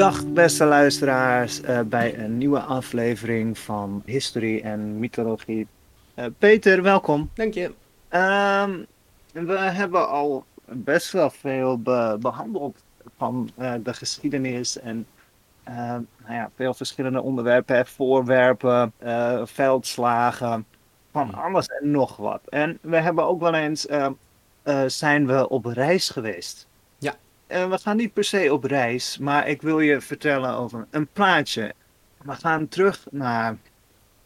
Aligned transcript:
Dag 0.00 0.26
beste 0.26 0.64
luisteraars 0.64 1.60
uh, 1.60 1.80
bij 1.80 2.18
een 2.18 2.38
nieuwe 2.38 2.60
aflevering 2.60 3.58
van 3.58 4.02
Historie 4.04 4.62
en 4.62 4.98
Mythologie. 4.98 5.66
Uh, 6.16 6.24
Peter, 6.38 6.82
welkom. 6.82 7.30
Dank 7.34 7.54
je. 7.54 7.74
Uh, 8.10 8.64
we 9.32 9.58
hebben 9.58 10.08
al 10.08 10.44
best 10.64 11.12
wel 11.12 11.30
veel 11.30 11.78
be 11.78 12.16
behandeld 12.20 12.84
van 13.16 13.50
uh, 13.58 13.74
de 13.82 13.94
geschiedenis 13.94 14.78
en 14.78 15.06
nou 15.64 16.06
ja, 16.28 16.50
veel 16.56 16.74
verschillende 16.74 17.22
onderwerpen, 17.22 17.86
voorwerpen, 17.86 18.92
veldslagen, 19.44 20.66
van 21.12 21.34
alles 21.34 21.66
en 21.66 21.90
nog 21.90 22.16
wat. 22.16 22.40
En 22.48 22.78
we 22.80 22.96
hebben 22.96 23.26
ook 23.26 23.40
wel 23.40 23.54
eens, 23.54 23.86
zijn 24.86 25.26
we 25.26 25.48
op 25.48 25.64
reis 25.64 26.08
geweest. 26.08 26.68
Uh, 27.52 27.70
we 27.70 27.78
gaan 27.78 27.96
niet 27.96 28.12
per 28.12 28.24
se 28.24 28.52
op 28.52 28.64
reis, 28.64 29.18
maar 29.18 29.48
ik 29.48 29.62
wil 29.62 29.80
je 29.80 30.00
vertellen 30.00 30.54
over 30.54 30.86
een 30.90 31.06
plaatje. 31.06 31.72
We 32.24 32.32
gaan 32.32 32.68
terug 32.68 33.06
naar 33.10 33.56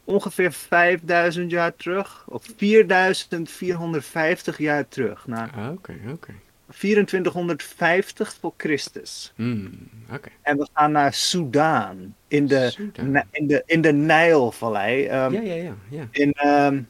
ongeveer 0.05 0.53
5000 0.53 1.51
jaar 1.51 1.77
terug, 1.77 2.25
of 2.29 2.45
4450 2.57 4.59
jaar 4.59 4.89
terug. 4.89 5.27
Naar 5.27 5.51
ah, 5.55 5.73
Oké, 5.73 5.95
oké. 6.13 6.33
2450 6.79 8.37
voor 8.41 8.53
Christus. 8.57 9.33
Mm, 9.37 9.89
oké. 10.13 10.29
En 10.43 10.57
we 10.57 10.69
gaan 10.73 10.93
naar 10.93 11.13
Soudaan, 11.13 12.15
in 12.29 12.47
de, 12.47 12.91
in 13.31 13.47
de, 13.47 13.63
in 13.67 13.81
de 13.81 13.93
Nijlvallei. 13.93 15.09
Um, 15.09 15.33
Ja, 15.33 15.41
ja, 15.41 15.55
ja. 15.55 15.75
ja. 15.89 16.09
in 16.11 16.33
ehm, 16.33 16.83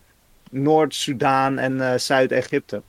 Noord-Soedan 0.50 1.58
en 1.58 1.80
eh, 1.80 1.98
Zuid-Egypte. 1.98 2.82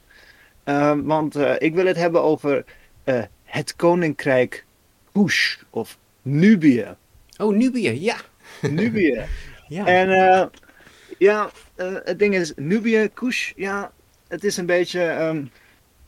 Ehm, 0.64 1.02
want 1.02 1.36
eh, 1.36 1.54
ik 1.58 1.76
wil 1.76 1.86
het 1.86 1.98
hebben 1.98 2.24
over 2.24 2.66
eh, 3.04 3.24
het 3.56 3.76
koninkrijk 3.76 4.66
Kush 5.12 5.58
of 5.70 5.98
Nubië. 6.22 6.96
Oh, 7.38 7.56
Nubië, 7.56 8.02
ja. 8.02 8.16
Nubië. 8.62 9.26
ja. 9.68 9.86
En 9.86 10.10
eh, 10.10 10.46
ja, 11.18 11.50
eh, 11.76 11.94
het 12.04 12.20
ding 12.20 12.36
is, 12.36 12.54
Nubië, 12.56 13.10
Kush, 13.14 13.52
ja, 13.56 13.92
het 14.28 14.44
is 14.44 14.58
een 14.58 14.66
beetje, 14.66 15.02
ehm, 15.02 15.44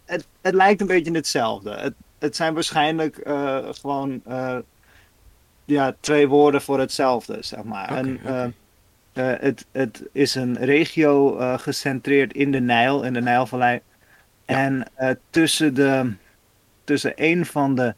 het, 0.05 0.27
het 0.41 0.53
lijkt 0.53 0.81
een 0.81 0.87
beetje 0.87 1.11
hetzelfde. 1.11 1.71
Het, 1.71 1.93
het 2.19 2.35
zijn 2.35 2.53
waarschijnlijk 2.53 3.17
eh, 3.17 3.67
gewoon, 3.71 4.21
ja, 5.65 5.95
twee 5.99 6.27
woorden 6.27 6.61
voor 6.61 6.79
hetzelfde, 6.79 7.37
zeg 7.39 7.63
maar. 7.63 7.89
En, 7.97 8.19
het, 9.13 9.65
het 9.71 10.03
is 10.11 10.35
een 10.35 10.57
regio 10.57 11.37
gecentreerd 11.57 12.33
in 12.33 12.51
de 12.51 12.59
Nijl, 12.59 13.03
in 13.03 13.13
de 13.13 13.21
Nijlvallei. 13.21 13.81
En 14.45 14.87
tussen, 15.29 15.73
de, 15.73 16.13
tussen 16.87 17.13
een 17.15 17.45
van 17.45 17.75
de 17.75 17.93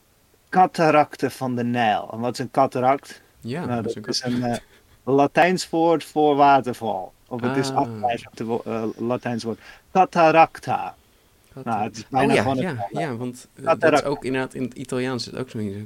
cataracten 0.50 1.32
van 1.32 1.56
de 1.56 1.64
Nijl. 1.64 2.10
En 2.12 2.20
wat 2.20 2.34
is 2.34 2.40
een 2.40 2.52
cataract? 2.52 3.22
ja, 3.40 3.66
nou, 3.66 3.82
dat 3.82 3.94
dat 3.94 4.08
is 4.08 4.24
een 4.24 4.44
eh, 4.44 4.58
Latijns 5.04 5.70
woord 5.70 6.04
voor 6.04 6.36
waterval. 6.36 7.14
Of 7.28 7.42
het 7.42 7.58
is 7.58 7.70
Ah. 7.70 7.76
afgeleid 7.78 8.26
op 8.32 8.38
het 8.38 8.66
eh, 8.74 8.84
Latijns 8.98 9.44
woord. 9.44 9.60
Cataracta. 9.94 10.96
Nou, 11.64 11.84
het 11.84 11.98
is 11.98 12.08
bijna 12.08 12.28
oh 12.30 12.36
ja, 12.36 12.42
gewoon 12.42 12.58
een- 12.58 12.64
ja, 12.92 13.00
ja, 13.00 13.16
want 13.16 13.48
eh, 13.64 13.74
dat 13.80 13.94
is 13.94 14.04
ook 14.04 14.24
inderdaad 14.26 14.54
in 14.54 14.64
het 14.64 14.74
Italiaans 14.74 15.26
is 15.26 15.32
het 15.32 15.42
ook 15.42 15.50
zoiets. 15.50 15.78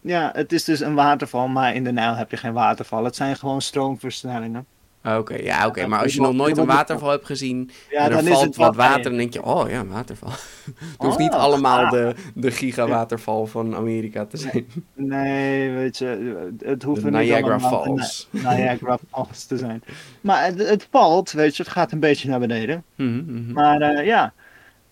Ja, 0.00 0.30
het 0.34 0.52
is 0.52 0.64
dus 0.64 0.80
een 0.80 0.94
waterval, 0.94 1.48
maar 1.48 1.74
in 1.74 1.84
de 1.84 1.92
Nijl 1.92 2.14
heb 2.14 2.30
je 2.30 2.36
geen 2.36 2.52
waterval. 2.52 3.04
Het 3.04 3.16
zijn 3.16 3.36
gewoon 3.36 3.62
stroomversnellingen. 3.62 4.66
Oké, 5.06 5.34
ja, 5.34 5.66
oké. 5.66 5.86
Maar 5.86 6.02
als 6.02 6.14
je 6.14 6.20
nog 6.20 6.34
nooit 6.34 6.56
een 6.56 6.66
waterval 6.66 7.10
hebt 7.10 7.26
gezien 7.26 7.70
Ja, 7.90 7.98
en 7.98 8.04
er 8.04 8.10
dan 8.10 8.26
is 8.26 8.32
valt 8.32 8.44
het 8.44 8.56
wat 8.56 8.76
water, 8.76 9.02
dan 9.02 9.16
denk 9.16 9.32
je, 9.32 9.42
oh 9.42 9.70
ja, 9.70 9.80
een 9.80 9.88
waterval. 9.88 10.30
het 10.74 10.96
hoeft 10.96 11.18
niet 11.18 11.32
Oh, 11.32 11.38
allemaal 11.38 11.84
ah. 11.84 11.90
de, 11.96 12.14
de 12.34 12.50
gigawaterval 12.50 13.46
van 13.46 13.74
Amerika 13.74 14.24
te 14.24 14.36
zijn. 14.36 14.66
Nee, 14.94 15.70
weet 15.70 15.98
je, 15.98 16.48
het 16.58 16.82
hoeft 16.82 17.02
De 17.02 17.10
niet 17.10 17.20
Niagara 17.20 17.54
allemaal 17.54 17.84
Falls. 17.84 18.28
Ni- 18.30 18.40
Niagara 18.40 18.98
Falls 19.10 19.44
te 19.44 19.56
zijn. 19.56 19.82
Maar 20.20 20.44
het, 20.44 20.68
het 20.68 20.88
valt, 20.90 21.32
weet 21.32 21.56
je, 21.56 21.62
het 21.62 21.72
gaat 21.72 21.92
een 21.92 22.00
beetje 22.00 22.28
naar 22.28 22.40
beneden. 22.40 22.84
Mhm, 22.94 23.24
mhm. 23.26 23.52
Maar 23.52 23.80
eh, 23.80 24.06
ja, 24.06 24.32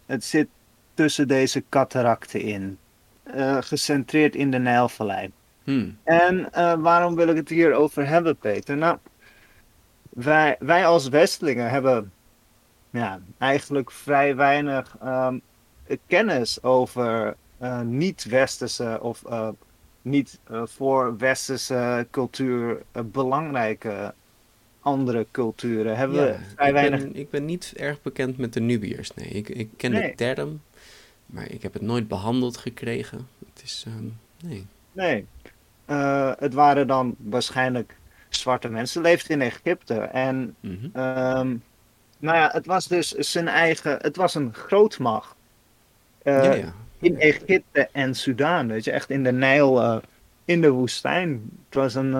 het 0.06 0.24
zit 0.24 0.48
tussen 0.94 1.28
deze 1.28 1.64
cataracten 1.68 2.40
in. 2.40 2.78
Eh, 3.22 3.56
gecentreerd 3.60 4.34
in 4.34 4.50
de 4.50 4.58
Nijlvallei. 4.58 5.30
Hmm. 5.64 5.96
En 6.04 6.52
eh, 6.52 6.74
waarom 6.78 7.14
wil 7.14 7.28
ik 7.28 7.36
het 7.36 7.48
hier 7.48 7.72
over 7.72 8.06
hebben, 8.06 8.36
Peter? 8.36 8.76
Nou, 8.76 8.96
wij, 10.14 10.56
wij 10.58 10.86
als 10.86 11.08
Westelingen 11.08 11.70
hebben 11.70 12.12
ja, 12.90 13.20
eigenlijk 13.38 13.90
vrij 13.90 14.36
weinig 14.36 14.96
ehm, 15.00 15.38
kennis 16.06 16.62
over 16.62 17.36
eh, 17.58 17.80
niet-Westerse 17.80 18.98
of 19.02 19.24
eh, 19.24 19.48
niet 20.02 20.38
eh, 20.44 20.62
voor 20.66 21.16
Westerse 21.18 22.06
cultuur 22.10 22.82
belangrijke 23.04 24.14
andere 24.80 25.26
culturen. 25.30 25.96
Hebben 25.96 26.16
Ja, 26.16 26.24
we 26.26 26.38
vrij 26.54 26.68
ik, 26.68 26.74
weinig. 26.74 27.00
ben, 27.00 27.16
ik 27.16 27.30
ben 27.30 27.44
niet 27.44 27.72
erg 27.76 28.02
bekend 28.02 28.36
met 28.38 28.52
de 28.52 28.60
Nubiërs. 28.60 29.14
Nee, 29.14 29.28
ik, 29.28 29.48
ik 29.48 29.68
ken 29.76 29.90
Nee. 29.90 30.10
de 30.10 30.14
term, 30.14 30.60
maar 31.26 31.50
ik 31.50 31.62
heb 31.62 31.72
het 31.72 31.82
nooit 31.82 32.08
behandeld 32.08 32.56
gekregen. 32.56 33.28
Het 33.54 33.62
is, 33.64 33.84
ehm, 33.86 34.04
nee. 34.48 34.66
Nee. 34.92 35.26
Het 36.38 36.54
waren 36.54 36.86
dan 36.86 37.14
waarschijnlijk 37.18 37.96
zwarte 38.34 38.68
mensen. 38.68 39.02
Leefden 39.02 39.40
in 39.40 39.46
Egypte. 39.46 39.94
En 39.94 40.54
Mhm. 40.60 40.86
Ehm, 40.92 41.56
nou 42.18 42.36
ja, 42.36 42.50
het 42.52 42.66
was 42.66 42.88
dus 42.88 43.08
zijn 43.10 43.48
eigen, 43.48 43.98
het 44.00 44.16
was 44.16 44.34
een 44.34 44.54
grootmacht. 44.54 45.34
Ja, 46.22 46.52
ja. 46.54 46.74
In 46.98 47.18
Egypte 47.20 47.88
en 47.92 48.14
Sudaan, 48.14 48.68
weet 48.68 48.84
je, 48.84 48.90
echt 48.90 49.10
in 49.10 49.22
de 49.22 49.32
Nijl, 49.32 49.82
eh, 49.82 49.96
in 50.44 50.60
de 50.60 50.70
woestijn. 50.70 51.50
Het 51.66 51.74
was 51.74 51.94
een, 51.94 52.14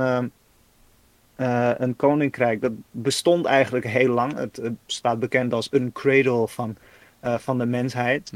eh, 1.36 1.70
een 1.76 1.96
koninkrijk 1.96 2.60
dat 2.60 2.72
bestond 2.90 3.46
eigenlijk 3.46 3.86
heel 3.86 4.08
lang. 4.14 4.36
Het, 4.36 4.56
het 4.56 4.74
staat 4.86 5.18
bekend 5.18 5.52
als 5.52 5.68
een 5.70 5.92
cradle 5.92 6.48
van, 6.48 6.76
van 7.22 7.58
de 7.58 7.66
mensheid. 7.66 8.30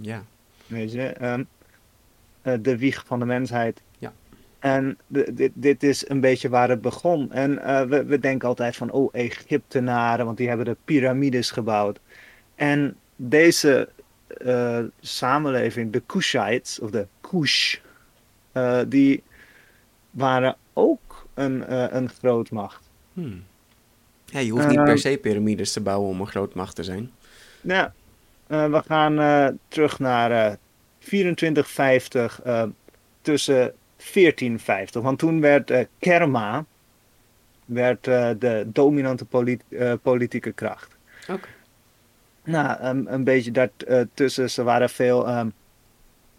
Ja. 0.00 0.22
Weet 0.66 0.92
je, 0.92 1.02
ehm, 1.06 1.42
eh, 2.42 2.54
de 2.60 2.78
wieg 2.78 3.04
van 3.06 3.18
de 3.18 3.24
mensheid. 3.24 3.82
En 4.58 4.98
dit, 5.06 5.50
dit 5.54 5.82
is 5.82 6.08
een 6.08 6.20
beetje 6.20 6.48
waar 6.48 6.68
het 6.68 6.80
begon. 6.80 7.32
En 7.32 7.62
eh, 7.62 7.82
we, 7.82 8.04
we 8.04 8.18
denken 8.18 8.48
altijd 8.48 8.76
van, 8.76 8.90
oh, 8.90 9.08
Egyptenaren, 9.12 10.24
want 10.24 10.36
die 10.36 10.48
hebben 10.48 10.66
de 10.66 10.76
piramides 10.84 11.50
gebouwd. 11.50 12.00
En 12.54 12.96
deze 13.16 13.88
eh, 14.26 14.80
samenleving, 15.00 15.92
de 15.92 16.02
Kushites, 16.06 16.78
of 16.78 16.90
de 16.90 17.06
Kush, 17.20 17.76
eh, 18.52 18.80
die 18.88 19.22
waren 20.10 20.56
ook 20.72 21.26
een, 21.34 21.74
een 21.96 22.08
grootmacht. 22.08 22.90
Hmm. 23.12 23.44
Ja, 24.24 24.38
je 24.38 24.50
hoeft 24.50 24.68
niet 24.68 24.84
per 24.84 24.98
se 24.98 25.18
piramides 25.22 25.72
te 25.72 25.80
bouwen 25.80 26.08
om 26.08 26.20
een 26.20 26.26
grootmacht 26.26 26.74
te 26.74 26.84
zijn. 26.84 27.10
Nou, 27.60 27.88
we 28.46 28.82
gaan 28.86 29.58
terug 29.68 29.98
naar 29.98 30.30
eh 30.30 30.52
2450 30.98 32.40
eh, 32.42 32.62
tussen 33.20 33.74
1450. 34.12 35.02
Want 35.02 35.18
toen 35.18 35.40
werd 35.40 35.70
eh, 35.70 35.84
Kerma, 35.98 36.64
werd 37.64 38.06
eh, 38.06 38.30
de 38.38 38.66
dominante 38.72 39.24
polit- 39.24 39.64
eh, 39.68 39.92
politieke 40.02 40.52
kracht. 40.52 40.96
Oké. 41.30 41.48
Nou, 42.44 42.80
een, 42.80 43.12
een 43.12 43.24
beetje 43.24 43.50
daartussen. 43.50 44.50
Ze 44.50 44.62
waren 44.62 44.90
veel 44.90 45.26
ehm, 45.26 45.48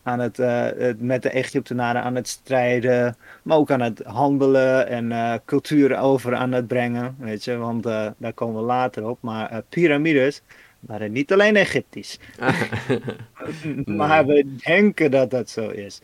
aan 0.04 0.20
het, 0.20 0.40
eh, 0.40 0.64
het- 0.78 1.02
met 1.02 1.22
de 1.24 1.30
Egyptenaren 1.30 2.04
aan 2.04 2.16
het 2.16 2.28
strijden. 2.28 3.16
Maar 3.44 3.58
ook 3.58 3.72
aan 3.72 3.82
het 3.82 4.02
handelen 4.04 4.88
en 4.88 5.12
eh, 5.12 5.34
cultuur 5.46 5.98
over 5.98 6.36
aan 6.36 6.52
het 6.52 6.68
brengen. 6.68 7.16
Weet 7.20 7.44
je, 7.44 7.58
want 7.58 7.86
eh, 7.86 8.08
daar 8.18 8.34
komen 8.34 8.56
we 8.56 8.62
later 8.68 9.08
op. 9.08 9.18
Maar 9.22 9.50
eh, 9.50 9.58
piramides 9.70 10.42
waren 10.80 11.12
niet 11.12 11.32
alleen 11.34 11.56
Egyptisch. 11.56 12.20
maar 13.86 14.26
we 14.26 14.56
denken 14.66 15.12
dat 15.12 15.32
dat 15.32 15.50
zo 15.50 15.70
is. 15.70 16.02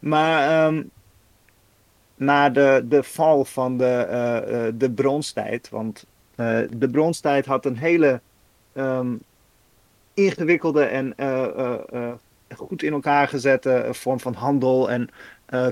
Maar 0.00 0.66
ehm, 0.66 0.82
na 2.18 2.50
de, 2.50 2.84
de 2.88 3.02
val 3.02 3.44
van 3.44 3.76
de, 3.76 3.84
eh, 3.84 4.66
eh, 4.66 4.74
de 4.76 4.90
bronstijd. 4.90 5.68
Want 5.68 6.06
eh, 6.34 6.60
de 6.76 6.88
bronstijd 6.88 7.46
had 7.46 7.64
een 7.64 7.76
hele 7.76 8.20
ehm, 8.72 9.16
ingewikkelde 10.14 10.84
en 10.84 11.14
goed 12.56 12.82
in 12.82 12.92
elkaar 12.92 13.28
gezette 13.28 13.88
vorm 13.90 14.20
van 14.20 14.34
handel 14.34 14.90
en 14.90 15.10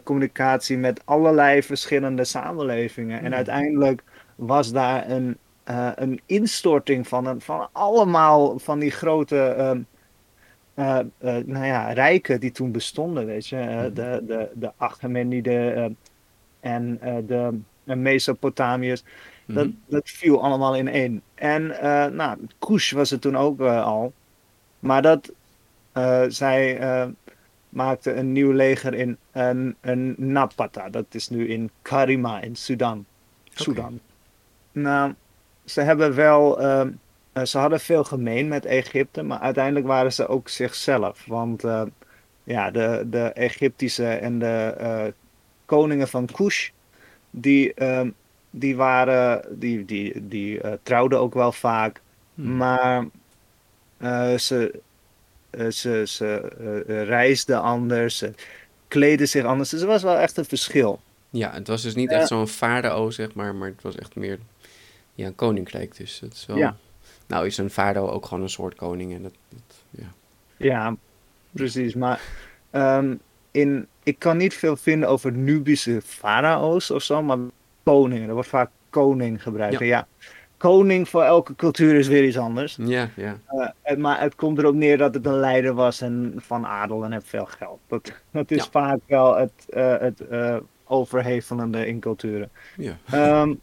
communicatie 0.05 0.79
met 0.79 1.01
allerlei 1.05 1.63
verschillende 1.63 2.25
samenlevingen. 2.25 3.23
En 3.23 3.35
uiteindelijk 3.35 4.03
was 4.35 4.73
daar 4.73 5.11
een, 5.11 5.37
een 5.95 6.21
instorting 6.27 7.09
van, 7.09 7.27
een, 7.27 7.41
van 7.41 7.69
allemaal 7.73 8.59
van 8.59 8.79
die 8.79 8.91
grote 8.91 9.39
ehm, 9.39 9.81
eh, 10.77 10.99
eh, 10.99 11.45
nou 11.47 11.65
ja, 11.67 11.93
rijken 11.93 12.41
die 12.41 12.51
toen 12.51 12.73
bestonden, 12.73 13.27
weet 13.27 13.47
je. 13.47 13.57
Eh, 13.57 13.83
de, 13.83 14.23
de, 14.27 14.51
de 14.55 14.73
Achameniden 14.77 15.77
eh, 15.77 15.91
en 16.67 16.99
eh, 17.01 17.17
de, 17.27 17.61
Mesopotamiërs. 17.95 19.03
Dat, 19.47 19.67
Mhm. 19.67 19.75
dat 19.87 20.11
viel 20.11 20.43
allemaal 20.43 20.77
in 20.77 20.89
één. 20.89 21.23
En 21.35 21.81
eh 21.81 22.07
nou, 22.07 22.39
Kush 22.59 22.93
was 22.93 23.11
het 23.11 23.21
toen 23.21 23.37
ook 23.37 23.61
eh, 23.61 23.85
al. 23.85 24.13
Maar 24.79 25.03
dat, 25.03 25.33
zij 26.29 26.79
maakte 27.69 28.13
een 28.15 28.33
nieuw 28.33 28.53
leger 28.53 28.95
in 28.95 29.17
een, 29.33 29.77
een 29.81 30.15
Napata. 30.19 30.89
Dat 30.91 31.07
is 31.11 31.29
nu 31.29 31.49
in 31.49 31.71
Karima 31.83 32.41
in 32.41 32.57
Sudan. 32.57 33.07
Sudan. 33.55 34.01
Nou, 34.73 35.15
ze 35.65 35.81
hebben 35.81 36.15
wel, 36.15 36.61
ehm, 36.61 36.91
eh, 37.33 37.45
ze 37.45 37.59
hadden 37.59 37.81
veel 37.81 38.05
gemeen 38.05 38.49
met 38.49 38.65
Egypte, 38.65 39.23
maar 39.23 39.39
uiteindelijk 39.39 39.87
waren 39.87 40.13
ze 40.13 40.29
ook 40.29 40.49
zichzelf. 40.49 41.25
Want 41.27 41.65
ja, 42.45 42.71
de, 42.71 43.07
de 43.11 43.25
Egyptische 43.33 44.09
en 44.09 44.39
de 44.39 44.75
koningen 45.67 46.09
van 46.09 46.27
Kush, 46.27 46.71
die, 47.31 47.75
ehm, 47.75 48.11
die 48.51 48.77
waren, 48.77 49.59
die, 49.59 49.85
die, 49.85 50.29
die 50.29 50.61
eh, 50.61 50.73
trouwden 50.83 51.21
ook 51.21 51.35
wel 51.35 51.53
vaak, 51.53 52.01
Hmm. 52.37 52.57
maar 52.57 53.07
eh, 53.97 54.37
ze, 54.37 54.81
eh, 55.51 55.69
ze, 55.69 56.03
ze 56.07 56.53
eh, 56.89 57.05
reisden 57.05 57.63
anders, 57.63 58.17
ze 58.17 58.33
kleden 58.89 59.29
zich 59.29 59.45
anders. 59.45 59.69
Dus 59.69 59.81
er 59.81 59.87
was 59.87 60.03
wel 60.03 60.17
echt 60.17 60.37
een 60.37 60.45
verschil. 60.45 61.01
Ja, 61.31 61.53
het 61.53 61.67
was 61.67 61.83
dus 61.83 61.95
niet 61.95 62.11
echt 62.11 62.29
zo'n 62.29 62.49
farao, 62.49 63.11
zeg 63.11 63.35
maar, 63.35 63.55
maar 63.55 63.69
het 63.69 63.83
was 63.83 63.95
echt 63.95 64.15
meer 64.15 64.39
ja, 65.15 65.27
een 65.27 65.35
koninkrijk. 65.35 65.97
Dus 65.97 66.21
het 66.21 66.33
is 66.33 66.47
wel... 66.47 66.57
Ja. 66.57 66.77
Nou 67.27 67.47
is 67.47 67.59
een 67.59 67.71
farao 67.71 68.09
ook 68.09 68.27
gewoon 68.27 68.43
een 68.43 68.51
soort 68.51 68.75
koning 68.75 69.15
en 69.15 69.23
dat, 69.23 69.35
dat 69.49 69.77
ja. 69.91 70.13
Ja, 70.57 70.97
precies. 71.51 71.95
Maar 71.95 72.21
ehm, 72.71 73.15
in, 73.51 73.87
ik 74.07 74.19
kan 74.19 74.37
niet 74.37 74.55
veel 74.55 74.77
vinden 74.77 75.09
over 75.09 75.33
Nubische 75.33 76.01
farao's 76.05 76.91
of 76.91 77.03
zo, 77.03 77.23
maar 77.23 77.39
koningen. 77.83 78.29
Er 78.29 78.35
wordt 78.35 78.49
vaak 78.49 78.71
koning 78.91 79.43
gebruikt. 79.43 79.79
Ja. 79.79 80.07
Koning 80.57 81.09
voor 81.09 81.23
elke 81.23 81.55
cultuur 81.55 81.95
is 81.95 82.09
weer 82.09 82.25
iets 82.25 82.39
anders. 82.39 82.77
Ja, 82.81 83.09
ja. 83.17 83.39
Eh, 83.83 83.97
maar 83.97 84.21
het 84.21 84.35
komt 84.35 84.59
erop 84.59 84.75
neer 84.75 84.99
dat 84.99 85.15
het 85.15 85.27
een 85.27 85.39
leider 85.39 85.75
was 85.75 86.01
en 86.01 86.35
van 86.37 86.67
adel 86.67 87.05
en 87.05 87.13
heeft 87.13 87.29
veel 87.29 87.47
geld. 87.47 87.79
Dat, 87.87 88.13
dat 88.31 88.51
is 88.51 88.65
Ja. 88.65 88.71
vaak 88.71 88.99
wel 89.07 89.37
het, 89.37 89.53
eh, 89.69 89.99
het 89.99 90.21
eh, 90.29 90.57
overhevelende 90.85 91.87
in 91.87 92.01
culturen. 92.01 92.51
ja. 92.77 92.97
Ehm, 93.11 93.55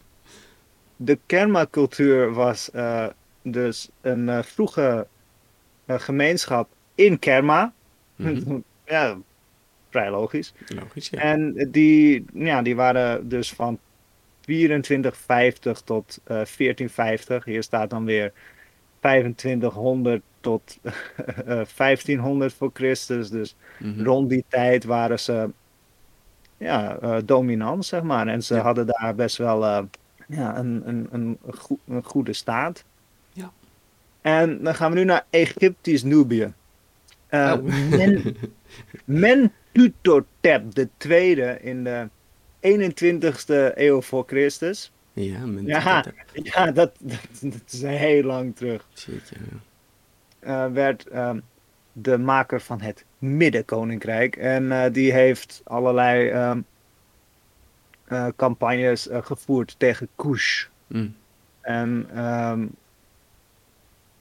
de 0.96 1.20
Kerma-cultuur 1.26 2.34
was 2.34 2.72
dus 3.42 3.90
een 4.02 4.44
vroege 4.44 5.08
gemeenschap 5.88 6.68
in 6.96 7.20
Kerma. 7.20 7.74
Mhm. 8.16 8.58
ja, 8.86 9.18
vrij 9.94 10.10
logisch. 10.10 10.54
Logisch, 10.76 11.10
ja. 11.10 11.20
En 11.20 11.68
die, 11.72 12.26
ja, 12.34 12.62
die 12.62 12.76
waren 12.76 13.30
dus 13.30 13.54
van 13.54 13.80
2450 14.42 15.82
tot 15.82 16.18
eh 16.24 16.28
1450. 16.28 17.46
Hier 17.46 17.64
staat 17.64 17.90
dan 17.90 18.06
weer 18.06 18.32
2500 19.00 20.22
tot 20.40 20.80
eh, 21.46 21.62
1500 21.76 22.54
voor 22.54 22.70
Christus. 22.74 23.30
Dus 23.30 23.56
Mhm. 23.80 24.04
rond 24.04 24.30
die 24.30 24.46
tijd 24.48 24.84
waren 24.84 25.20
ze 25.20 25.50
ja, 26.58 26.98
eh, 27.02 27.18
dominant, 27.26 27.86
zeg 27.86 28.02
maar. 28.04 28.28
En 28.28 28.44
ze 28.44 28.56
Ja. 28.56 28.62
hadden 28.62 28.86
daar 28.88 29.16
best 29.16 29.38
wel 29.38 29.66
eh, 29.66 29.84
ja, 30.28 30.58
een, 30.58 30.82
een, 30.86 31.08
een, 31.12 31.38
goe- 31.58 31.78
een 31.88 32.04
goede 32.04 32.34
staat. 32.34 32.84
Ja. 33.34 33.52
En 34.22 34.64
dan 34.64 34.76
gaan 34.76 34.92
we 34.92 34.98
nu 34.98 35.04
naar 35.04 35.26
Egyptisch-Nubië. 35.30 36.54
Eh 37.28 37.54
Oh. 37.58 37.64
Men, 37.90 38.36
Mentuhotep 39.06 39.52
de 39.74 40.90
tweede 40.98 41.58
in 41.62 41.84
de 41.84 42.10
21ste 42.64 43.76
eeuw 43.76 44.02
voor 44.02 44.24
Christus. 44.28 44.92
Ja, 45.14 45.46
Ja, 45.46 46.06
ja 46.34 46.72
dat, 46.72 46.92
dat, 47.00 47.20
dat 47.42 47.62
is 47.66 47.82
heel 47.82 48.24
lang 48.24 48.56
terug. 48.56 48.88
Shit, 48.96 49.32
ja. 49.32 49.58
eh, 50.40 50.72
werd 50.72 51.08
ehm, 51.08 51.40
de 51.92 52.18
maker 52.18 52.62
van 52.62 52.82
het 52.82 53.06
Middenkoninkrijk. 53.18 54.36
En 54.36 54.72
eh, 54.72 54.94
die 54.94 55.12
heeft 55.12 55.62
allerlei 55.64 56.30
ehm, 56.30 56.62
eh, 58.06 58.28
campagnes 58.36 59.08
gevoerd 59.12 59.76
tegen 59.78 60.08
Kush. 60.16 60.66
Mm. 60.88 61.16
En 61.62 62.08
ehm, 62.14 62.66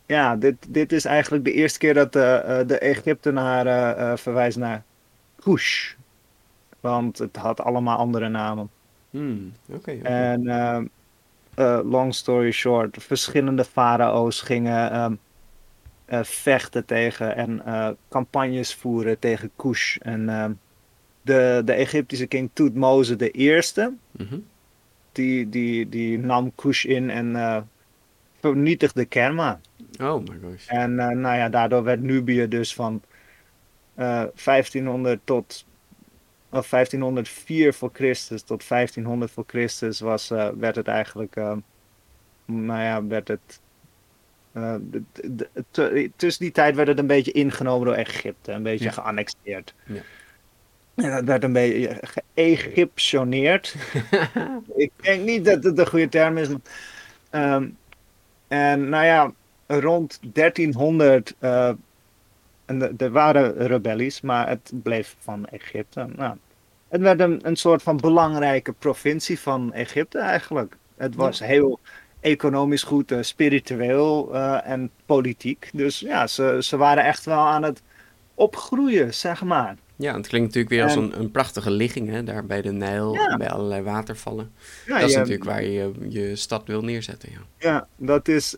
ja, 0.06 0.36
dit, 0.36 0.56
dit 0.68 0.92
is 0.92 1.04
eigenlijk 1.04 1.44
de 1.44 1.52
eerste 1.52 1.78
keer 1.78 1.94
dat 1.94 2.12
de, 2.12 2.64
de 2.66 2.78
Egyptenaren 2.78 4.18
verwijzen 4.18 4.60
naar 4.60 4.82
Kush. 5.42 5.94
Want 6.80 7.18
het 7.18 7.36
had 7.36 7.60
allemaal 7.60 7.96
andere 7.98 8.28
namen. 8.28 8.70
Mm, 9.10 9.52
oké. 9.70 9.90
En 10.02 10.46
ehm, 10.48 10.86
eh, 11.54 11.80
long 11.84 12.14
story 12.14 12.50
short, 12.50 12.96
verschillende 13.02 13.64
farao's 13.64 14.40
gingen 14.40 14.90
ehm, 14.90 15.14
eh, 16.04 16.22
vechten 16.22 16.84
tegen 16.84 17.36
en 17.36 17.64
eh, 17.64 17.88
campagnes 18.08 18.74
voeren 18.74 19.18
tegen 19.18 19.50
Kush. 19.56 19.96
En 19.96 20.28
ehm, 20.28 20.52
de, 21.22 21.62
de 21.64 21.72
Egyptische 21.72 22.26
king 22.26 22.50
Toetmose 22.52 23.16
de 23.16 23.30
eerste, 23.30 23.92
Mhm. 24.10 24.38
die, 25.12 25.48
die, 25.48 25.88
die 25.88 26.18
nam 26.18 26.52
Kush 26.54 26.84
in 26.84 27.10
en 27.10 27.36
eh, 27.36 27.62
vernietigde 28.40 29.04
Kerma. 29.04 29.60
Oh 30.00 30.20
my 30.28 30.38
gosh. 30.42 30.66
En 30.68 30.98
eh, 30.98 31.08
nou 31.08 31.36
ja, 31.36 31.48
daardoor 31.48 31.82
werd 31.82 32.00
Nubië 32.02 32.48
dus 32.48 32.74
van 32.74 32.94
eh 32.94 33.11
1500 34.34 35.20
tot 35.24 35.64
of 36.50 36.68
1504 36.68 37.74
voor 37.74 37.90
Christus 37.92 38.42
tot 38.42 38.68
1500 38.68 39.30
voor 39.30 39.44
Christus 39.46 40.00
was, 40.00 40.30
eh, 40.30 40.48
werd 40.48 40.76
het 40.76 40.88
eigenlijk, 40.88 41.36
eh, 41.36 41.56
nou 42.44 42.80
ja, 42.82 43.06
werd 43.06 43.28
het, 43.28 43.60
eh, 44.52 44.74
tussen 46.16 46.42
die 46.44 46.52
tijd 46.52 46.76
werd 46.76 46.88
het 46.88 46.98
een 46.98 47.06
beetje 47.06 47.32
ingenomen 47.32 47.86
door 47.86 47.96
Egypte, 47.96 48.52
een 48.52 48.62
beetje 48.62 48.84
Ja. 48.84 48.90
geannexeerd. 48.90 49.74
Ja. 49.86 50.00
En 50.94 51.12
het 51.12 51.24
werd 51.24 51.44
een 51.44 51.52
beetje 51.52 52.00
geëgyptioneerd. 52.34 53.74
Ik 54.74 54.90
denk 54.96 55.24
niet 55.24 55.44
dat 55.44 55.64
het 55.64 55.78
een 55.78 55.86
goede 55.88 56.08
term 56.08 56.38
is. 56.38 56.48
Maar, 56.48 56.60
ehm, 57.30 57.68
en 58.48 58.88
nou 58.88 59.04
ja, 59.04 59.32
rond 59.66 60.20
1300. 60.32 61.34
En 62.80 62.98
er- 62.98 63.10
waren 63.10 63.66
rebellies, 63.66 64.20
maar 64.20 64.48
het 64.48 64.72
bleef 64.82 65.16
van 65.18 65.46
Egypte. 65.46 66.06
Nou, 66.16 66.36
het 66.88 67.00
werd 67.00 67.20
een, 67.20 67.40
een 67.42 67.56
soort 67.56 67.82
van 67.82 67.96
belangrijke 67.96 68.72
provincie 68.72 69.38
van 69.40 69.72
Egypte 69.72 70.18
eigenlijk. 70.18 70.76
Het 70.96 71.14
was 71.14 71.38
heel 71.40 71.80
economisch 72.20 72.82
goed, 72.82 73.12
eh, 73.12 73.18
spiritueel 73.22 74.34
eh, 74.34 74.58
en 74.70 74.90
politiek. 75.06 75.70
Dus 75.72 76.00
ja, 76.00 76.26
ze, 76.26 76.58
ze 76.60 76.76
waren 76.76 77.04
echt 77.04 77.24
wel 77.24 77.38
aan 77.46 77.62
het 77.62 77.82
opgroeien, 78.34 79.14
zeg 79.14 79.42
maar. 79.42 79.76
Ja, 79.96 80.16
het 80.16 80.26
klinkt 80.26 80.46
natuurlijk 80.46 80.74
weer 80.74 80.82
als 80.82 80.94
En- 80.96 81.02
een, 81.02 81.20
een 81.20 81.30
prachtige 81.30 81.70
ligging, 81.70 82.08
hè? 82.08 82.22
Daar 82.24 82.46
bij 82.46 82.62
de 82.62 82.72
Nijl, 82.72 83.14
Ja. 83.14 83.36
bij 83.36 83.50
allerlei 83.50 83.82
watervallen. 83.82 84.52
Ja, 84.86 84.98
dat 84.98 85.08
is 85.08 85.14
natuurlijk 85.16 85.44
waar 85.44 85.62
je 85.64 85.92
je 86.08 86.36
stad 86.36 86.66
wil 86.66 86.82
neerzetten, 86.82 87.28
ja. 87.32 87.38
Ja, 87.58 87.86
dat 87.96 88.28
is 88.28 88.56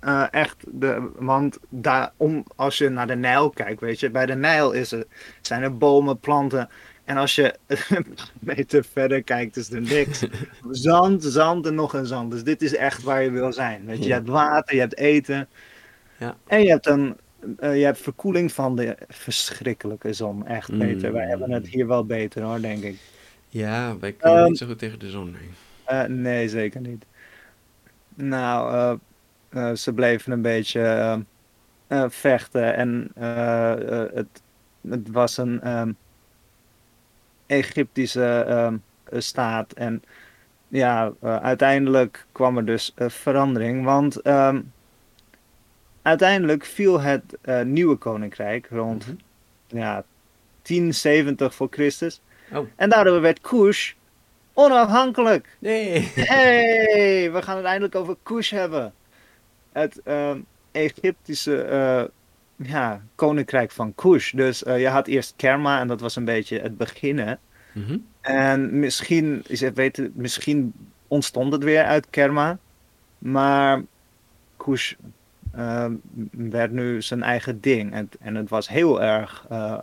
eh, 0.00 0.24
echt 0.30 0.56
de. 0.68 1.10
Want 1.16 1.58
daar, 1.68 2.12
om, 2.16 2.44
als 2.56 2.78
je 2.78 2.88
naar 2.88 3.06
de 3.06 3.16
Nijl 3.16 3.50
kijkt, 3.50 3.80
weet 3.80 4.00
je, 4.00 4.10
bij 4.10 4.26
de 4.26 4.34
Nijl 4.34 4.72
is 4.72 4.92
er, 4.92 5.04
zijn 5.40 5.62
er 5.62 5.76
bomen, 5.78 6.18
planten 6.18 6.68
En 7.04 7.16
als 7.16 7.34
je 7.34 7.54
een 7.88 8.06
meter 8.38 8.84
verder 8.84 9.22
kijkt, 9.22 9.56
is 9.56 9.70
er 9.70 9.80
niks. 9.80 10.24
Zand, 10.70 11.22
zand 11.24 11.66
en 11.66 11.74
nog 11.74 11.92
een 11.94 12.06
zand. 12.06 12.30
Dus 12.30 12.44
dit 12.44 12.62
is 12.62 12.74
echt 12.76 13.02
waar 13.02 13.22
je 13.22 13.30
wil 13.30 13.52
zijn. 13.52 13.86
Weet 13.86 13.98
je, 13.98 14.04
je 14.06 14.12
hebt 14.12 14.28
water, 14.28 14.74
je 14.74 14.80
hebt 14.80 14.96
eten. 14.96 15.48
Ja. 16.18 16.36
En 16.46 16.62
je 16.62 16.70
hebt, 16.70 16.86
een, 16.86 17.16
eh, 17.58 17.78
je 17.78 17.84
hebt 17.84 17.98
verkoeling 17.98 18.52
van 18.52 18.76
de 18.76 18.96
verschrikkelijke 19.08 20.12
zon. 20.12 20.46
Echt 20.46 20.68
Mm. 20.72 20.78
beter. 20.78 21.12
Wij 21.12 21.26
hebben 21.26 21.50
het 21.50 21.68
hier 21.68 21.86
wel 21.86 22.04
beter 22.04 22.42
hoor, 22.42 22.60
denk 22.60 22.82
ik. 22.82 22.98
Ja, 23.48 23.98
wij 23.98 24.12
kunnen 24.12 24.38
Ehm, 24.38 24.48
niet 24.48 24.58
zo 24.58 24.66
goed 24.66 24.78
tegen 24.78 24.98
de 24.98 25.10
zon. 25.10 25.30
Nee. 25.30 25.50
Eh, 25.84 26.04
nee, 26.04 26.48
zeker 26.48 26.80
niet. 26.80 27.04
Nou, 28.14 28.98
ze 29.74 29.92
bleven 29.94 30.32
een 30.32 30.42
beetje 30.42 30.80
eh, 30.82 31.18
eh, 31.86 32.10
vechten 32.10 32.74
en 32.76 33.10
eh, 33.14 34.02
eh, 34.02 34.12
het, 34.14 34.42
het 34.88 35.10
was 35.10 35.36
een 35.36 35.60
ehm, 35.60 35.92
Egyptische 37.46 38.44
ehm, 38.48 38.76
staat. 39.20 39.72
En 39.72 40.02
ja, 40.68 41.12
eh, 41.20 41.36
uiteindelijk 41.36 42.26
kwam 42.32 42.56
er 42.56 42.64
dus 42.64 42.92
eh, 42.94 43.08
verandering, 43.08 43.84
want 43.84 44.16
ehm, 44.20 44.60
uiteindelijk 46.02 46.64
viel 46.64 47.00
het 47.00 47.22
eh, 47.42 47.62
nieuwe 47.62 47.96
koninkrijk 47.96 48.66
rond 48.70 49.06
Mhm. 49.06 49.16
ja, 49.66 50.04
1070 50.62 51.54
voor 51.54 51.68
Christus. 51.70 52.20
Oh. 52.52 52.66
En 52.76 52.88
daardoor 52.90 53.20
werd 53.20 53.40
Kush 53.40 53.92
onafhankelijk. 54.52 55.56
Nee. 55.58 56.12
Hey, 56.14 57.32
we 57.32 57.42
gaan 57.42 57.56
het 57.56 57.64
eindelijk 57.66 57.94
over 57.94 58.16
Kush 58.22 58.50
hebben. 58.50 58.92
Het 59.72 60.00
ehm, 60.02 60.40
Egyptische 60.72 61.62
eh, 61.62 62.04
ja, 62.68 63.02
koninkrijk 63.14 63.70
van 63.70 63.94
Kush. 63.94 64.32
Dus 64.32 64.64
eh, 64.64 64.80
je 64.80 64.88
had 64.88 65.06
eerst 65.06 65.34
Kerma 65.36 65.80
en 65.80 65.86
dat 65.86 66.00
was 66.00 66.16
een 66.16 66.24
beetje 66.24 66.60
het 66.60 66.76
beginnen. 66.76 67.38
Mhm. 67.72 67.98
En 68.20 68.78
misschien, 68.78 69.44
je 69.48 69.72
weet 69.72 70.10
misschien 70.14 70.72
ontstond 71.08 71.52
het 71.52 71.64
weer 71.64 71.84
uit 71.84 72.10
Kerma. 72.10 72.58
Maar 73.18 73.82
Kush 74.56 74.94
ehm, 75.52 75.94
werd 76.30 76.72
nu 76.72 77.02
zijn 77.02 77.22
eigen 77.22 77.60
ding. 77.60 77.92
En, 77.92 78.08
en 78.20 78.34
het 78.34 78.48
was 78.48 78.68
heel 78.68 79.02
erg 79.02 79.46
eh, 79.48 79.78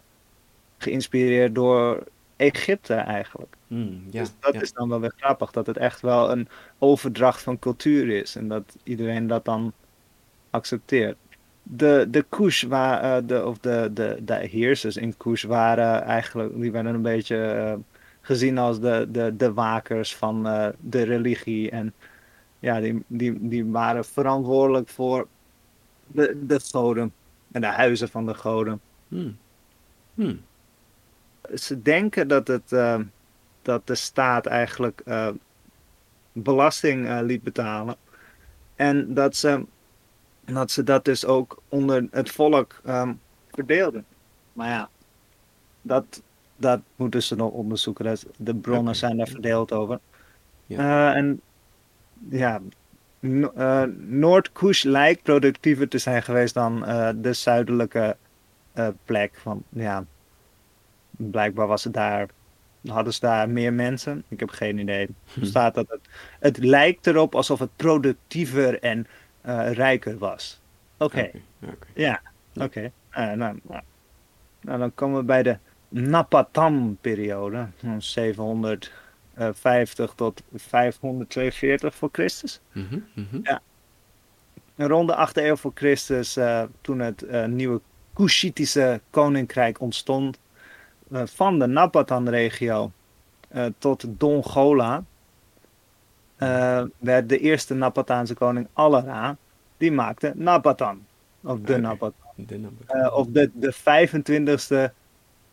geïnspireerd 0.78 1.56
door 1.56 2.04
Egypte 2.38 2.94
eigenlijk. 2.94 3.56
Mm, 3.68 4.04
ja, 4.10 4.20
dus 4.20 4.32
dat 4.40 4.54
ja. 4.54 4.62
is 4.62 4.74
dan 4.74 4.90
wel 4.90 5.00
weer 5.00 5.14
grappig, 5.18 5.52
dat 5.52 5.68
het 5.68 5.78
echt 5.78 6.02
wel 6.02 6.32
een 6.32 6.48
overdracht 6.78 7.42
van 7.42 7.60
cultuur 7.60 8.10
is 8.10 8.36
en 8.36 8.48
dat 8.48 8.78
iedereen 8.84 9.28
dat 9.28 9.46
dan 9.46 9.74
accepteert. 10.50 11.18
De, 11.64 12.08
de 12.10 12.26
Kush, 12.30 12.64
waar, 12.64 13.02
eh, 13.18 13.28
de, 13.28 13.46
of 13.46 13.58
de, 13.58 13.90
de, 13.94 14.18
de 14.22 14.34
heersers 14.34 14.98
in 14.98 15.18
Kush 15.18 15.44
waren 15.44 16.04
eigenlijk, 16.04 16.62
die 16.62 16.72
werden 16.72 16.94
een 16.94 17.02
beetje 17.02 17.38
eh, 17.38 17.74
gezien 18.22 18.58
als 18.58 18.80
de, 18.80 19.08
de, 19.12 19.36
de 19.36 19.54
wakers 19.54 20.16
van 20.16 20.48
eh, 20.48 20.68
de 20.80 21.02
religie. 21.02 21.70
En 21.70 21.94
ja, 22.60 22.80
die, 22.80 23.04
die, 23.08 23.48
die 23.48 23.66
waren 23.66 24.06
verantwoordelijk 24.06 24.88
voor 24.88 25.28
de, 26.08 26.46
de 26.46 26.60
goden 26.60 27.14
en 27.52 27.62
de 27.62 27.68
huizen 27.68 28.10
van 28.10 28.26
de 28.26 28.34
goden 28.34 28.82
Mm. 29.08 29.38
Mm. 30.14 30.42
Ze 31.56 31.82
denken 31.82 32.28
dat, 32.28 32.48
het, 32.48 32.72
eh, 32.72 33.00
dat 33.62 33.88
de 33.88 33.96
staat 33.96 34.46
eigenlijk 34.46 35.02
eh, 35.06 35.30
belasting 36.44 37.08
eh, 37.08 37.20
liet 37.22 37.44
betalen. 37.44 37.96
En 38.76 39.14
dat 39.14 39.36
ze, 39.36 39.66
dat 40.46 40.72
ze 40.72 40.84
dat 40.84 41.06
dus 41.06 41.26
ook 41.26 41.62
onder 41.70 42.08
het 42.12 42.32
volk 42.32 42.82
ehm, 42.86 43.14
verdeelden. 43.52 44.06
Maar 44.54 44.70
ja, 44.70 44.90
dat, 45.82 46.22
dat 46.56 46.82
moeten 46.96 47.24
ze 47.24 47.36
nog 47.36 47.52
onderzoeken. 47.52 48.06
Dat, 48.06 48.26
de 48.38 48.56
bronnen 48.56 48.96
zijn 48.96 49.18
daar 49.18 49.28
verdeeld 49.28 49.72
over. 49.72 50.00
Ja. 50.66 51.12
Eh, 51.12 51.18
en 51.18 51.42
ja, 52.30 52.62
No- 53.20 53.52
eh, 53.56 53.84
Noord-Koes 53.98 54.84
lijkt 54.84 55.24
productiever 55.24 55.88
te 55.88 55.98
zijn 55.98 56.24
geweest 56.24 56.54
dan 56.54 56.80
de 57.22 57.34
zuidelijke 57.34 58.18
plek. 59.06 59.36
Van, 59.36 59.64
ja, 59.70 60.06
blijkbaar 61.18 61.68
was 61.68 61.84
het 61.84 61.94
daar, 61.94 62.28
hadden 62.86 63.14
ze 63.14 63.20
daar 63.20 63.50
meer 63.50 63.74
mensen. 63.74 64.24
Ik 64.28 64.40
heb 64.40 64.50
geen 64.50 64.78
idee. 64.78 65.08
Hm. 65.34 65.46
Staat 65.46 65.76
dat 65.76 65.90
het, 65.90 66.02
het 66.40 66.58
lijkt 66.58 67.08
erop 67.08 67.36
alsof 67.36 67.60
het 67.60 67.76
productiever 67.76 68.80
en 68.80 69.08
eh, 69.42 69.72
rijker 69.72 70.18
was. 70.18 70.62
Oké, 70.98 71.32
ja, 71.60 71.70
Ja. 71.94 72.22
oké. 72.64 72.92
Eh, 73.10 73.32
nou, 73.32 73.60
nou. 73.64 73.82
nou, 74.62 74.80
dan 74.80 74.94
komen 74.94 75.18
we 75.20 75.24
bij 75.24 75.44
de 75.44 75.58
Napatan-periode. 75.90 77.68
Van 77.78 78.02
750 78.02 80.14
tot 80.16 80.44
542 80.56 81.96
voor 81.96 82.10
Christus. 82.12 82.62
Mhm, 82.72 83.00
mhm. 83.14 83.42
En 84.76 84.88
rond 84.88 85.08
de 85.08 85.16
8e 85.16 85.44
eeuw 85.44 85.56
voor 85.56 85.72
Christus, 85.74 86.38
eh, 86.38 86.64
toen 86.82 87.00
het 87.00 87.48
nieuwe 87.48 87.82
Kushitische 88.14 89.02
koninkrijk 89.10 89.82
ontstond, 89.82 90.40
van 91.12 91.60
de 91.60 91.66
Napatan-regio 91.68 92.92
eh, 93.48 93.66
tot 93.78 94.04
Dongola, 94.08 95.04
eh, 96.36 96.84
werd 96.98 97.30
de 97.30 97.40
eerste 97.40 97.74
Napataanse 97.74 98.34
koning 98.34 98.68
Alara, 98.74 99.38
die 99.78 99.92
maakte 99.92 100.32
Napatan. 100.36 101.06
Of 101.44 101.60
de 101.60 101.72
Oké. 101.74 101.78
Napatan. 101.82 102.14
De. 102.36 102.68
Eh, 102.88 103.14
of 103.18 103.28
de, 103.28 103.52
de 103.54 103.74
25e 104.90 104.94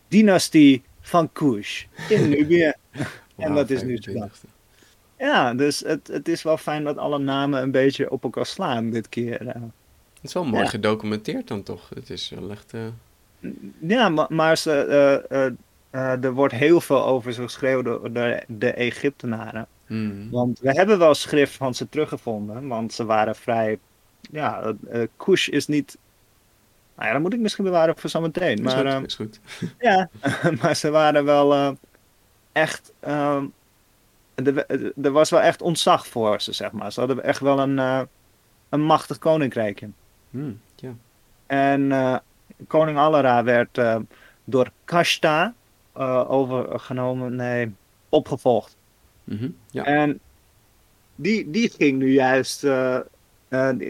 dynastie 0.07 0.83
van 1.01 1.31
Kush 1.31 1.85
in 2.09 2.29
Nubië. 2.29 2.73
en 3.35 3.53
dat 3.55 3.69
is 3.69 3.83
nu. 3.83 3.99
25e. 4.09 4.49
Ja, 5.17 5.53
dus 5.53 5.79
het, 5.79 6.07
het 6.07 6.27
is 6.27 6.43
wel 6.43 6.57
fijn 6.57 6.83
dat 6.83 6.97
alle 6.97 7.19
namen 7.19 7.61
een 7.61 7.71
beetje 7.71 8.11
op 8.11 8.23
elkaar 8.23 8.45
slaan 8.45 8.89
dit 8.89 9.09
keer. 9.09 9.47
eh. 9.47 9.53
Het 10.13 10.23
is 10.23 10.33
wel 10.33 10.45
mooi 10.45 10.63
Ja. 10.63 10.69
gedocumenteerd 10.69 11.47
dan 11.47 11.63
toch? 11.63 11.89
Het 11.89 12.09
is 12.09 12.29
wel 12.29 12.51
echt... 12.51 12.73
eh, 12.73 12.81
Ja, 13.79 14.09
maar, 14.09 14.25
maar 14.29 14.57
ze, 14.57 14.71
eh, 14.71 15.45
eh, 15.45 15.51
eh, 15.89 16.23
er 16.23 16.33
wordt 16.33 16.53
heel 16.53 16.81
veel 16.81 17.05
over 17.05 17.33
ze 17.33 17.41
geschreven 17.41 17.83
door 17.83 18.13
de, 18.13 18.43
de 18.47 18.73
Egyptenaren. 18.73 19.67
mm. 19.87 20.29
Want 20.31 20.59
we 20.59 20.71
hebben 20.71 20.99
wel 20.99 21.13
schrift 21.13 21.55
van 21.55 21.73
ze 21.75 21.89
teruggevonden, 21.89 22.67
want 22.67 22.93
ze 22.93 23.05
waren 23.05 23.35
vrij. 23.35 23.79
Ja, 24.31 24.73
Kush 25.17 25.47
is 25.47 25.67
niet. 25.67 25.97
Nou 26.95 27.07
ja, 27.07 27.13
dat 27.13 27.21
moet 27.21 27.33
ik 27.33 27.39
misschien 27.39 27.63
bewaren 27.63 27.97
voor 27.97 28.09
zometeen. 28.09 28.57
Is 28.57 28.61
Maar, 28.73 28.91
goed, 28.91 29.05
is 29.05 29.15
goed. 29.15 29.39
ja, 29.79 30.09
maar 30.61 30.75
ze 30.75 30.89
waren 30.89 31.25
wel 31.25 31.77
echt. 32.51 32.93
ehm, 32.99 33.45
er, 35.01 35.11
was 35.11 35.29
wel 35.29 35.41
echt 35.41 35.61
ontzag 35.61 36.07
voor 36.07 36.41
ze, 36.41 36.53
zeg 36.53 36.71
maar. 36.71 36.91
Ze 36.91 36.99
hadden 36.99 37.23
echt 37.23 37.39
wel 37.39 37.59
een, 37.59 38.07
een 38.69 38.81
machtig 38.81 39.17
koninkrijkje. 39.17 39.89
Mm, 40.29 40.59
ja. 40.75 40.93
En 41.45 41.91
koning 42.67 42.97
Alara 42.97 43.43
werd 43.43 43.77
eh, 43.77 43.95
door 44.43 44.71
Kashta 44.85 45.53
eh, 45.93 46.31
overgenomen, 46.31 47.35
nee, 47.35 47.73
opgevolgd. 48.09 48.75
Mhm, 49.23 49.49
ja. 49.71 49.83
En 49.83 50.19
die, 51.15 51.49
die 51.49 51.69
ging 51.69 51.97
nu 51.97 52.11
juist, 52.11 52.63
eh, 52.63 52.99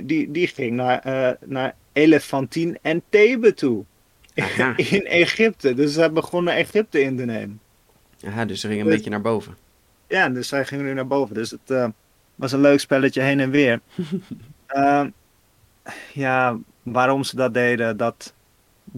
die, 0.03 0.31
die 0.31 0.48
ging 0.48 0.75
naar, 0.75 1.38
naar 1.45 1.75
Elefantin 1.93 2.77
en 2.81 3.01
Thebe 3.10 3.53
toe. 3.53 3.84
Aha. 4.36 4.74
In 4.89 5.05
Egypte. 5.05 5.74
Dus 5.74 5.93
ze 5.93 6.12
begonnen 6.12 6.53
Egypte 6.53 7.01
in 7.01 7.17
te 7.17 7.25
nemen. 7.25 7.60
Aha, 8.25 8.45
dus 8.45 8.60
ze 8.60 8.67
ging 8.67 8.79
een 8.79 8.86
Dus- 8.86 8.95
beetje 8.95 9.10
naar 9.10 9.22
boven. 9.22 9.57
Ja, 10.07 10.29
dus 10.29 10.48
zij 10.48 10.65
gingen 10.65 10.86
nu 10.86 10.93
naar 10.93 11.07
boven. 11.07 11.36
Dus 11.36 11.51
het 11.51 11.91
was 12.36 12.51
een 12.51 12.62
leuk 12.62 12.79
spelletje 12.79 13.22
heen 13.22 13.39
en 13.39 13.50
weer. 13.50 13.79
Ehm, 14.67 15.10
ja, 16.13 16.57
waarom 16.84 17.24
ze 17.24 17.36
dat 17.36 17.53
deden, 17.53 17.98
dat 17.98 18.34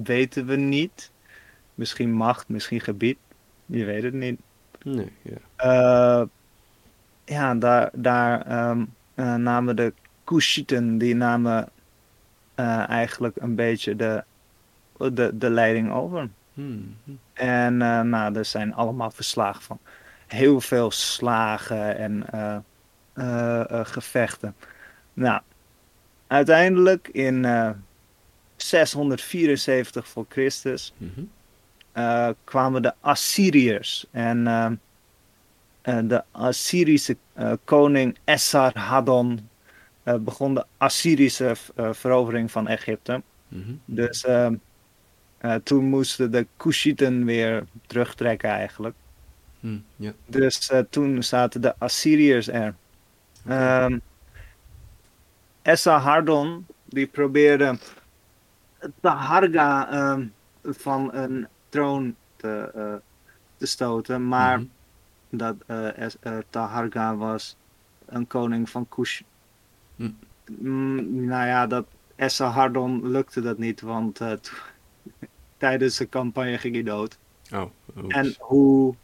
weten 0.04 0.46
we 0.46 0.56
niet. 0.56 1.12
Misschien 1.76 2.12
macht, 2.12 2.50
misschien 2.50 2.82
gebied. 2.82 3.18
Je 3.66 3.86
weet 3.86 4.04
het 4.04 4.14
niet. 4.14 4.40
Nee, 4.84 5.12
ja. 5.22 5.38
Eh, 5.56 6.28
ja, 7.26 7.56
daar, 7.56 7.90
daar 7.94 8.42
ehm, 8.42 8.86
eh, 9.16 9.36
namen 9.36 9.76
de 9.76 9.94
Kushieten, 10.24 10.98
die 10.98 11.16
namen 11.16 11.70
eh, 12.56 12.90
eigenlijk 12.90 13.36
een 13.40 13.56
beetje 13.56 13.96
de, 13.96 14.24
de, 14.98 15.38
de 15.38 15.50
leiding 15.50 15.92
over. 15.92 16.30
Hmm, 16.54 16.96
hm. 17.04 17.12
En 17.34 17.78
nou, 18.10 18.36
er 18.36 18.46
zijn 18.46 18.74
allemaal 18.74 19.12
verslagen 19.12 19.62
van. 19.62 19.80
Heel 20.28 20.62
veel 20.62 20.92
slagen 20.92 21.98
en 21.98 22.26
gevechten. 23.86 24.56
Nou, 25.14 25.42
uiteindelijk 26.28 27.08
in 27.08 27.46
674 28.58 30.08
voor 30.08 30.26
Christus 30.30 30.94
Mhm. 30.98 31.22
eh, 31.92 32.30
kwamen 32.44 32.82
de 32.82 32.94
Assyriërs. 33.00 34.06
En 34.12 34.48
eh, 34.48 34.66
eh, 35.82 36.08
de 36.08 36.24
Assyrische 36.32 37.18
koning 37.64 38.18
Esarhaddon 38.24 39.50
begon 40.20 40.54
de 40.54 40.66
Assyrische 40.78 41.56
verovering 41.92 42.52
van 42.52 42.68
Egypte. 42.68 43.22
Mhm. 43.48 43.72
Dus 43.86 44.26
toen 45.64 45.86
moesten 45.86 46.32
de 46.32 46.48
Kushieten 46.58 47.26
weer 47.26 47.66
terugtrekken 47.88 48.50
eigenlijk. 48.50 48.96
Hm, 49.60 49.78
ja. 49.96 50.14
Dus 50.26 50.72
toen 50.90 51.24
zaten 51.24 51.62
de 51.62 51.76
Assyriërs 51.78 52.48
er. 52.48 52.76
Ehm 53.48 53.98
Esarhaddon, 55.62 56.66
die 56.86 57.08
probeerde 57.08 57.78
Taharga 59.02 59.90
ehm, 59.92 60.28
van 60.64 61.14
een 61.14 61.48
troon 61.70 62.16
te, 62.36 62.72
eh, 62.76 62.94
te 63.58 63.66
stoten. 63.66 64.28
Maar 64.28 64.58
Mhm. 64.60 64.68
dat 65.30 65.56
eh, 65.68 66.38
Taharga 66.50 67.16
was 67.16 67.58
een 68.06 68.28
koning 68.28 68.70
van 68.70 68.90
Kush. 68.90 69.22
Hm. 69.96 70.10
Mm, 70.60 71.26
nou 71.26 71.48
ja, 71.48 71.68
dat 71.68 71.86
Esarhaddon 72.16 73.08
lukte 73.08 73.42
dat 73.42 73.58
niet, 73.58 73.82
want 73.82 74.20
tijdens 75.58 75.98
de 75.98 76.10
campagne 76.10 76.58
ging 76.58 76.74
hij 76.74 76.84
dood. 76.84 77.18
Oh. 77.54 77.72
En 78.08 78.36
hoe, 78.40 78.96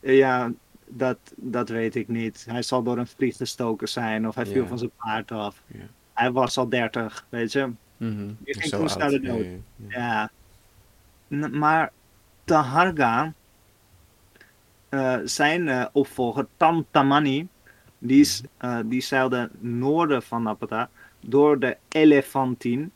ja, 0.00 0.52
dat, 0.86 1.18
dat 1.36 1.68
weet 1.68 1.94
ik 1.94 2.08
niet. 2.08 2.44
Hij 2.48 2.62
zal 2.62 2.82
door 2.82 2.98
een 2.98 3.06
vlieg 3.06 3.36
gestoken 3.36 3.88
zijn 3.88 4.28
of 4.28 4.34
hij 4.34 4.46
viel 4.46 4.66
van 4.66 4.78
zijn 4.78 4.90
paard 4.96 5.32
af. 5.32 5.62
Hij 6.12 6.32
was 6.32 6.58
al 6.58 6.68
30, 6.68 7.26
weet 7.28 7.52
je. 7.52 7.70
Mhm, 8.00 8.32
die 8.38 8.54
ging 8.60 8.72
toen 8.90 9.10
de 9.10 9.20
dood. 9.20 9.46
ja. 9.88 10.30
N- 11.34 11.58
maar 11.58 11.92
Taharga, 12.44 13.32
eh, 14.88 15.18
zijn 15.24 15.68
eh, 15.68 15.86
opvolger 15.92 16.46
Tamtamani, 16.56 17.48
die, 17.98 18.20
is, 18.20 18.42
eh, 18.56 18.78
die 18.84 19.00
zeilde 19.00 19.50
noorden 19.58 20.22
van 20.22 20.42
Napata 20.42 20.88
door 21.20 21.58
de 21.58 21.76
Elefantine 21.88 22.88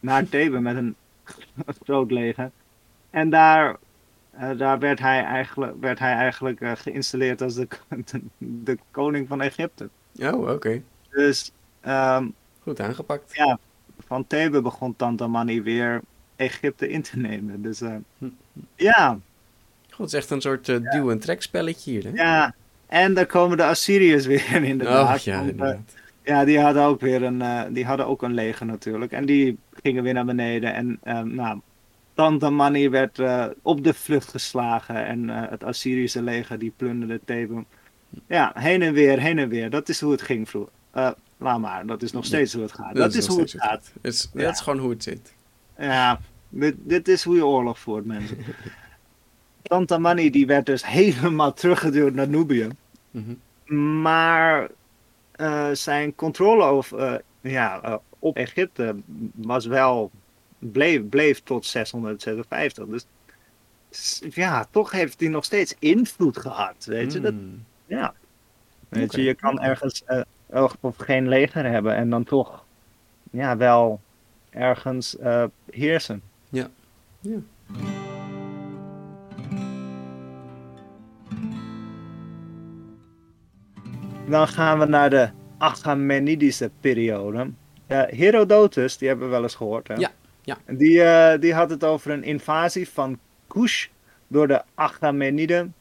naar 0.00 0.28
Thebe 0.34 0.60
met 0.60 0.76
een 0.76 0.94
groot 1.84 2.10
leger. 2.10 2.50
En 3.10 3.30
daar, 3.30 3.76
daar 4.56 4.78
werd 4.78 4.98
hij 4.98 5.22
eigenlijk, 5.24 5.74
werd 5.80 5.98
hij 5.98 6.12
eigenlijk 6.14 6.60
geïnstalleerd 6.78 7.42
als 7.42 7.54
de, 7.54 7.68
de, 8.06 8.22
de 8.38 8.78
koning 8.90 9.28
van 9.28 9.40
Egypte. 9.40 9.88
Oh, 10.20 10.50
oké. 10.50 10.82
Dus 11.10 11.52
ehm, 11.80 12.28
Goed 12.62 12.80
aangepakt. 12.80 13.34
ja, 13.34 13.58
van 14.06 14.26
Thebe 14.26 14.62
begon 14.62 14.96
Tantamani 14.96 15.62
weer 15.62 16.00
Egypte 16.36 16.88
in 16.88 17.02
te 17.02 17.18
nemen. 17.18 17.62
Dus 17.62 17.80
eh, 17.80 17.94
Hm. 18.18 18.26
ja, 18.76 19.18
Goed, 19.90 20.04
het 20.04 20.14
is 20.14 20.18
echt 20.20 20.30
een 20.30 20.40
soort 20.40 20.68
eh, 20.68 20.76
duw- 20.90 21.10
en 21.10 21.18
trekspelletje 21.18 21.90
hier, 21.90 22.04
hè? 22.04 22.10
ja. 22.10 22.54
En 22.86 23.14
daar 23.14 23.26
komen 23.26 23.56
de 23.56 23.64
Assyriërs 23.64 24.26
weer 24.26 24.62
inderdaad. 24.64 25.16
oh, 25.18 25.22
ja, 25.22 25.34
eh, 25.40 25.40
inderdaad. 25.48 25.78
ja, 26.22 26.44
die 26.44 26.60
hadden 26.60 26.82
ook 26.82 27.00
weer 27.00 27.22
een, 27.22 27.72
die 27.72 27.84
hadden 27.84 28.06
ook 28.06 28.22
een 28.22 28.34
leger 28.34 28.66
natuurlijk. 28.66 29.12
En 29.12 29.26
die 29.26 29.58
gingen 29.82 30.02
weer 30.02 30.14
naar 30.14 30.24
beneden. 30.24 30.74
En 30.74 30.98
eh, 31.02 31.20
nou, 31.20 31.60
Tantamani 32.14 32.88
werd 32.88 33.20
op 33.62 33.84
de 33.84 33.94
vlucht 33.94 34.28
geslagen. 34.28 35.06
En 35.06 35.28
het 35.28 35.64
Assyrische 35.64 36.22
leger 36.22 36.58
die 36.58 36.72
plunderde 36.76 37.20
Thebe. 37.24 37.64
Ja, 38.26 38.52
heen 38.58 38.82
en 38.82 38.92
weer, 38.92 39.20
heen 39.20 39.38
en 39.38 39.48
weer. 39.48 39.70
Dat 39.70 39.88
is 39.88 40.00
hoe 40.00 40.12
het 40.12 40.22
ging 40.22 40.48
vroeger. 40.48 40.72
Laat 41.36 41.60
maar, 41.60 41.86
dat 41.86 42.02
is 42.02 42.12
nog 42.12 42.24
steeds 42.24 42.52
hoe 42.52 42.62
het 42.62 42.72
gaat. 42.72 42.94
Dat, 42.94 43.14
is 43.14 43.26
hoe 43.26 43.40
het 43.40 43.54
gaat. 43.58 43.90
Het 44.02 44.12
is, 44.12 44.30
Ja. 44.34 44.42
Dat 44.42 44.52
is 44.52 44.60
gewoon 44.60 44.78
hoe 44.78 44.90
het 44.90 45.02
zit. 45.02 45.34
Ja, 45.78 46.20
dit, 46.48 46.74
dit 46.78 47.08
is 47.08 47.22
hoe 47.24 47.36
je 47.36 47.46
oorlog 47.46 47.78
voert, 47.78 48.04
mensen. 48.04 48.38
Tantamani 49.62 50.30
die 50.30 50.46
werd 50.46 50.66
dus 50.66 50.86
helemaal 50.86 51.52
teruggeduwd 51.52 52.14
naar 52.14 52.28
Nubië. 52.28 52.68
Mhm. 53.10 53.34
Maar 54.02 54.68
eh, 55.32 55.70
zijn 55.72 56.14
controle 56.14 56.64
over, 56.64 56.98
eh, 56.98 57.18
ja, 57.40 57.82
eh, 57.82 57.96
op 58.18 58.36
Egypte 58.36 58.96
was 59.34 59.66
wel, 59.66 60.10
bleef, 60.58 61.08
bleef 61.08 61.42
tot 61.42 61.66
656. 61.66 62.86
Dus 62.86 63.06
ja, 64.34 64.66
toch 64.70 64.90
heeft 64.90 65.20
hij 65.20 65.28
nog 65.28 65.44
steeds 65.44 65.74
invloed 65.78 66.38
gehad. 66.38 66.84
Weet 66.84 67.12
je, 67.12 67.20
dat, 67.20 67.32
Mm. 67.32 67.64
ja. 67.86 68.14
Weet 68.88 69.12
je, 69.14 69.22
je 69.22 69.34
kan 69.34 69.60
ergens 69.60 70.04
eh, 70.04 70.20
of, 70.62 70.76
of 70.80 70.96
geen 70.96 71.28
leger 71.28 71.64
hebben 71.64 71.94
en 71.94 72.10
dan 72.10 72.24
toch 72.24 72.64
ja, 73.30 73.56
wel 73.56 74.00
ergens 74.50 75.18
eh, 75.18 75.44
heersen. 75.70 76.22
Ja. 76.48 76.68
Ja. 77.20 77.38
Dan 84.28 84.48
gaan 84.48 84.78
we 84.78 84.84
naar 84.84 85.10
de 85.10 85.28
Achamenidische 85.58 86.70
periode. 86.80 87.50
Eh, 87.86 88.02
Herodotus, 88.06 88.98
die 88.98 89.08
hebben 89.08 89.26
we 89.26 89.32
wel 89.32 89.42
eens 89.42 89.54
gehoord. 89.54 89.88
Hè? 89.88 89.94
Ja, 89.94 90.10
ja. 90.42 90.58
Die, 90.66 91.02
eh, 91.02 91.40
die 91.40 91.54
had 91.54 91.70
het 91.70 91.84
over 91.84 92.10
een 92.10 92.22
invasie 92.22 92.88
van 92.88 93.18
Kush 93.46 93.86
door 94.26 94.48
de 94.48 94.62
Achameniden. 94.74 95.74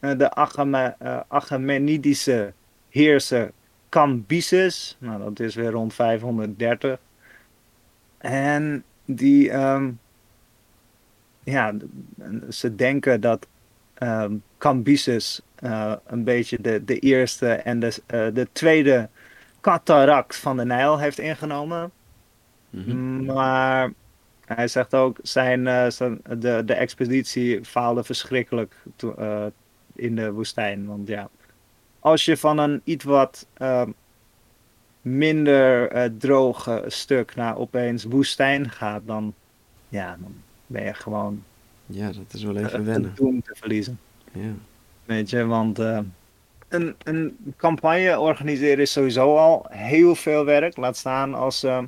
Eh, 0.00 0.18
de 0.18 0.30
Achame, 0.30 0.96
Achamenidische 1.28 2.52
heerser 2.88 3.52
Cambyses. 3.94 4.96
Nou, 4.98 5.18
dat 5.22 5.40
is 5.40 5.54
weer 5.54 5.70
rond 5.70 5.94
530. 5.94 6.98
En 8.18 8.84
die, 9.04 9.50
ehm, 9.50 9.90
ja, 11.44 11.74
ze 12.50 12.74
denken 12.74 13.20
dat 13.20 13.46
ehm 13.94 14.36
Cambyses 14.58 15.40
eh, 15.54 15.92
een 16.06 16.24
beetje 16.24 16.60
de, 16.60 16.84
de 16.84 16.98
eerste 16.98 17.48
en 17.48 17.80
de, 17.80 18.02
eh, 18.06 18.26
de 18.34 18.48
tweede 18.52 19.08
cataract 19.60 20.36
van 20.36 20.56
de 20.56 20.64
Nijl 20.64 20.98
heeft 20.98 21.18
ingenomen. 21.18 21.90
Mhm. 22.70 23.24
Maar 23.24 23.92
hij 24.44 24.68
zegt 24.68 24.94
ook, 24.94 25.18
zijn, 25.22 25.66
eh, 25.66 25.90
zijn, 25.90 26.20
de, 26.38 26.62
de 26.64 26.74
expeditie 26.74 27.64
faalde 27.64 28.04
verschrikkelijk 28.04 28.74
to- 28.96 29.52
in 29.94 30.16
de 30.16 30.32
woestijn. 30.32 30.86
Want 30.86 31.08
ja, 31.08 31.28
als 32.04 32.24
je 32.24 32.36
van 32.36 32.58
een 32.58 32.80
iets 32.84 33.04
wat 33.04 33.46
ehm, 33.54 33.90
minder 35.00 35.88
eh, 35.90 36.10
droge 36.18 36.84
stuk 36.86 37.34
naar 37.34 37.56
opeens 37.56 38.04
woestijn 38.04 38.70
gaat, 38.70 39.02
dan, 39.06 39.34
ja, 39.88 40.16
dan 40.20 40.34
ben 40.66 40.84
je 40.84 40.94
gewoon 40.94 41.42
Ja, 41.86 42.06
dat 42.06 42.32
is 42.32 42.42
wel 42.42 42.56
eh, 42.56 42.64
even 42.64 42.84
wennen. 42.84 43.12
doem 43.14 43.42
te 43.42 43.54
verliezen. 43.56 43.98
Ja. 44.32 44.52
Weet 45.04 45.30
je, 45.30 45.44
want 45.46 45.78
eh, 45.78 45.98
een, 46.68 46.94
een 47.04 47.36
campagne 47.56 48.18
organiseren 48.18 48.78
is 48.78 48.92
sowieso 48.92 49.36
al 49.36 49.66
heel 49.70 50.14
veel 50.14 50.44
werk. 50.44 50.76
Laat 50.76 50.96
staan 50.96 51.34
als, 51.34 51.62
eh, 51.62 51.82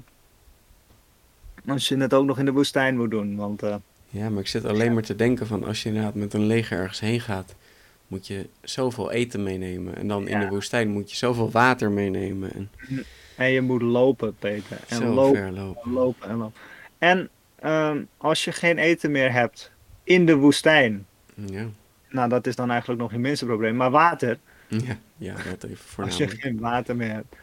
als 1.67 1.89
je 1.89 1.97
het 1.97 2.15
ook 2.15 2.27
nog 2.27 2.39
in 2.39 2.45
de 2.45 2.53
woestijn 2.53 2.97
moet 2.97 3.11
doen. 3.11 3.37
Want 3.37 3.63
eh, 3.63 3.75
ja, 4.09 4.31
maar 4.31 4.41
ik 4.41 4.49
zit 4.49 4.65
alleen 4.65 4.95
maar 4.95 5.03
te 5.03 5.17
denken 5.17 5.47
van 5.47 5.65
als 5.65 5.83
je 5.83 5.89
inderdaad 5.89 6.15
met 6.15 6.35
een 6.35 6.47
leger 6.47 6.79
ergens 6.79 7.01
heen 7.01 7.21
gaat, 7.21 7.55
moet 8.07 8.27
je 8.27 8.49
zoveel 8.61 9.11
eten 9.11 9.43
meenemen. 9.43 9.97
En 9.97 10.09
dan 10.09 10.29
in 10.29 10.41
de 10.41 10.49
woestijn 10.49 10.89
moet 10.89 11.11
je 11.11 11.17
zoveel 11.17 11.51
water 11.51 11.91
meenemen. 11.91 12.53
En 12.53 12.71
en 13.37 13.51
je 13.51 13.61
moet 13.61 13.83
lopen, 13.83 14.37
Peter. 14.39 14.79
En 14.89 14.97
zo 14.97 15.05
lopen, 15.15 15.37
ver 15.41 15.53
lopen. 15.53 15.83
en 15.85 15.93
lopen 15.93 16.29
en 16.29 16.37
lopen. 16.37 16.61
En 16.99 17.29
ehm, 17.59 18.03
als 18.17 18.45
je 18.45 18.53
geen 18.53 18.79
eten 18.79 19.11
meer 19.11 19.33
hebt 19.33 19.73
in 20.05 20.27
de 20.27 20.37
woestijn. 20.37 21.07
Ja. 21.35 21.67
Nou, 22.09 22.29
dat 22.29 22.47
is 22.47 22.57
dan 22.57 22.71
eigenlijk 22.71 23.01
nog 23.01 23.13
je 23.13 23.19
minste 23.19 23.45
probleem. 23.47 23.77
Maar 23.77 23.91
water, 23.91 24.39
Ja, 24.69 24.99
ja, 25.17 25.35
dat 25.51 25.65
even 25.71 26.05
als 26.05 26.17
je 26.17 26.29
geen 26.29 26.59
water 26.59 26.97
meer 26.97 27.13
hebt. 27.13 27.37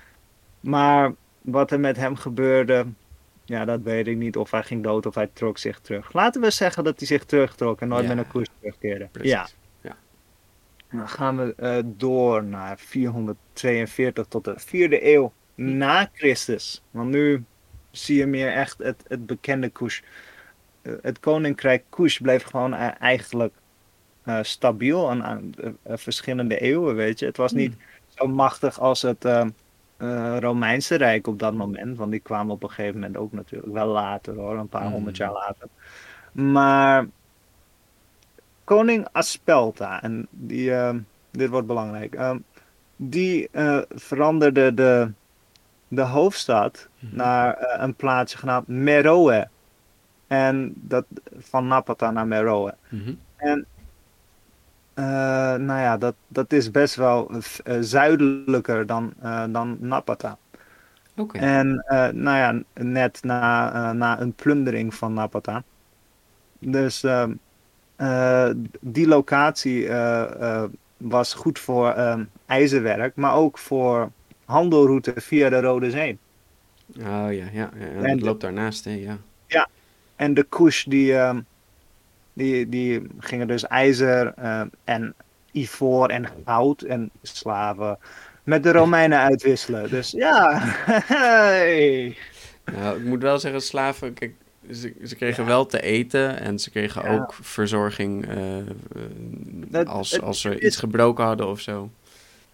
Maar 0.59 1.13
wat 1.41 1.71
er 1.71 1.79
met 1.79 1.97
hem 1.97 2.15
gebeurde, 2.15 2.85
ja, 3.45 3.65
dat 3.65 3.81
weet 3.81 4.07
ik 4.07 4.17
niet. 4.17 4.37
Of 4.37 4.51
hij 4.51 4.63
ging 4.63 4.83
dood 4.83 5.05
of 5.05 5.15
hij 5.15 5.29
trok 5.33 5.57
zich 5.57 5.79
terug. 5.79 6.13
Laten 6.13 6.41
we 6.41 6.49
zeggen 6.51 6.83
dat 6.83 6.97
hij 6.97 7.07
zich 7.07 7.23
terugtrok 7.25 7.81
en 7.81 7.87
nooit 7.87 8.03
Ja. 8.07 8.15
met 8.15 8.25
een 8.25 8.31
koers 8.31 8.47
terugkeerde. 8.59 9.07
Precies. 9.11 9.31
Ja, 9.31 9.47
dan 10.97 11.09
gaan 11.09 11.37
we 11.37 11.55
eh, 11.55 11.77
door 11.85 12.43
naar 12.43 12.79
442 12.79 14.27
tot 14.27 14.43
de 14.45 14.59
4e 14.61 15.03
eeuw 15.03 15.33
na 15.55 16.09
Christus. 16.13 16.83
Want 16.91 17.09
nu 17.09 17.45
zie 17.91 18.17
je 18.17 18.25
meer 18.25 18.51
echt 18.53 18.77
het, 18.77 19.03
het 19.07 19.25
bekende 19.25 19.69
Kush. 19.69 20.01
Eh, 20.81 20.93
het 21.01 21.19
koninkrijk 21.19 21.85
Kush 21.89 22.17
bleef 22.19 22.43
gewoon 22.43 22.73
eh, 22.73 23.01
eigenlijk 23.01 23.53
eh, 24.23 24.39
stabiel 24.43 25.09
aan, 25.09 25.23
aan 25.23 25.53
verschillende 25.85 26.59
eeuwen, 26.59 26.95
weet 26.95 27.19
je. 27.19 27.25
Het 27.25 27.37
was 27.37 27.53
niet 27.53 27.75
zo 28.07 28.27
machtig 28.27 28.79
als 28.79 29.01
het 29.01 29.25
eh, 29.25 29.47
eh, 29.97 30.37
Romeinse 30.39 30.95
Rijk 30.95 31.27
op 31.27 31.39
dat 31.39 31.53
moment. 31.53 31.97
Want 31.97 32.11
die 32.11 32.19
kwamen 32.19 32.53
op 32.53 32.63
een 32.63 32.69
gegeven 32.69 32.93
moment 32.99 33.17
ook 33.17 33.31
natuurlijk 33.31 33.73
wel 33.73 33.87
later 33.87 34.35
hoor, 34.35 34.57
een 34.57 34.69
paar 34.69 34.85
Mm. 34.85 34.91
honderd 34.91 35.17
jaar 35.17 35.31
later. 35.31 35.67
Maar 36.31 37.07
koning 38.63 39.07
Aspelta, 39.11 40.01
en 40.01 40.27
die, 40.31 40.73
eh, 40.73 40.95
dit 41.31 41.49
wordt 41.49 41.67
belangrijk, 41.67 42.15
eh, 42.15 42.35
die 42.95 43.49
eh, 43.51 43.79
veranderde 43.89 44.73
de, 44.73 45.11
de 45.87 46.01
hoofdstad 46.01 46.87
Mhm. 46.99 47.15
naar 47.15 47.53
eh, 47.57 47.83
een 47.83 47.95
plaatsje 47.95 48.37
genaamd 48.37 48.67
Meroe. 48.67 49.47
En 50.27 50.73
dat 50.75 51.05
van 51.37 51.67
Napata 51.67 52.11
naar 52.11 52.27
Meroe. 52.27 52.73
Mhm. 52.89 53.13
En 53.37 53.65
eh, 54.93 55.03
nou 55.55 55.79
ja, 55.79 55.97
dat, 55.97 56.15
dat 56.27 56.53
is 56.53 56.71
best 56.71 56.95
wel 56.95 57.31
zuidelijker 57.79 58.85
dan, 58.85 59.13
dan 59.51 59.77
Napata. 59.79 60.37
En 61.31 61.85
nou 62.13 62.37
ja, 62.37 62.61
net 62.83 63.23
na, 63.23 63.93
na 63.93 64.19
een 64.21 64.33
plundering 64.33 64.93
van 64.95 65.13
Napata 65.13 65.63
Dus 66.59 67.03
ehm, 67.03 67.31
eh, 67.31 67.37
die 68.79 69.07
locatie 69.07 69.87
eh, 69.87 70.41
eh, 70.41 70.69
was 70.97 71.33
goed 71.33 71.59
voor 71.59 71.89
ehm, 71.89 72.23
ijzerwerk, 72.45 73.15
maar 73.15 73.35
ook 73.35 73.57
voor 73.57 74.11
handelroute 74.45 75.13
via 75.15 75.49
de 75.49 75.61
Rode 75.61 75.91
Zee. 75.91 76.17
Oh 76.99 77.03
ja, 77.05 77.29
ja, 77.29 77.49
ja. 77.51 77.69
En 77.79 78.09
het 78.09 78.21
loopt 78.21 78.41
daarnaast, 78.41 78.85
hè, 78.85 78.91
ja. 78.91 79.17
En 80.15 80.33
de 80.33 80.43
Kush, 80.43 80.83
die, 80.83 81.15
ehm, 81.15 81.39
die, 82.33 82.69
die 82.69 83.07
gingen 83.19 83.47
dus 83.47 83.67
ijzer 83.67 84.33
ehm, 84.35 84.67
en 84.83 85.13
ivoor 85.51 86.09
en 86.09 86.27
goud 86.45 86.81
en 86.81 87.09
slaven 87.21 87.97
met 88.43 88.63
de 88.63 88.71
Romeinen 88.71 89.19
uitwisselen. 89.19 89.89
Dus 89.89 90.11
ja, 90.11 90.59
hey. 91.05 92.17
Nou, 92.65 92.99
ik 92.99 93.03
moet 93.03 93.21
wel 93.21 93.39
zeggen, 93.39 93.61
slaven, 93.61 94.13
kijk, 94.13 94.35
ze, 94.71 94.93
ze 95.03 95.15
kregen 95.15 95.45
wel 95.45 95.65
te 95.65 95.81
eten 95.81 96.39
en 96.39 96.59
ze 96.59 96.69
kregen 96.69 97.03
Ja. 97.03 97.13
ook 97.15 97.33
verzorging 97.41 98.27
Dat- 99.67 99.87
als, 99.87 100.11
het 100.11 100.21
als 100.21 100.41
ze 100.41 100.59
iets 100.59 100.77
gebroken 100.77 101.23
hadden 101.25 101.47
of 101.47 101.59
zo. 101.59 101.89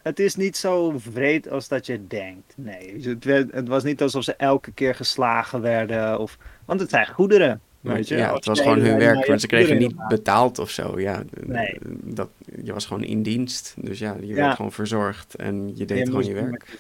Het 0.02 0.20
is 0.20 0.36
niet 0.36 0.58
zo 0.58 0.94
vreed 0.98 1.50
als 1.50 1.68
dat 1.68 1.86
je 1.86 2.08
denkt. 2.08 2.54
Nee, 2.56 2.96
het, 3.02 3.24
werd- 3.26 3.52
het 3.52 3.68
was 3.68 3.84
niet 3.84 4.02
alsof 4.02 4.24
ze 4.24 4.34
elke 4.36 4.72
keer 4.72 4.96
geslagen 4.96 5.62
werden. 5.62 6.20
Of, 6.20 6.38
want 6.66 6.80
het 6.80 6.90
zijn 6.90 7.08
goederen. 7.08 7.62
Weet 7.80 8.08
je? 8.08 8.16
ja, 8.18 8.34
het 8.34 8.46
was 8.46 8.60
gewoon 8.62 8.80
hun 8.80 8.98
werk, 8.98 9.26
want 9.26 9.42
ze 9.42 9.48
kregen 9.48 9.78
niet 9.78 10.08
betaald 10.08 10.60
of 10.60 10.70
zo. 10.70 11.00
Ja, 11.00 11.24
Nee. 11.46 11.78
dat, 12.04 12.30
je 12.64 12.74
was 12.74 12.86
gewoon 12.86 13.04
in 13.04 13.24
dienst, 13.24 13.74
dus 13.78 14.00
ja, 14.00 14.16
je 14.20 14.28
Ja. 14.28 14.34
werd 14.36 14.56
gewoon 14.56 14.72
verzorgd 14.72 15.36
en 15.36 15.72
je 15.76 15.86
deed 15.86 15.98
Je 15.98 16.06
gewoon 16.06 16.24
je 16.26 16.36
er 16.36 16.42
werk. 16.50 16.78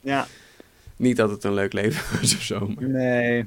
Ja, 0.00 0.26
Niet 0.96 1.16
dat 1.16 1.30
het 1.30 1.44
een 1.44 1.54
leuk 1.54 1.72
leven 1.72 2.04
was 2.20 2.34
of 2.34 2.42
zo, 2.42 2.66
maar 2.74 2.88
nee. 2.88 3.46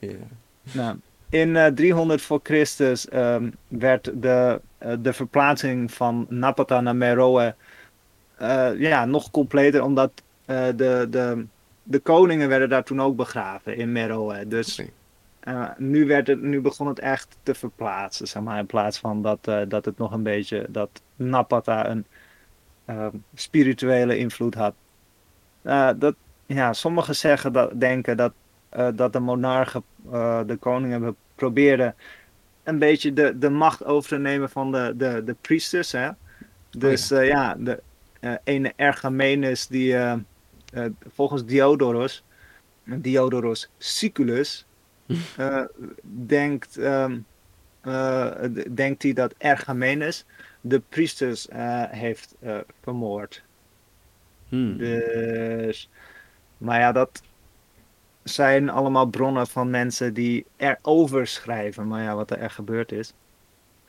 Ja. 0.00 0.26
Nou, 0.72 0.96
in 1.28 1.56
eh, 1.56 1.66
300 1.66 2.22
voor 2.22 2.40
Christus 2.42 3.08
ehm, 3.08 3.50
werd 3.68 4.22
de, 4.22 4.60
eh, 4.78 4.92
de 5.00 5.12
verplaatsing 5.12 5.92
van 5.92 6.26
Napata 6.28 6.80
naar 6.80 6.96
Meroe 6.96 7.54
eh, 8.40 8.70
ja, 8.78 9.04
nog 9.04 9.30
completer, 9.30 9.82
omdat 9.82 10.12
eh, 10.44 10.66
de, 10.76 11.06
de, 11.10 11.46
de 11.82 11.98
koningen 11.98 12.48
werden 12.48 12.68
daar 12.68 12.84
toen 12.84 13.00
ook 13.00 13.16
begraven 13.16 13.76
in 13.76 13.92
Meroe. 13.92 14.46
Dus 14.46 14.82
eh, 15.40 15.68
nu, 15.76 16.06
werd 16.06 16.26
het, 16.26 16.42
nu 16.42 16.60
begon 16.60 16.86
het 16.86 16.98
echt 16.98 17.36
te 17.42 17.54
verplaatsen, 17.54 18.28
zeg 18.28 18.42
maar, 18.42 18.58
in 18.58 18.66
plaats 18.66 18.98
van 18.98 19.22
dat, 19.22 19.38
eh, 19.48 19.60
dat 19.68 19.84
het 19.84 19.98
nog 19.98 20.12
een 20.12 20.22
beetje, 20.22 20.66
dat 20.68 21.02
Napata 21.16 21.88
een 21.88 22.06
ehm, 22.84 23.16
spirituele 23.34 24.18
invloed 24.18 24.54
had. 24.54 24.74
Eh, 25.62 25.90
dat, 25.96 26.14
ja, 26.46 26.72
sommigen 26.72 27.16
zeggen 27.16 27.52
dat, 27.52 27.80
denken 27.80 28.16
dat, 28.16 28.32
eh, 28.32 28.49
dat 28.94 29.12
de 29.12 29.20
monarchen, 29.20 29.82
eh, 30.12 30.40
de 30.46 30.56
koningen, 30.56 30.90
hebben 30.90 31.16
probeerden 31.34 31.94
een 32.64 32.78
beetje 32.78 33.12
de, 33.12 33.38
de 33.38 33.50
macht 33.50 33.84
over 33.84 34.08
te 34.08 34.18
nemen 34.18 34.50
van 34.50 34.72
de, 34.72 34.94
de, 34.96 35.24
de 35.24 35.36
priesters. 35.40 35.92
Hè? 35.92 36.10
Dus 36.70 37.10
eh, 37.10 37.26
ja, 37.26 37.54
de 37.54 37.82
eh, 38.20 38.34
ene 38.44 38.72
Ergamenus 38.76 39.66
die 39.66 39.96
eh, 39.96 40.12
eh, 40.72 40.84
volgens 41.08 41.44
Diodoros, 41.44 42.24
Diodoros 42.84 43.70
Siculus, 43.78 44.66
eh, 45.36 45.64
denkt, 46.02 46.76
ehm, 46.76 47.18
eh, 47.80 48.30
denkt 48.70 49.02
hij 49.02 49.12
dat 49.12 49.34
Ergamenus 49.38 50.24
de 50.60 50.80
priesters 50.88 51.48
eh, 51.48 51.84
heeft 51.88 52.34
eh, 52.40 52.58
vermoord. 52.82 53.42
Hmm. 54.48 54.76
Dus, 54.76 55.90
maar 56.58 56.80
ja, 56.80 56.92
dat 56.92 57.22
zijn 58.22 58.70
allemaal 58.70 59.06
bronnen 59.06 59.46
van 59.46 59.70
mensen 59.70 60.14
die 60.14 60.46
erover 60.56 61.26
schrijven. 61.26 61.86
Maar 61.86 62.02
ja, 62.02 62.14
wat 62.14 62.30
er 62.30 62.38
echt 62.38 62.54
gebeurd 62.54 62.92
is. 62.92 63.12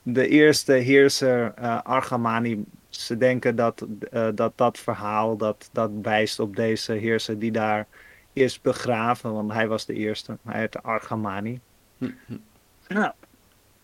De 0.02 0.28
eerste 0.28 0.72
heerser, 0.72 1.54
Argamani, 1.82 2.64
ze 2.88 3.16
denken 3.16 3.56
dat, 3.56 3.86
eh, 4.10 4.28
dat 4.34 4.52
dat 4.56 4.78
verhaal 4.78 5.36
dat, 5.36 5.68
dat 5.72 5.90
wijst 6.02 6.40
op 6.40 6.56
deze 6.56 6.92
heerser 6.92 7.38
die 7.38 7.52
daar 7.52 7.86
is 8.32 8.60
begraven. 8.60 9.32
Want 9.32 9.52
hij 9.52 9.68
was 9.68 9.86
de 9.86 9.94
eerste. 9.94 10.38
Hij 10.42 10.60
heette 10.60 10.82
Argamani. 10.82 11.60
Hm, 11.98 12.10
hm. 12.26 12.36
Nou, 12.88 13.12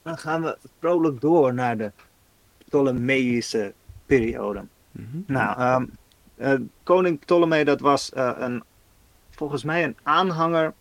dan 0.02 0.18
gaan 0.18 0.42
we 0.42 0.58
vrolijk 0.78 1.20
door 1.20 1.54
naar 1.54 1.76
de 1.76 1.92
Ptolemeïsche 2.64 3.72
periode. 4.06 4.64
Mhm. 4.92 5.18
Nou, 5.26 5.58
ehm, 5.58 5.87
eh, 6.37 6.61
koning 6.82 7.18
Ptolemy, 7.18 7.64
dat 7.64 7.80
was 7.80 8.11
een, 8.14 8.62
volgens 9.38 9.64
mij 9.64 9.85
een 9.85 9.96
aanhanger 10.03 10.72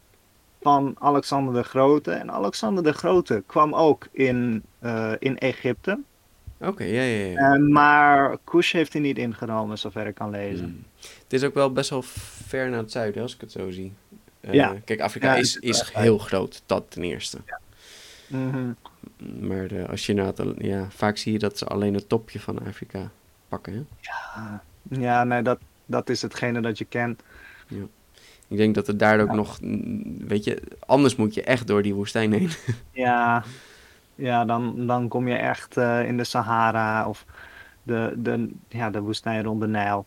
van 0.61 0.95
Alexander 0.99 1.53
de 1.53 1.63
Grote. 1.63 2.11
En 2.11 2.31
Alexander 2.31 2.83
de 2.83 2.93
Grote 2.93 3.43
kwam 3.45 3.73
ook 3.73 4.07
in, 4.11 4.63
eh, 4.79 5.13
in 5.19 5.37
Egypte. 5.37 5.99
Oké, 6.59 6.83
ja, 6.83 7.01
ja, 7.01 7.25
ja. 7.25 7.53
Eh, 7.53 7.59
maar 7.59 8.37
Kush 8.43 8.71
heeft 8.71 8.93
hij 8.93 9.01
niet 9.01 9.17
ingenomen, 9.17 9.77
zover 9.77 10.07
ik 10.07 10.15
kan 10.15 10.29
lezen. 10.29 10.65
Hmm. 10.65 10.83
Het 11.23 11.33
is 11.33 11.43
ook 11.43 11.53
wel 11.53 11.71
best 11.71 11.89
wel 11.89 12.01
ver 12.47 12.69
naar 12.69 12.79
het 12.79 12.91
zuiden, 12.91 13.21
als 13.21 13.33
ik 13.35 13.41
het 13.41 13.51
zo 13.51 13.71
zie. 13.71 13.93
Eh, 14.39 14.53
Ja. 14.53 14.75
Kijk, 14.85 14.99
Afrika 14.99 15.33
Ja, 15.33 15.39
is, 15.39 15.55
is 15.55 15.91
heel 15.93 16.17
groot, 16.17 16.61
dat 16.65 16.83
ten 16.91 17.03
eerste. 17.03 17.37
Mhm. 18.27 18.71
Maar 19.39 19.71
eh, 19.71 19.89
als 19.89 20.05
je 20.05 20.21
het, 20.21 20.41
ja, 20.57 20.87
vaak 20.89 21.17
zie 21.17 21.31
je 21.31 21.39
dat 21.39 21.57
ze 21.57 21.65
alleen 21.65 21.93
het 21.93 22.09
topje 22.09 22.39
van 22.39 22.65
Afrika 22.67 23.09
pakken. 23.47 23.73
Hè? 23.73 23.81
Ja, 24.99 25.23
nee, 25.23 25.41
dat, 25.41 25.59
dat 25.85 26.09
is 26.09 26.21
hetgene 26.21 26.61
dat 26.61 26.77
je 26.77 26.85
kent. 26.85 27.23
Ik 28.47 28.57
denk 28.57 28.75
dat 28.75 28.87
het 28.87 28.99
daar 28.99 29.19
ook 29.21 29.27
Ja. 29.29 29.35
nog, 29.35 29.61
mm, 29.61 30.27
weet 30.27 30.43
je, 30.43 30.61
anders 30.85 31.15
moet 31.15 31.33
je 31.33 31.43
echt 31.43 31.67
door 31.67 31.81
die 31.81 31.93
woestijn 31.93 32.31
heen. 32.33 32.49
Ja, 32.91 33.43
ja 34.15 34.45
dan, 34.45 34.87
dan 34.87 35.07
kom 35.07 35.27
je 35.27 35.35
echt 35.35 35.77
eh, 35.77 36.07
in 36.07 36.17
de 36.17 36.23
Sahara 36.23 37.07
of 37.07 37.25
de, 37.83 38.13
de, 38.17 38.49
ja, 38.67 38.89
de 38.89 38.99
woestijn 39.01 39.43
rond 39.43 39.61
de 39.61 39.67
Nijl. 39.67 40.05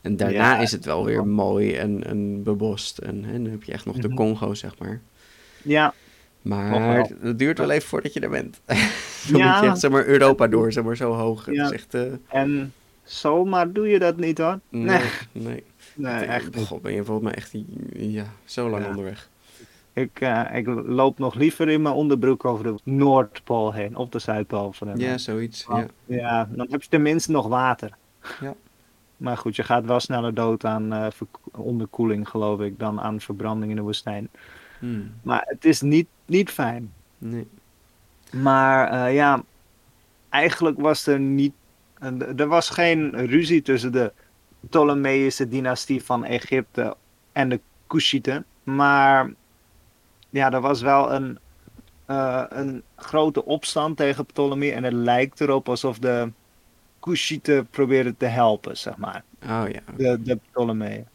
En 0.00 0.16
daarna 0.16 0.34
Ja, 0.54 0.58
is 0.58 0.72
het 0.72 0.84
wel 0.84 1.04
weer 1.04 1.26
mooi 1.26 1.74
en, 1.74 2.04
en 2.06 2.42
bebost. 2.42 2.98
En, 2.98 3.24
hè, 3.24 3.32
dan 3.42 3.50
heb 3.50 3.62
je 3.62 3.72
echt 3.72 3.84
nog 3.84 3.96
de 3.96 4.06
Mhm. 4.08 4.16
Congo, 4.16 4.54
zeg 4.54 4.78
maar. 4.78 5.00
Ja, 5.62 5.94
Maar 6.42 7.08
het 7.20 7.38
duurt 7.38 7.58
wel 7.58 7.70
even 7.70 7.88
voordat 7.88 8.12
je 8.12 8.20
er 8.20 8.30
bent. 8.30 8.60
Dan 9.30 9.40
Ja. 9.40 9.52
moet 9.52 9.60
je 9.64 9.66
echt, 9.70 9.80
zeg 9.80 9.90
maar, 9.90 10.06
Europa 10.06 10.46
door, 10.46 10.72
zeg 10.72 10.84
maar, 10.84 10.96
zo 10.96 11.12
hoog. 11.12 11.44
Het 11.44 11.54
Ja. 11.54 11.64
is 11.64 11.70
echt, 11.70 11.94
eh, 11.94 12.02
en 12.28 12.72
zomaar 13.04 13.72
doe 13.72 13.88
je 13.88 13.98
dat 13.98 14.16
niet 14.16 14.38
hoor. 14.38 14.60
nee, 14.68 14.84
Nee, 15.32 15.44
nee. 15.44 15.64
Nee 15.94 16.24
echt 16.24 16.54
niet. 16.54 16.66
God, 16.66 16.82
ben 16.82 16.92
je 16.92 17.04
volgens 17.04 17.26
mij 17.26 17.36
echt, 17.36 17.54
ja, 17.92 18.24
zo 18.44 18.68
lang 18.70 18.82
Ja. 18.82 18.88
onderweg. 18.88 19.28
Ik, 19.92 20.20
eh, 20.20 20.44
ik 20.56 20.66
loop 20.86 21.18
nog 21.18 21.34
liever 21.34 21.68
in 21.68 21.82
mijn 21.82 21.94
onderbroek 21.94 22.44
over 22.44 22.64
de 22.64 22.74
Noordpool 22.84 23.72
heen, 23.72 23.96
of 23.96 24.08
de 24.08 24.18
Zuidpool. 24.18 24.72
Voor 24.72 24.98
Ja, 24.98 25.18
zoiets. 25.18 25.66
Ja. 25.68 25.86
ja, 26.06 26.48
dan 26.52 26.66
heb 26.70 26.82
je 26.82 26.88
tenminste 26.88 27.30
nog 27.30 27.46
water. 27.46 27.90
Ja. 28.40 28.54
Maar 29.16 29.36
goed, 29.36 29.56
je 29.56 29.62
gaat 29.62 29.84
wel 29.84 30.00
sneller 30.00 30.34
dood 30.34 30.64
aan 30.64 30.92
eh, 30.92 31.06
onderkoeling, 31.50 32.28
geloof 32.28 32.60
ik, 32.60 32.78
dan 32.78 33.00
aan 33.00 33.20
verbranding 33.20 33.70
in 33.70 33.76
de 33.76 33.82
woestijn. 33.82 34.28
Hmm, 34.78 35.12
Maar 35.22 35.42
het 35.46 35.64
is 35.64 35.80
niet, 35.80 36.06
niet 36.26 36.50
fijn. 36.50 36.92
nee. 37.18 37.46
Maar 38.32 38.88
eh, 39.06 39.14
ja, 39.14 39.42
eigenlijk 40.28 40.80
was 40.80 41.06
er 41.06 41.20
niet. 41.20 41.52
eh, 41.98 42.38
Er 42.40 42.46
was 42.46 42.70
geen 42.70 43.26
ruzie 43.26 43.62
tussen 43.62 43.92
de 43.92 44.12
Ptolemeïsche 44.68 45.48
dynastie 45.48 46.02
van 46.04 46.24
Egypte 46.24 46.96
en 47.32 47.48
de 47.48 47.60
Kushieten. 47.86 48.44
Maar 48.62 49.32
ja, 50.30 50.52
er 50.52 50.60
was 50.60 50.80
wel 50.80 51.12
een, 51.12 51.38
eh, 52.06 52.44
een 52.48 52.82
grote 52.96 53.44
opstand 53.44 53.96
tegen 53.96 54.26
Ptolemy. 54.26 54.70
En 54.72 54.84
het 54.84 54.92
lijkt 54.92 55.40
erop 55.40 55.68
alsof 55.68 55.98
de 55.98 56.30
Kushieten 57.00 57.66
probeerden 57.66 58.16
te 58.16 58.26
helpen, 58.26 58.76
zeg 58.76 58.96
maar. 58.96 59.24
Oh 59.42 59.64
ja. 59.68 59.80
De, 59.96 60.22
de 60.22 60.38
Ptolemeeën. 60.50 61.06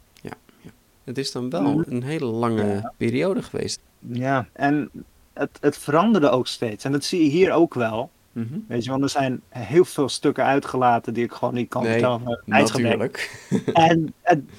het 1.03 1.17
is 1.17 1.31
dan 1.31 1.49
wel 1.49 1.61
Mhm. 1.61 1.91
een 1.91 2.03
hele 2.03 2.25
lange 2.25 2.91
periode 2.97 3.43
geweest. 3.43 3.79
Ja, 3.99 4.47
en 4.53 4.91
het, 5.33 5.57
het 5.61 5.77
veranderde 5.77 6.29
ook 6.29 6.47
steeds. 6.47 6.83
En 6.83 6.91
dat 6.91 7.03
zie 7.03 7.23
je 7.23 7.29
hier 7.29 7.51
ook 7.51 7.73
wel. 7.73 8.09
Mhm. 8.35 8.57
Weet 8.67 8.83
je, 8.83 8.89
want 8.89 9.03
er 9.03 9.09
zijn 9.09 9.41
heel 9.49 9.85
veel 9.85 10.09
stukken 10.09 10.43
uitgelaten 10.45 11.13
die 11.13 11.23
ik 11.23 11.31
gewoon 11.31 11.53
niet 11.53 11.69
kan 11.69 11.83
Nee, 11.83 11.91
vertellen. 11.91 12.39
Natuurlijk. 12.45 13.39
En, 13.73 14.13
en 14.21 14.49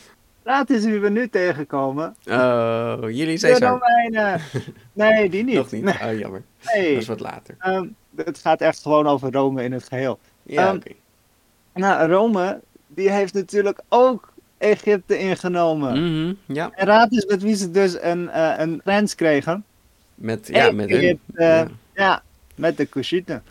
dat 0.42 0.70
is 0.70 0.84
wie 0.84 0.98
we 1.00 1.08
nu 1.08 1.28
tegenkomen. 1.28 2.16
Oh, 2.26 2.96
jullie 3.00 3.36
zijn 3.36 3.56
zo. 3.56 3.66
Romeinen. 3.66 4.40
Nee, 4.92 5.30
die 5.30 5.44
niet. 5.44 5.54
Nog 5.54 5.70
niet. 5.72 5.82
Nee, 5.82 5.94
Oh, 6.12 6.18
jammer. 6.18 6.42
nee. 6.74 6.92
Dat 6.92 7.02
is 7.02 7.08
wat 7.08 7.20
later. 7.20 7.54
Ehm, 7.58 7.86
het 8.16 8.38
gaat 8.38 8.60
echt 8.60 8.82
gewoon 8.82 9.06
over 9.06 9.32
Rome 9.32 9.62
in 9.64 9.72
het 9.72 9.84
geheel. 9.88 10.18
Ja, 10.42 10.66
Ehm, 10.66 10.76
oké. 10.76 10.90
Nou, 11.74 12.10
Rome, 12.10 12.60
die 12.86 13.10
heeft 13.10 13.34
natuurlijk 13.34 13.80
ook 13.88 14.32
Egypte 14.58 15.18
ingenomen. 15.18 15.92
Mhm, 16.22 16.34
Ja, 16.54 16.70
En 16.74 16.86
raad 16.86 17.12
eens 17.12 17.24
met 17.26 17.42
wie 17.42 17.54
ze 17.54 17.70
dus 17.70 18.00
een, 18.02 18.28
eh, 18.30 18.52
een 18.56 18.80
grens 18.84 19.14
kregen. 19.14 19.64
met, 20.14 20.46
ja, 20.52 20.70
met 20.72 20.90
hun. 20.90 20.98
Egypte. 20.98 21.42
Ja. 21.42 21.66
Ja, 21.94 22.22
met 22.54 22.76
de 22.76 22.86
Kushieten. 22.86 23.42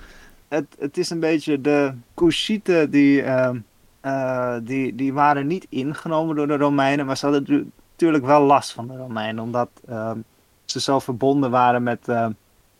Het, 0.48 0.66
het 0.80 0.98
is 0.98 1.10
een 1.10 1.20
beetje 1.20 1.62
de 1.62 1.94
Kushieten 2.14 2.90
die, 2.92 3.22
ehm, 3.22 3.58
eh, 4.02 4.56
die, 4.64 4.96
die 4.96 5.14
waren 5.14 5.48
niet 5.48 5.66
ingenomen 5.70 6.36
door 6.36 6.48
de 6.48 6.58
Romeinen, 6.58 7.06
maar 7.06 7.18
ze 7.18 7.26
hadden 7.26 7.44
tu- 7.44 7.70
natuurlijk 7.92 8.26
wel 8.26 8.42
last 8.42 8.72
van 8.74 8.88
de 8.88 8.98
Romeinen, 8.98 9.44
omdat 9.44 9.70
ehm, 9.88 10.18
ze 10.66 10.80
zo 10.82 11.00
verbonden 11.00 11.52
waren 11.52 11.84
met, 11.84 12.08
ehm, 12.08 12.32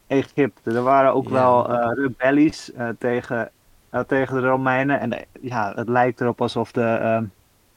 Egypte. 0.08 0.72
Er 0.72 0.82
waren 0.82 1.14
ook 1.14 1.26
Ja. 1.28 1.32
wel 1.32 1.70
eh, 1.70 1.92
rebellies 2.04 2.72
eh, 2.74 2.90
tegen, 3.00 3.52
tegen 4.08 4.42
de 4.42 4.48
Romeinen. 4.48 5.00
En 5.00 5.26
ja, 5.42 5.74
het 5.76 5.90
lijkt 5.90 6.22
erop 6.22 6.42
alsof 6.42 6.72
de, 6.72 7.24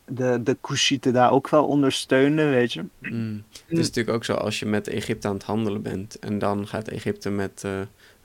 de, 0.07 0.43
de 0.43 0.57
Cushieten 0.61 1.13
daar 1.13 1.31
ook 1.31 1.49
wel 1.49 1.67
ondersteunden, 1.67 2.51
weet 2.51 2.73
je. 2.73 2.85
Mm. 2.99 3.43
Het 3.67 3.79
is 3.79 3.87
natuurlijk 3.87 4.17
ook 4.17 4.25
zo 4.25 4.35
als 4.35 4.59
je 4.59 4.67
met 4.67 4.89
Egypte 4.89 5.29
aan 5.29 5.35
het 5.35 5.43
handelen 5.43 5.83
bent 5.83 6.19
en 6.19 6.39
dan 6.39 6.67
gaat 6.67 6.89
Egypte 6.89 7.31
met 7.31 7.63
eh, 7.65 7.71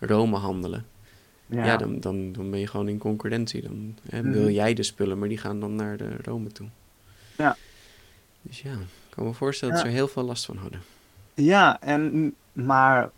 Rome 0.10 0.38
handelen. 0.38 0.86
Ja, 1.46 1.78
dan, 1.78 2.00
dan, 2.00 2.32
dan 2.32 2.50
ben 2.52 2.60
je 2.60 2.68
gewoon 2.68 2.88
in 2.88 2.98
concurrentie. 2.98 3.62
Dan 3.62 3.96
hè, 4.10 4.22
wil 4.22 4.42
Mhm. 4.42 4.52
jij 4.52 4.74
de 4.74 4.84
spullen, 4.84 5.20
maar 5.20 5.30
die 5.30 5.38
gaan 5.38 5.60
dan 5.60 5.76
naar 5.76 5.98
de 5.98 6.10
Rome 6.22 6.52
toe. 6.52 6.68
Ja. 7.38 7.56
Dus 8.42 8.62
ja, 8.62 8.72
ik 8.72 8.78
kan 9.16 9.26
me 9.26 9.34
voorstellen 9.34 9.74
dat 9.74 9.84
ze 9.84 9.90
er 9.90 9.94
heel 9.96 10.08
veel 10.08 10.24
last 10.24 10.46
van 10.46 10.58
hadden. 10.58 10.82
Ja, 11.34 11.82
en, 11.82 12.36
maar 12.54 13.10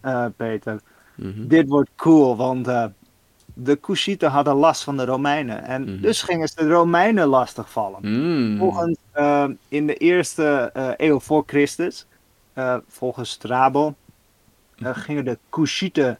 eh, 0.00 0.26
Peter, 0.36 0.80
Mhm. 1.14 1.46
dit 1.46 1.68
wordt 1.68 1.90
cool, 1.96 2.36
want 2.36 2.68
eh, 2.68 2.84
de 3.54 3.80
Cushieten 3.80 4.30
hadden 4.30 4.54
last 4.54 4.82
van 4.84 4.96
de 4.96 5.04
Romeinen. 5.04 5.64
En 5.64 5.82
Mhm. 5.82 6.00
dus 6.00 6.22
gingen 6.22 6.48
ze 6.48 6.54
de 6.56 6.68
Romeinen 6.68 7.26
lastigvallen. 7.26 7.98
Mm. 8.02 8.58
Volgens 8.58 8.96
eh, 9.12 9.48
in 9.68 9.86
de 9.86 9.94
eerste 9.94 10.70
eeuw 10.96 11.20
voor 11.20 11.42
Christus, 11.46 12.06
volgens 12.88 13.30
Strabo, 13.30 13.94
gingen 14.76 15.24
de 15.24 15.38
Cushieten 15.50 16.18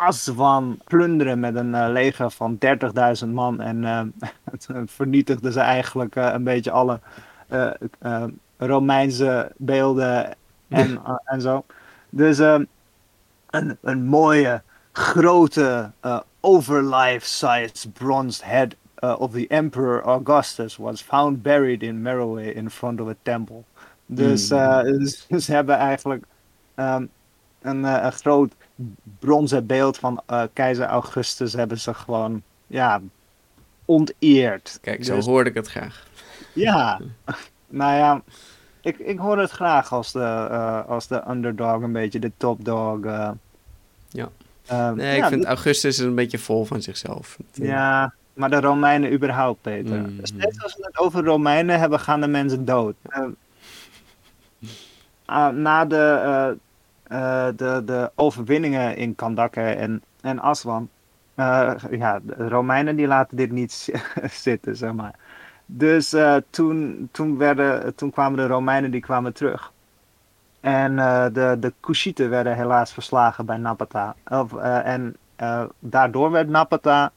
eh 0.00 0.06
Aswan 0.06 0.78
plunderen 0.84 1.40
met 1.40 1.54
een 1.54 1.74
eh, 1.74 1.88
leger 1.88 2.30
van 2.30 2.58
30.000 3.24 3.28
man. 3.28 3.60
En 3.60 3.84
eh, 3.84 4.02
vernietigden 4.86 5.52
ze 5.52 5.60
eigenlijk 5.60 6.16
eh, 6.16 6.30
een 6.32 6.44
beetje 6.44 6.70
alle 6.70 7.00
Romeinse 8.56 9.52
beelden 9.56 10.34
en, 10.68 11.00
en 11.24 11.40
zo. 11.40 11.64
Dus 12.10 12.38
een, 12.38 12.68
een 13.80 14.04
mooie, 14.04 14.62
grote, 14.92 15.90
over-life-sized 16.40 17.92
bronze 17.92 18.44
head 18.44 18.74
of 19.18 19.32
the 19.32 19.46
Emperor 19.48 20.02
Augustus 20.02 20.76
was 20.76 21.02
found 21.02 21.42
buried 21.42 21.82
in 21.82 22.02
Meroe 22.02 22.54
in 22.54 22.70
front 22.70 23.00
of 23.00 23.08
a 23.08 23.14
temple. 23.22 23.62
Dus, 24.06 24.48
Hmm. 24.48 24.82
dus 24.82 25.26
ze 25.46 25.52
hebben 25.52 25.76
eigenlijk 25.76 26.24
ehm, 26.74 27.06
een, 27.62 27.84
een 27.84 28.12
groot 28.12 28.52
bronzen 29.18 29.66
beeld 29.66 29.98
van 29.98 30.22
eh, 30.26 30.42
keizer 30.52 30.86
Augustus 30.86 31.52
hebben 31.52 31.78
ze 31.80 31.94
gewoon, 31.94 32.42
ja, 32.66 33.00
onteerd. 33.84 34.78
Kijk, 34.80 35.04
zo 35.04 35.14
Dus- 35.14 35.26
hoorde 35.26 35.50
ik 35.50 35.56
het 35.56 35.66
graag. 35.68 36.06
ja, 36.52 37.00
nou 37.68 37.94
ja, 37.96 38.22
ik, 38.80 38.98
ik 38.98 39.18
hoor 39.18 39.38
het 39.38 39.50
graag 39.50 39.92
als 39.92 40.12
de, 40.12 40.46
eh, 40.50 40.86
als 40.88 41.06
de 41.06 41.22
underdog, 41.28 41.82
een 41.82 41.92
beetje 41.92 42.18
de 42.18 42.32
topdog. 42.36 43.00
eh 43.04 43.30
Ja. 44.08 44.28
Nee, 44.94 45.16
ja, 45.16 45.24
ik 45.24 45.30
vind 45.30 45.44
Augustus 45.44 45.98
een 45.98 46.14
beetje 46.14 46.38
vol 46.38 46.64
van 46.64 46.82
zichzelf. 46.82 47.36
Ja, 47.52 48.12
maar 48.34 48.50
de 48.50 48.60
Romeinen 48.60 49.12
überhaupt, 49.12 49.62
Peter. 49.62 49.96
Mhm. 50.00 50.10
Steeds 50.22 50.62
als 50.62 50.76
we 50.76 50.84
het 50.86 50.98
over 50.98 51.24
Romeinen 51.24 51.78
hebben, 51.78 52.00
gaan 52.00 52.20
de 52.20 52.26
mensen 52.26 52.64
dood. 52.64 52.94
Na 55.54 55.84
de, 55.84 56.56
eh, 57.10 57.46
de, 57.56 57.82
de 57.84 58.10
overwinningen 58.14 58.96
in 58.96 59.14
Kandake 59.14 59.60
en, 59.62 60.02
en 60.20 60.40
Aswan, 60.40 60.88
eh, 61.34 61.74
ja, 61.90 62.20
de 62.22 62.48
Romeinen 62.48 62.96
die 62.96 63.06
laten 63.06 63.36
dit 63.36 63.50
niet 63.50 63.72
zi- 63.72 63.92
zitten, 64.46 64.76
zeg 64.76 64.92
maar. 64.92 65.14
Dus 65.66 66.12
eh, 66.12 66.36
toen, 66.50 67.08
toen, 67.12 67.38
werden, 67.38 67.94
toen 67.94 68.10
kwamen 68.10 68.38
de 68.38 68.46
Romeinen 68.46 68.90
die 68.90 69.00
kwamen 69.00 69.32
terug. 69.32 69.72
En 70.60 70.96
de, 71.32 71.56
de 71.60 71.72
Cushieten 71.80 72.30
werden 72.30 72.56
helaas 72.56 72.92
verslagen 72.92 73.46
bij 73.46 73.56
Napata. 73.56 74.14
Of, 74.28 74.54
en 74.84 75.16
daardoor 75.78 76.30
werd 76.30 76.48
Napata 76.48 77.12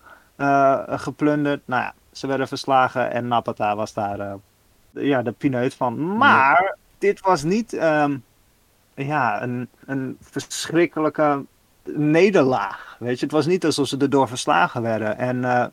geplunderd. 0.87 1.61
Nou 1.65 1.81
ja, 1.81 1.93
ze 2.11 2.27
werden 2.27 2.47
verslagen 2.47 3.11
en 3.11 3.27
Napata 3.27 3.75
was 3.75 3.93
daar 3.93 4.17
de- 4.17 5.05
ja, 5.05 5.21
de 5.21 5.31
pineut 5.31 5.73
van. 5.75 6.17
Maar 6.17 6.75
dit 6.97 7.21
was 7.21 7.43
niet 7.43 7.73
ehm, 7.73 8.17
ja, 8.95 9.43
een, 9.43 9.69
een 9.85 10.17
verschrikkelijke 10.21 11.45
nederlaag. 11.83 12.95
Weet 12.99 13.19
je, 13.19 13.25
het 13.25 13.33
was 13.33 13.45
niet 13.45 13.65
alsof 13.65 13.87
ze 13.87 13.97
erdoor 13.97 14.27
verslagen 14.27 14.81
werden. 14.81 15.17
En 15.17 15.43
eh 15.45 15.65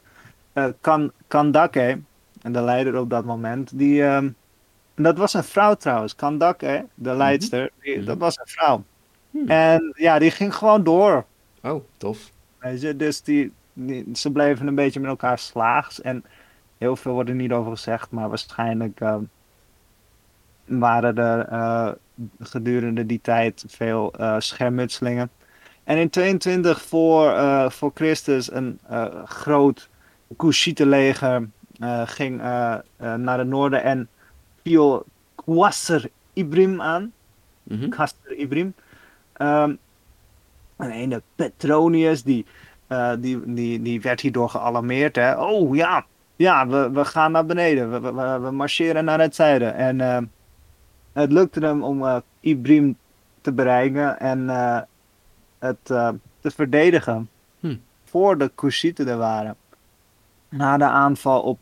eh, 0.52 0.66
kan, 0.80 1.12
Kandake, 1.28 2.00
en 2.42 2.52
de 2.52 2.60
leider 2.62 2.98
op 2.98 3.10
dat 3.10 3.24
moment, 3.24 3.78
die. 3.78 4.04
ehm, 4.04 4.30
dat 4.94 5.18
was 5.18 5.34
een 5.34 5.44
vrouw 5.44 5.74
trouwens. 5.74 6.14
Kandake, 6.14 6.86
de 6.94 7.14
leidster, 7.14 7.70
die, 7.80 7.96
Mhm. 7.96 8.06
dat 8.06 8.18
was 8.18 8.38
een 8.38 8.46
vrouw. 8.46 8.84
Hmm. 9.30 9.48
En 9.48 9.92
ja, 9.96 10.18
die 10.18 10.30
ging 10.30 10.54
gewoon 10.54 10.84
door. 10.84 11.24
Oh, 11.62 11.84
tof. 11.96 12.30
Weet 12.58 12.80
je, 12.80 12.96
dus 12.96 13.22
die, 13.22 13.52
die- 13.72 14.08
ze 14.14 14.32
bleven 14.32 14.66
een 14.66 14.74
beetje 14.74 15.00
met 15.00 15.08
elkaar 15.10 15.38
slaags. 15.38 16.00
En 16.00 16.24
heel 16.78 16.96
veel 16.96 17.12
wordt 17.12 17.28
er 17.28 17.34
niet 17.34 17.52
over 17.52 17.70
gezegd, 17.72 18.10
maar 18.10 18.28
waarschijnlijk 18.28 19.00
ehm, 19.00 19.22
waren 20.64 21.16
er 21.18 21.48
eh, 21.48 21.92
gedurende 22.40 23.06
die 23.06 23.20
tijd 23.22 23.64
veel 23.68 24.12
eh, 24.12 24.34
schermutselingen. 24.38 25.30
En 25.90 25.96
in 25.96 26.10
22 26.10 26.82
voor, 26.82 27.30
eh, 27.30 27.70
voor 27.70 27.90
Christus 27.94 28.52
een 28.52 28.78
eh, 28.88 29.24
groot 29.24 29.88
Cushite-leger 30.36 31.48
eh, 31.78 32.02
ging 32.04 32.40
naar 32.96 33.38
het 33.38 33.46
noorden 33.46 33.82
en 33.82 34.08
viel 34.62 35.04
Qasr 35.34 36.04
Ibrim 36.32 36.80
aan. 36.80 37.12
Mhm. 37.62 37.88
Castor 37.88 38.34
Ibrim. 38.34 38.74
Ehm 39.32 39.74
en 40.76 40.90
ene 40.90 41.22
Petronius, 41.34 42.22
die, 42.22 42.46
die, 43.18 43.40
die, 43.54 43.82
die 43.82 44.00
werd 44.00 44.20
hierdoor 44.20 44.48
gealarmeerd. 44.48 45.16
Hè? 45.16 45.40
Oh 45.40 45.76
ja, 45.76 46.04
ja 46.36 46.66
we, 46.66 46.90
we 46.90 47.04
gaan 47.04 47.32
naar 47.32 47.46
beneden. 47.46 47.90
We, 47.90 48.00
we, 48.00 48.38
we 48.40 48.50
marcheren 48.50 49.04
naar 49.04 49.20
het 49.20 49.34
zuiden. 49.34 49.74
En 49.74 50.00
ehm, 50.00 50.24
het 51.20 51.32
lukte 51.32 51.60
hem 51.60 51.82
om 51.82 52.04
eh, 52.04 52.16
Ibrim 52.40 52.96
te 53.40 53.52
bereiken 53.52 54.20
en 54.20 54.50
eh, 54.50 54.80
het 55.58 55.90
eh, 55.90 56.08
te 56.40 56.50
verdedigen. 56.50 57.28
Hm. 57.60 57.76
Voor 58.04 58.38
de 58.38 58.50
Cushieten 58.54 59.08
er 59.08 59.16
waren. 59.16 59.56
Na 60.48 60.76
de 60.76 60.84
aanval 60.84 61.42
op 61.42 61.58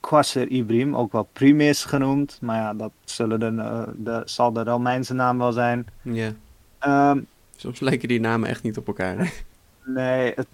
Quasser 0.00 0.48
Ibrim, 0.48 0.96
ook 0.96 1.12
wel 1.12 1.28
Primus 1.32 1.84
genoemd. 1.84 2.38
Maar 2.40 2.56
ja, 2.56 2.74
dat 2.74 2.92
zullen 3.04 3.40
de, 3.40 3.84
de, 3.96 4.22
zal 4.24 4.52
de 4.52 4.62
Romeinse 4.62 5.14
naam 5.14 5.38
wel 5.38 5.52
zijn. 5.52 5.86
Ja. 6.02 6.32
Ehm, 6.78 7.20
Soms 7.56 7.80
lijken 7.80 8.08
die 8.08 8.20
namen 8.20 8.48
echt 8.48 8.62
niet 8.62 8.76
op 8.76 8.86
elkaar. 8.86 9.18
hè? 9.18 9.24
nee, 9.84 10.34
het, 10.34 10.48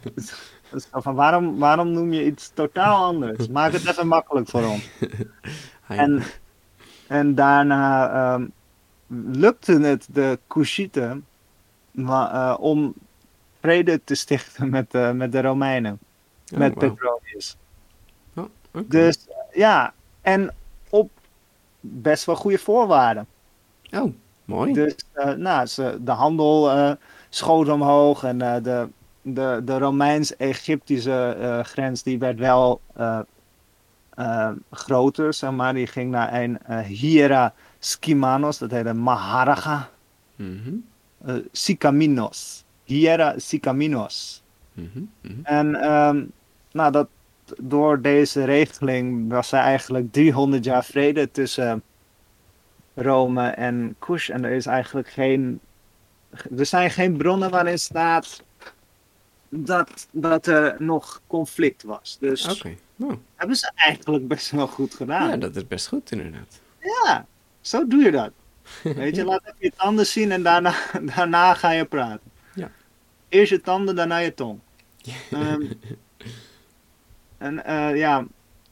van 0.93 1.15
waarom, 1.15 1.59
waarom 1.59 1.91
noem 1.91 2.13
je 2.13 2.25
iets 2.25 2.51
totaal 2.55 3.05
anders? 3.05 3.49
Maak 3.49 3.73
het 3.73 3.87
even 3.87 4.07
makkelijk 4.07 4.49
voor 4.49 4.65
ons. 4.65 4.91
En, 5.89 6.23
en 7.09 7.35
daarna 7.35 8.11
ehm, 8.12 8.47
lukte 9.38 9.81
het 9.81 10.09
de 10.12 10.38
Cushieten 10.49 11.27
wa- 11.90 12.33
eh, 12.33 12.61
om 12.61 12.94
vrede 13.61 14.01
te 14.05 14.14
stichten 14.14 14.71
met, 14.71 14.90
de 14.90 15.12
met 15.14 15.33
de 15.33 15.40
Romeinen. 15.42 15.99
Oh, 16.53 16.59
met. 16.59 16.75
Petronius. 16.75 17.57
Oké. 18.35 18.85
Dus 18.87 19.27
ja, 19.53 19.92
en 20.21 20.55
op 20.90 21.11
best 21.81 22.25
wel 22.25 22.37
goede 22.37 22.59
voorwaarden. 22.59 23.27
Oh, 23.92 24.12
mooi. 24.44 24.73
Dus 24.73 24.94
eh, 25.12 25.33
nou, 25.33 25.66
ze, 25.66 25.99
de 26.01 26.11
handel 26.11 26.97
schoot 27.29 27.68
omhoog 27.68 28.25
en 28.25 28.38
de, 28.38 28.88
de, 29.23 29.61
de 29.64 29.79
Romeins-Egyptische 29.79 31.61
grens 31.64 32.03
die 32.03 32.18
werd 32.18 32.38
wel 32.38 32.81
groter, 34.71 35.35
zeg 35.35 35.51
maar. 35.51 35.75
Die 35.75 35.87
ging 35.87 36.11
naar 36.11 36.43
een 36.43 36.59
eh, 36.63 36.79
Hiera 36.79 37.55
Skimanos, 37.79 38.59
dat 38.59 38.71
heette 38.71 38.93
Maharaja 38.95 39.89
Mhm, 40.39 40.75
eh 41.25 41.35
Sicaminos. 41.53 42.65
Hiera 42.85 43.35
Sicaminos. 43.39 44.43
mhm, 44.73 45.03
mhm. 45.21 45.41
En 45.43 45.75
ehm, 45.75 46.25
nou, 46.73 46.93
dat, 46.93 47.09
door 47.61 48.01
deze 48.01 48.45
regeling 48.45 49.31
was 49.31 49.53
er 49.53 49.59
eigenlijk 49.59 50.13
300 50.13 50.65
jaar 50.65 50.85
vrede 50.85 51.31
tussen 51.31 51.83
Rome 52.95 53.49
en 53.49 53.97
Kush. 53.99 54.29
En 54.31 54.45
er 54.45 54.51
is 54.51 54.67
eigenlijk 54.67 55.09
geen. 55.09 55.61
Er 56.59 56.67
zijn 56.67 56.91
geen 56.91 57.17
bronnen 57.17 57.51
waarin 57.51 57.79
staat 57.79 58.43
dat, 59.49 60.09
dat 60.11 60.47
er 60.47 60.77
nog 60.79 61.21
conflict 61.27 61.83
was. 61.83 62.17
Dus 62.21 62.49
Oké. 62.49 62.75
Nou, 62.97 63.19
hebben 63.35 63.57
ze 63.57 63.73
eigenlijk 63.75 64.29
best 64.29 64.51
wel 64.51 64.67
goed 64.67 64.95
gedaan. 64.95 65.29
ja, 65.29 65.37
dat 65.37 65.57
is 65.57 65.67
best 65.67 65.87
goed 65.87 66.11
inderdaad. 66.11 66.61
Ja, 66.81 67.27
zo 67.61 67.87
doe 67.87 68.03
je 68.03 68.11
dat. 68.11 68.31
Weet 68.83 69.17
je, 69.17 69.25
laat 69.31 69.43
even 69.45 69.57
je 69.59 69.73
tanden 69.77 70.07
zien 70.07 70.33
en 70.33 70.43
daarna, 70.43 70.75
daarna 71.15 71.55
ga 71.55 71.71
je 71.71 71.85
praten. 71.85 72.31
Ja. 72.55 72.71
Eerst 73.29 73.51
je 73.51 73.61
tanden, 73.61 73.97
daarna 73.97 74.19
je 74.19 74.35
tong. 74.35 74.59
Ehm, 75.31 75.63
en 77.39 77.65
eh, 77.65 77.97
ja, 77.97 78.27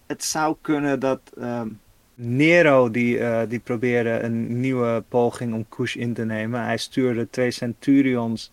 het 0.07 0.25
zou 0.25 0.57
kunnen 0.61 1.01
dat, 1.01 1.21
ehm, 1.39 1.69
Nero 2.15 2.91
die, 2.91 3.19
eh, 3.19 3.49
die 3.49 3.59
probeerde 3.59 4.21
een 4.21 4.61
nieuwe 4.61 5.05
poging 5.09 5.55
om 5.55 5.69
Kush 5.69 5.97
in 5.97 6.15
te 6.15 6.25
nemen. 6.25 6.65
Hij 6.65 6.77
stuurde 6.77 7.31
twee 7.31 7.51
centurions 7.51 8.53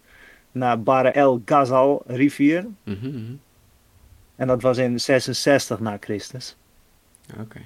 naar 0.54 0.82
Bar 0.84 1.06
el 1.06 1.42
Ghazal 1.46 2.04
rivier. 2.06 2.68
Mhm, 2.84 3.08
mhm. 3.10 3.34
En 4.36 4.48
dat 4.48 4.62
was 4.62 4.78
in 4.78 5.00
66 5.00 5.80
na 5.80 5.98
Christus. 6.00 6.56
Oké. 7.39 7.60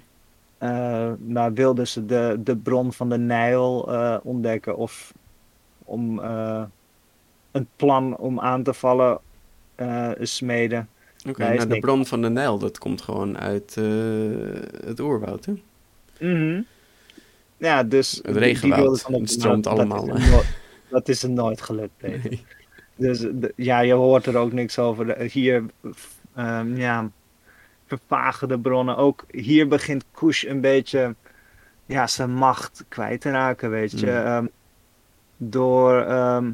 Eh 0.57 1.11
daar 1.17 1.53
wilden 1.53 1.87
ze 1.87 2.05
de, 2.05 2.39
de 2.43 2.57
bron 2.57 2.93
van 2.93 3.09
de 3.09 3.17
Nijl 3.17 3.93
eh, 3.93 4.17
ontdekken. 4.23 4.77
Of 4.77 5.13
om 5.83 6.19
eh, 6.19 6.63
een 7.51 7.67
plan 7.75 8.17
om 8.17 8.39
aan 8.39 8.63
te 8.63 8.73
vallen 8.73 9.19
eh, 9.75 10.09
smeden. 10.21 10.89
Oké, 11.29 11.43
is 11.43 11.47
nou 11.47 11.59
de 11.59 11.65
niks. 11.65 11.79
bron 11.79 12.05
van 12.05 12.21
de 12.21 12.29
Nijl, 12.29 12.57
dat 12.57 12.77
komt 12.77 13.01
gewoon 13.01 13.37
uit 13.37 13.77
eh, 13.77 13.85
het 14.87 14.99
oerwoud, 14.99 15.45
hè? 15.45 15.53
Mhm. 16.19 16.61
Ja, 17.57 17.83
dus... 17.83 18.11
Het 18.11 18.23
die- 18.23 18.33
die 18.33 18.41
regenwoud. 18.43 18.79
wilden 18.81 19.21
Het 19.21 19.31
stroomt 19.31 19.63
dat 19.63 19.73
allemaal, 19.73 20.03
is 20.07 20.13
hè? 20.13 20.19
hem 20.19 20.31
nooit- 20.31 20.57
Dat 20.89 21.07
is 21.09 21.23
er 21.23 21.29
nooit 21.29 21.61
gelukt, 21.61 21.97
Peter. 22.01 22.29
Nee. 22.29 22.45
Dus 22.97 23.19
de- 23.19 23.53
ja, 23.55 23.79
je 23.79 23.93
hoort 23.93 24.25
er 24.25 24.37
ook 24.37 24.51
niks 24.51 24.79
over. 24.79 25.05
De- 25.05 25.29
Hier, 25.31 25.63
ehm, 26.35 26.75
ja, 26.77 27.09
vervagen 27.85 28.47
de 28.47 28.59
bronnen. 28.59 28.97
Ook 28.97 29.23
hier 29.31 29.67
begint 29.67 30.05
Kush 30.11 30.43
een 30.43 30.61
beetje, 30.61 31.15
ja, 31.85 32.07
zijn 32.07 32.33
macht 32.33 32.85
kwijt 32.87 33.21
te 33.21 33.31
raken, 33.31 33.69
weet 33.69 33.99
je. 33.99 34.05
Mm. 34.05 34.11
Ehm, 34.11 34.45
door, 35.37 36.01
ehm, 36.01 36.51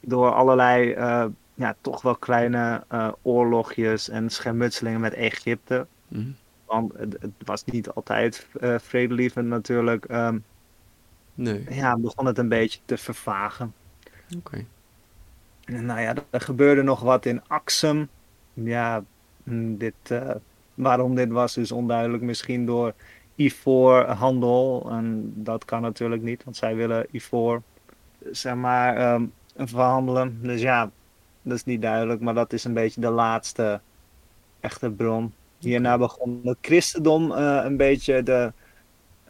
door 0.00 0.30
allerlei, 0.32 0.92
eh, 0.92 1.24
ja, 1.54 1.74
toch 1.80 2.02
wel 2.02 2.16
kleine 2.16 2.84
eh, 2.88 3.12
oorlogjes 3.22 4.08
en 4.08 4.30
schermutselingen 4.30 5.00
met 5.00 5.12
Egypte. 5.14 5.86
Mhm. 6.08 6.30
Want 6.66 6.92
het, 6.96 7.16
het 7.20 7.32
was 7.44 7.64
niet 7.64 7.88
altijd 7.90 8.46
eh 8.60 8.74
vredelievend 8.78 9.46
natuurlijk. 9.48 10.04
Nee, 11.34 11.66
ja, 11.70 11.96
begon 11.96 12.26
het 12.26 12.38
een 12.38 12.48
beetje 12.48 12.80
te 12.84 12.96
vervagen. 12.96 13.74
oké. 14.36 14.64
Nou 15.68 16.00
ja, 16.00 16.14
er 16.30 16.40
gebeurde 16.40 16.82
nog 16.82 17.00
wat 17.00 17.26
in 17.26 17.42
Axum. 17.46 18.08
Ja, 18.52 19.04
mm, 19.42 19.76
dit, 19.78 19.94
eh, 20.02 20.34
waarom 20.74 21.14
dit 21.14 21.30
was 21.30 21.56
is 21.56 21.72
onduidelijk. 21.72 22.22
Misschien 22.22 22.66
door 22.66 22.94
ivoorhandel. 23.34 24.86
En 24.90 25.32
dat 25.34 25.64
kan 25.64 25.82
natuurlijk 25.82 26.22
niet, 26.22 26.44
want 26.44 26.56
zij 26.56 26.76
willen 26.76 27.06
ivoor, 27.10 27.62
zeg 28.30 28.54
maar, 28.54 28.96
ehm, 28.96 29.24
verhandelen. 29.56 30.38
Dus 30.42 30.60
ja, 30.60 30.90
dat 31.42 31.56
is 31.56 31.64
niet 31.64 31.82
duidelijk. 31.82 32.20
Maar 32.20 32.34
dat 32.34 32.52
is 32.52 32.64
een 32.64 32.74
beetje 32.74 33.00
de 33.00 33.10
laatste 33.10 33.80
echte 34.60 34.90
bron. 34.90 35.32
Hierna 35.58 35.98
begon 35.98 36.40
het 36.44 36.58
christendom 36.60 37.32
eh, 37.32 37.60
een 37.64 37.76
beetje 37.76 38.22
de, 38.22 38.52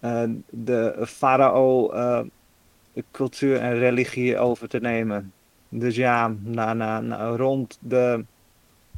eh, 0.01 0.23
de 0.51 1.05
farao 1.07 1.91
eh, 1.91 2.21
cultuur 3.11 3.61
en 3.61 3.75
religie 3.79 4.39
over 4.39 4.69
te 4.69 4.79
nemen. 4.81 5.33
Dus 5.69 5.97
ja, 5.97 6.35
na, 6.43 6.73
na, 6.73 7.29
rond 7.37 7.79
de 7.81 8.25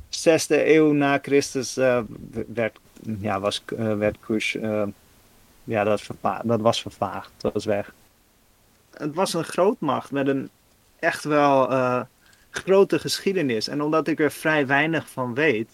zesde 0.09 0.75
eeuw 0.75 0.93
na 0.93 1.19
Christus 1.23 1.77
eh, 1.77 2.01
werd, 2.53 2.79
ja, 3.19 3.41
was, 3.41 3.63
eh, 3.77 3.97
werd 3.97 4.17
Kush, 4.21 4.55
eh, 4.55 4.87
ja, 5.65 5.85
dat, 5.85 6.07
dat 6.45 6.61
was 6.61 6.83
vervaagd, 6.83 7.31
was 7.53 7.65
weg. 7.65 7.95
Het 8.91 9.15
was 9.15 9.35
een 9.35 9.45
grootmacht 9.45 10.11
met 10.11 10.27
een 10.27 10.51
echt 10.99 11.25
wel 11.25 11.69
grote 12.51 12.99
geschiedenis. 12.99 13.69
En 13.69 13.83
omdat 13.83 14.09
ik 14.09 14.21
er 14.21 14.31
vrij 14.31 14.67
weinig 14.67 15.09
van 15.11 15.35
weet, 15.35 15.71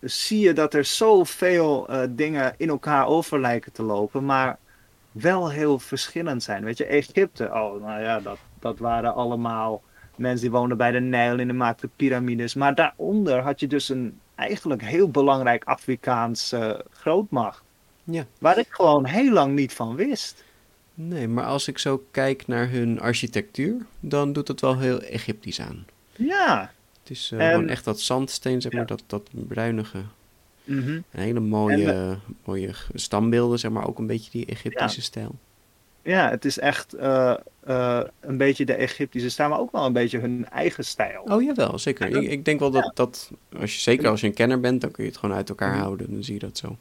zie 0.00 0.40
je 0.40 0.52
dat 0.52 0.74
er 0.74 0.84
zoveel 0.84 1.88
dingen 2.10 2.54
in 2.56 2.68
elkaar 2.68 3.06
over 3.06 3.40
lijken 3.40 3.72
te 3.72 3.82
lopen, 3.82 4.24
maar 4.24 4.58
wel 5.12 5.50
heel 5.50 5.78
verschillend 5.78 6.42
zijn. 6.42 6.64
Weet 6.64 6.78
je, 6.78 6.84
Egypte, 6.84 7.44
oh, 7.44 7.82
nou 7.82 8.00
ja, 8.00 8.20
dat, 8.20 8.38
dat 8.60 8.78
waren 8.78 9.14
allemaal 9.14 9.82
mensen 10.16 10.40
die 10.40 10.50
woonden 10.58 10.76
bij 10.76 10.90
de 10.90 11.00
Nijl 11.00 11.38
en 11.38 11.46
die 11.46 11.56
maakten 11.56 11.90
piramides. 11.96 12.54
Maar 12.54 12.74
daaronder 12.74 13.40
had 13.40 13.60
je 13.60 13.66
dus 13.66 13.88
een 13.88 14.18
eigenlijk 14.34 14.82
heel 14.82 15.10
belangrijk 15.10 15.64
Afrikaans 15.64 16.52
eh, 16.52 16.70
grootmacht. 16.90 17.62
Ja. 18.04 18.24
Waar 18.38 18.58
ik 18.58 18.66
gewoon 18.70 19.04
heel 19.06 19.32
lang 19.32 19.54
niet 19.54 19.72
van 19.72 19.94
wist. 19.96 20.44
Nee, 20.94 21.28
maar 21.28 21.44
als 21.44 21.68
ik 21.68 21.78
zo 21.78 22.04
kijk 22.10 22.46
naar 22.46 22.70
hun 22.70 23.00
architectuur, 23.00 23.86
dan 24.00 24.32
doet 24.32 24.48
het 24.48 24.60
wel 24.60 24.78
heel 24.78 25.00
Egyptisch 25.00 25.60
aan. 25.60 25.86
Ja. 26.16 26.70
Het 27.02 27.10
is 27.10 27.30
eh, 27.32 27.46
En- 27.46 27.52
gewoon 27.52 27.68
echt 27.68 27.84
dat 27.84 28.00
zandsteen, 28.00 28.60
zeg 28.60 28.72
maar, 28.72 28.80
Ja. 28.80 28.86
dat, 28.86 29.02
dat 29.06 29.28
bruinige. 29.32 29.98
Mhm. 30.64 31.00
Hele 31.10 31.40
mooie, 31.40 32.18
mooie 32.44 32.70
stambeelden, 32.94 33.58
zeg 33.58 33.70
maar, 33.70 33.86
ook 33.86 33.98
een 33.98 34.06
beetje 34.06 34.30
die 34.30 34.46
Egyptische 34.46 35.02
stijl. 35.02 35.34
Ja, 36.08 36.30
het 36.30 36.44
is 36.44 36.58
echt 36.58 36.92
eh, 36.92 37.34
eh, 37.64 38.00
een 38.20 38.36
beetje 38.36 38.64
de 38.64 38.74
Egyptische 38.74 39.30
stijl, 39.30 39.48
maar 39.48 39.58
ook 39.58 39.72
wel 39.72 39.86
een 39.86 39.92
beetje 39.92 40.18
hun 40.18 40.48
eigen 40.50 40.84
stijl. 40.84 41.22
Oh 41.22 41.42
jawel, 41.42 41.78
zeker. 41.78 42.10
Dat- 42.10 42.22
Ik, 42.22 42.30
ik 42.30 42.44
denk 42.44 42.60
wel 42.60 42.70
dat, 42.70 42.90
dat 42.94 43.30
als 43.60 43.74
je, 43.74 43.80
zeker 43.80 44.08
als 44.08 44.20
je 44.20 44.26
een 44.26 44.34
kenner 44.34 44.60
bent, 44.60 44.80
dan 44.80 44.90
kun 44.90 45.04
je 45.04 45.10
het 45.10 45.18
gewoon 45.18 45.36
uit 45.36 45.48
elkaar 45.48 45.72
Mhm. 45.72 45.80
houden. 45.80 46.12
Dan 46.12 46.22
zie 46.24 46.34
je 46.34 46.40
dat 46.40 46.58
zo. 46.58 46.76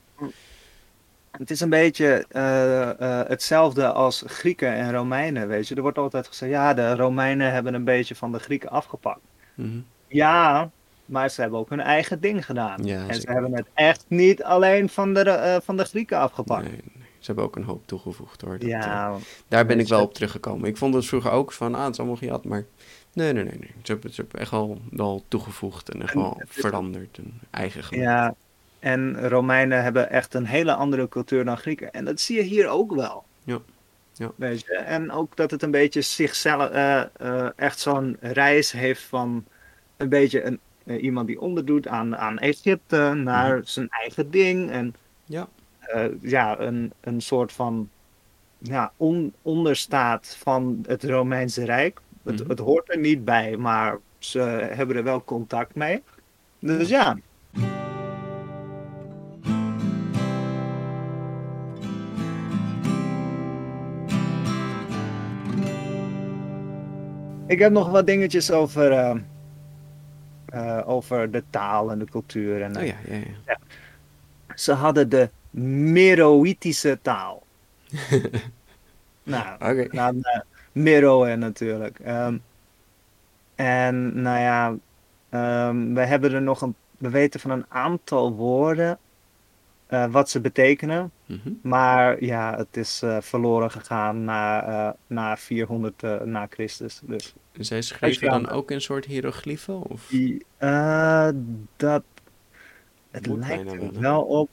Het 1.31 1.51
is 1.51 1.59
een 1.59 1.69
beetje 1.69 2.25
eh, 2.29 3.21
hetzelfde 3.27 3.91
als 3.91 4.23
Grieken 4.27 4.73
en 4.73 4.91
Romeinen, 4.93 5.47
weet 5.47 5.67
je. 5.67 5.75
Er 5.75 5.81
wordt 5.81 5.97
altijd 5.97 6.27
gezegd, 6.27 6.51
ja, 6.51 6.73
de 6.73 6.95
Romeinen 6.95 7.51
hebben 7.51 7.73
een 7.73 7.83
beetje 7.83 8.15
van 8.15 8.31
de 8.31 8.39
Grieken 8.39 8.69
afgepakt. 8.69 9.19
Mhm. 9.53 9.77
Ja, 10.07 10.69
maar 11.05 11.29
ze 11.29 11.41
hebben 11.41 11.59
ook 11.59 11.69
hun 11.69 11.79
eigen 11.79 12.19
ding 12.21 12.45
gedaan. 12.45 12.83
Ja, 12.85 13.07
en 13.07 13.15
ze 13.15 13.31
hebben 13.31 13.53
het 13.55 13.67
echt 13.73 14.05
niet 14.07 14.43
alleen 14.43 14.89
van 14.89 15.13
de, 15.13 15.59
van 15.63 15.77
de 15.77 15.83
Grieken 15.85 16.17
afgepakt. 16.17 16.63
Nee, 16.71 16.81
hebben 17.27 17.45
ook 17.45 17.55
een 17.55 17.63
hoop 17.63 17.87
toegevoegd 17.87 18.41
hoor. 18.41 18.51
Dat, 18.59 18.61
eh, 18.61 18.67
ja, 18.69 19.17
daar 19.47 19.65
ben 19.65 19.79
ik 19.79 19.87
wel 19.87 20.01
op 20.01 20.13
teruggekomen. 20.13 20.69
Ik 20.69 20.77
vond 20.77 20.93
het 20.93 21.05
vroeger 21.05 21.31
ook 21.31 21.51
van, 21.51 21.75
ah, 21.75 21.83
het 21.83 21.91
is 21.91 21.97
allemaal 21.99 22.17
gejat, 22.17 22.45
maar 22.45 22.65
nee, 23.13 23.33
nee, 23.33 23.43
nee, 23.43 23.57
nee. 23.59 23.71
Ze 23.83 23.91
hebben, 23.91 24.13
ze 24.13 24.21
hebben 24.21 24.39
echt 24.39 24.51
wel, 24.51 24.81
wel 24.89 25.23
toegevoegd 25.27 25.89
en 25.89 26.01
echt 26.01 26.13
wel 26.13 26.41
veranderd 26.45 27.17
en 27.17 27.39
eigen 27.51 27.83
gemaakt. 27.83 28.05
ja, 28.05 28.35
en 28.79 29.29
Romeinen 29.29 29.83
hebben 29.83 30.09
echt 30.09 30.33
een 30.33 30.45
hele 30.45 30.73
andere 30.73 31.07
cultuur 31.09 31.45
dan 31.45 31.57
Grieken. 31.57 31.91
En 31.91 32.05
dat 32.05 32.19
zie 32.19 32.35
je 32.37 32.43
hier 32.43 32.67
ook 32.67 32.95
wel. 32.95 33.23
Ja, 33.43 33.59
ja. 34.13 34.31
Weet 34.35 34.59
je? 34.61 34.75
En 34.75 35.11
ook 35.11 35.35
dat 35.35 35.51
het 35.51 35.63
een 35.63 35.71
beetje 35.71 36.01
zichzelf, 36.01 36.69
eh, 36.69 37.01
eh, 37.17 37.49
echt 37.55 37.79
zo'n 37.79 38.17
reis 38.21 38.71
heeft 38.71 39.01
van 39.01 39.45
een 39.97 40.09
beetje 40.09 40.43
een, 40.43 40.59
iemand 41.01 41.27
die 41.27 41.41
onderdoet 41.41 41.87
aan, 41.87 42.17
aan 42.17 42.37
Egypte 42.39 43.13
naar 43.15 43.61
zijn 43.63 43.89
eigen 43.89 44.31
ding. 44.31 44.71
En 44.71 44.95
Ja. 45.25 45.47
Eh, 45.87 46.05
ja, 46.21 46.59
een, 46.59 46.93
een 47.01 47.21
soort 47.21 47.51
van 47.51 47.89
ja, 48.57 48.91
on, 48.97 49.33
onderstaat 49.41 50.35
van 50.39 50.83
het 50.87 51.03
Romeinse 51.03 51.65
Rijk. 51.65 52.01
Het, 52.23 52.39
Mhm. 52.39 52.49
het 52.49 52.59
hoort 52.59 52.91
er 52.91 52.99
niet 52.99 53.25
bij, 53.25 53.57
maar 53.57 53.97
ze 54.19 54.39
hebben 54.73 54.95
er 54.95 55.03
wel 55.03 55.23
contact 55.23 55.75
mee. 55.75 56.03
Dus 56.59 56.89
ja. 56.89 57.17
Ik 67.47 67.59
heb 67.59 67.71
nog 67.71 67.89
wat 67.89 68.05
dingetjes 68.05 68.51
over, 68.51 68.91
eh, 68.91 69.15
eh, 70.45 70.89
over 70.89 71.31
de 71.31 71.43
taal 71.49 71.91
en 71.91 71.99
de 71.99 72.05
cultuur. 72.05 72.61
En, 72.61 72.77
Oh 72.77 72.85
ja, 72.85 72.95
ja, 73.09 73.15
ja. 73.45 73.57
Ze 74.55 74.71
hadden 74.73 75.09
de 75.09 75.29
Meroïtische 75.63 76.99
taal. 77.01 77.43
nou, 79.23 79.85
de 79.91 80.43
Meroe 80.71 81.35
natuurlijk. 81.35 81.99
Ehm, 81.99 82.37
en 83.55 84.21
nou 84.21 84.39
ja, 84.39 84.75
ehm, 85.29 85.93
we 85.93 86.01
hebben 86.01 86.33
er 86.33 86.41
nog 86.41 86.61
een, 86.61 86.75
we 86.97 87.09
weten 87.09 87.39
van 87.39 87.51
een 87.51 87.65
aantal 87.67 88.33
woorden 88.33 88.99
eh, 89.87 90.11
wat 90.11 90.29
ze 90.29 90.41
betekenen. 90.41 91.11
Mhm. 91.25 91.51
Maar 91.61 92.23
ja, 92.23 92.57
het 92.57 92.77
is 92.77 93.01
eh, 93.01 93.17
verloren 93.21 93.71
gegaan 93.71 94.23
na, 94.23 94.67
eh, 94.67 94.93
na 95.07 95.37
400 95.37 96.03
eh, 96.03 96.21
na 96.21 96.47
Christus. 96.49 97.01
Dus 97.05 97.35
zij 97.51 97.81
schreven 97.81 98.29
dan 98.29 98.49
ook 98.49 98.71
in 98.71 98.81
soort 98.81 99.05
hieroglyphen? 99.05 99.81
Of? 99.81 100.07
die, 100.07 100.45
dat, 101.75 102.03
het 103.11 103.27
Moet 103.27 103.37
lijkt 103.37 103.71
er 103.71 103.99
wel 103.99 104.21
op. 104.21 104.49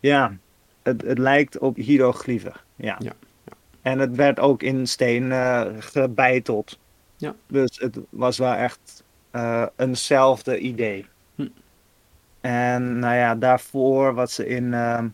Ja, 0.00 0.36
het, 0.82 1.02
het 1.02 1.18
lijkt 1.18 1.58
op 1.58 1.76
hieroglyphen. 1.76 2.54
Ja. 2.76 2.96
Ja, 2.98 3.12
ja. 3.44 3.52
En 3.82 3.98
het 3.98 4.16
werd 4.16 4.40
ook 4.40 4.62
in 4.62 4.86
steen 4.86 5.32
eh, 5.32 5.66
gebeiteld. 5.78 6.78
Ja. 7.16 7.34
Dus 7.46 7.78
het 7.78 7.98
was 8.08 8.38
wel 8.38 8.52
echt 8.52 9.04
eh, 9.30 9.66
eenzelfde 9.76 10.58
idee. 10.58 11.06
Hm. 11.34 11.48
En 12.40 12.98
nou 12.98 13.14
ja, 13.14 13.34
daarvoor 13.34 14.14
wat 14.14 14.30
ze 14.30 14.46
in 14.46 14.74
ehm 14.74 15.08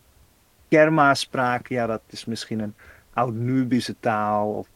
Kerma 0.67 1.13
spraken, 1.13 1.75
ja, 1.75 1.85
dat 1.85 2.01
is 2.09 2.25
misschien 2.25 2.59
een 2.59 2.73
oud-Nubische 3.13 3.95
taal. 3.99 4.53
Of 4.53 4.67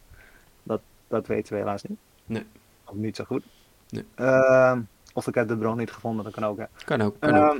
dat, 0.63 0.81
dat 1.07 1.27
weten 1.27 1.53
we 1.53 1.59
helaas 1.59 1.83
niet. 1.83 1.97
Nee. 2.25 2.45
Of 2.85 2.95
niet 2.95 3.15
zo 3.15 3.23
goed. 3.23 3.43
Nee. 3.89 4.05
Ehm, 4.15 4.81
of 5.13 5.27
ik 5.27 5.35
heb 5.35 5.47
de 5.47 5.57
bron 5.57 5.77
niet 5.77 5.91
gevonden, 5.91 6.23
dat 6.23 6.33
kan 6.33 6.45
ook. 6.45 6.57
Hè. 6.57 6.65
Kan 6.85 7.01
ook, 7.01 7.15
kan 7.19 7.35
ook. 7.35 7.59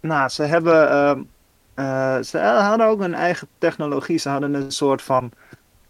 Ehm, 0.00 0.12
nou, 0.12 0.28
ze 0.28 0.42
hebben 0.42 0.90
ehm, 0.90 1.22
eh, 1.74 2.22
ze 2.22 2.38
hadden 2.38 2.86
ook 2.86 3.00
een 3.00 3.14
eigen 3.14 3.48
technologie. 3.58 4.18
Ze 4.18 4.28
hadden 4.28 4.54
een 4.54 4.72
soort 4.72 5.02
van. 5.02 5.32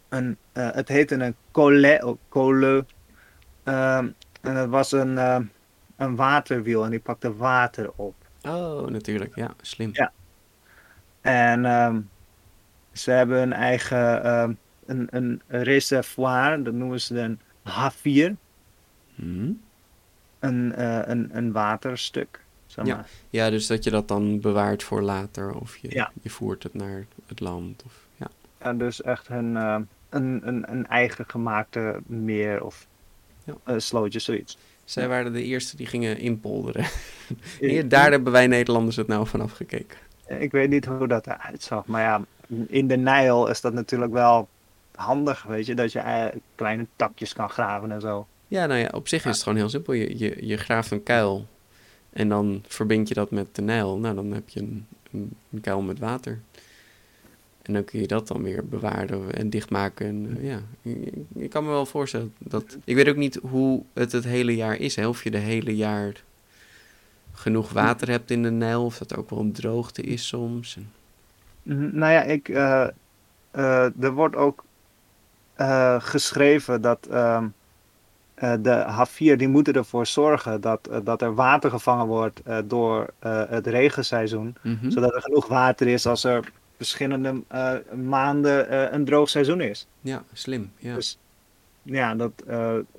Een, 0.08 0.36
uh, 0.54 0.68
het 0.72 0.88
heette 0.88 1.14
een 1.14 1.36
colle. 1.50 2.16
colle 2.28 2.84
ehm, 3.64 4.08
en 4.40 4.56
het 4.56 4.68
was 4.68 4.92
een, 4.92 5.12
uh, 5.12 5.38
een 5.96 6.16
waterwiel 6.16 6.84
en 6.84 6.90
die 6.90 7.00
pakte 7.00 7.36
water 7.36 7.90
op. 7.96 8.14
Oh, 8.42 8.86
natuurlijk. 8.86 9.34
Ja, 9.34 9.54
slim. 9.60 9.90
Ja. 9.92 10.12
En 11.20 12.08
ze 12.92 13.10
hebben 13.10 13.42
een 13.42 13.52
eigen 13.52 14.58
een, 14.88 15.08
een 15.10 15.42
reservoir, 15.48 16.62
dat 16.62 16.74
noemen 16.74 17.00
ze 17.00 17.18
een 17.18 17.40
H4. 17.68 18.36
Hmm. 19.14 19.60
Een, 20.38 20.74
uh, 20.78 21.00
een, 21.04 21.36
een 21.36 21.52
waterstuk. 21.52 22.44
Zeg 22.68 22.84
maar. 22.84 22.96
ja. 22.96 23.04
ja, 23.30 23.50
dus 23.50 23.66
dat 23.66 23.84
je 23.84 23.90
dat 23.90 24.08
dan 24.08 24.40
bewaart 24.40 24.82
voor 24.82 25.02
later 25.02 25.54
of 25.54 25.76
je, 25.76 25.88
Ja. 25.94 26.10
je 26.22 26.30
voert 26.30 26.62
het 26.62 26.74
naar 26.74 27.06
het 27.26 27.40
land. 27.40 27.82
Of, 27.86 27.92
ja. 28.16 28.26
En 28.58 28.78
dus 28.78 29.02
echt 29.02 29.28
een, 29.28 29.52
uh, 29.54 29.76
een, 30.08 30.40
een, 30.48 30.64
een 30.70 30.86
eigen 30.86 31.24
gemaakte 31.28 32.00
meer 32.06 32.64
of 32.64 32.86
Ja. 33.44 33.54
uh, 33.68 33.74
slootje, 33.78 34.18
zoiets. 34.18 34.58
Zij 34.84 35.08
waren 35.08 35.32
de 35.32 35.42
eerste 35.42 35.76
die 35.76 35.86
gingen 35.86 36.18
inpolderen. 36.18 36.84
Hier, 37.60 37.88
daar 37.88 38.10
hebben 38.10 38.32
wij 38.32 38.46
Nederlanders 38.46 38.96
het 38.96 39.06
nou 39.06 39.26
vanaf 39.26 39.52
gekeken. 39.52 39.98
Ik 40.26 40.50
weet 40.52 40.70
niet 40.70 40.84
hoe 40.84 41.08
dat 41.08 41.26
eruit 41.26 41.62
zag, 41.62 41.86
maar 41.86 42.02
ja, 42.02 42.20
in 42.66 42.88
de 42.88 42.96
Nijl 42.96 43.48
is 43.48 43.60
dat 43.60 43.72
natuurlijk 43.72 44.12
wel 44.12 44.48
handig, 44.94 45.42
weet 45.42 45.66
je, 45.66 45.74
dat 45.74 45.92
je 45.92 45.98
uh, 45.98 46.24
kleine 46.54 46.86
takjes 46.96 47.32
kan 47.32 47.48
graven 47.50 47.92
en 47.92 48.00
zo. 48.00 48.26
Ja, 48.48 48.66
nou 48.66 48.80
ja, 48.80 48.88
op 48.94 49.08
zich 49.08 49.24
is 49.24 49.34
het 49.34 49.42
gewoon 49.42 49.58
heel 49.58 49.68
simpel. 49.68 49.92
Je, 49.92 50.18
je, 50.18 50.46
je 50.46 50.56
graaft 50.56 50.90
een 50.90 51.02
kuil 51.02 51.46
en 52.18 52.28
dan 52.28 52.62
verbind 52.66 53.08
je 53.08 53.14
dat 53.14 53.30
met 53.30 53.54
de 53.54 53.62
Nijl. 53.62 53.98
Nou, 53.98 54.14
dan 54.14 54.32
heb 54.32 54.48
je 54.48 54.60
een, 54.60 54.86
een, 55.12 55.60
kuil 55.60 55.80
met 55.80 55.98
water. 55.98 56.40
En 57.62 57.72
dan 57.72 57.84
kun 57.84 58.00
je 58.00 58.06
dat 58.06 58.28
dan 58.28 58.42
weer 58.42 58.68
bewaren 58.68 59.34
en 59.34 59.50
dichtmaken. 59.50 60.06
En, 60.06 60.36
uh, 60.38 60.48
ja, 60.48 60.60
ik, 61.34 61.50
kan 61.50 61.64
me 61.64 61.70
wel 61.70 61.86
voorstellen 61.86 62.34
dat... 62.38 62.78
Ik 62.84 62.94
weet 62.94 63.08
ook 63.08 63.16
niet 63.16 63.38
hoe 63.42 63.82
het 63.92 64.12
het 64.12 64.24
hele 64.24 64.56
jaar 64.56 64.76
is. 64.76 64.96
Hè? 64.96 65.08
Of 65.08 65.24
je 65.24 65.30
de 65.30 65.38
hele 65.38 65.76
jaar 65.76 66.22
genoeg 67.32 67.72
water 67.72 68.10
hebt 68.10 68.30
in 68.30 68.42
de 68.42 68.50
Nijl. 68.50 68.84
Of 68.84 68.98
dat 68.98 69.16
ook 69.16 69.30
wel 69.30 69.38
een 69.38 69.52
droogte 69.52 70.02
is 70.02 70.26
soms. 70.26 70.76
En... 70.76 70.90
Nou 71.98 72.12
ja, 72.12 72.22
ik, 72.22 72.48
uh, 72.48 72.88
uh, 73.54 74.02
er 74.02 74.12
wordt 74.12 74.36
ook 74.36 74.64
geschreven 75.98 76.80
dat 76.80 77.08
uh, 77.10 77.44
de 78.40 79.06
H4 79.06 79.36
die 79.36 79.48
moeten 79.48 79.74
ervoor 79.74 80.06
zorgen 80.06 80.60
dat, 80.60 80.88
dat 81.04 81.22
er 81.22 81.34
water 81.34 81.70
gevangen 81.70 82.06
wordt 82.06 82.40
door 82.64 83.06
het 83.48 83.66
regenseizoen. 83.66 84.56
Mhm. 84.62 84.90
Zodat 84.90 85.14
er 85.14 85.22
genoeg 85.22 85.46
water 85.46 85.86
is 85.86 86.06
als 86.06 86.24
er 86.24 86.52
verschillende 86.76 87.42
maanden 87.94 88.94
een 88.94 89.04
droog 89.04 89.28
seizoen 89.28 89.60
is. 89.60 89.86
Ja, 90.00 90.22
slim. 90.32 90.72
Ja. 90.76 90.94
Dus 90.94 91.18
ja, 91.82 92.14
dat, 92.14 92.32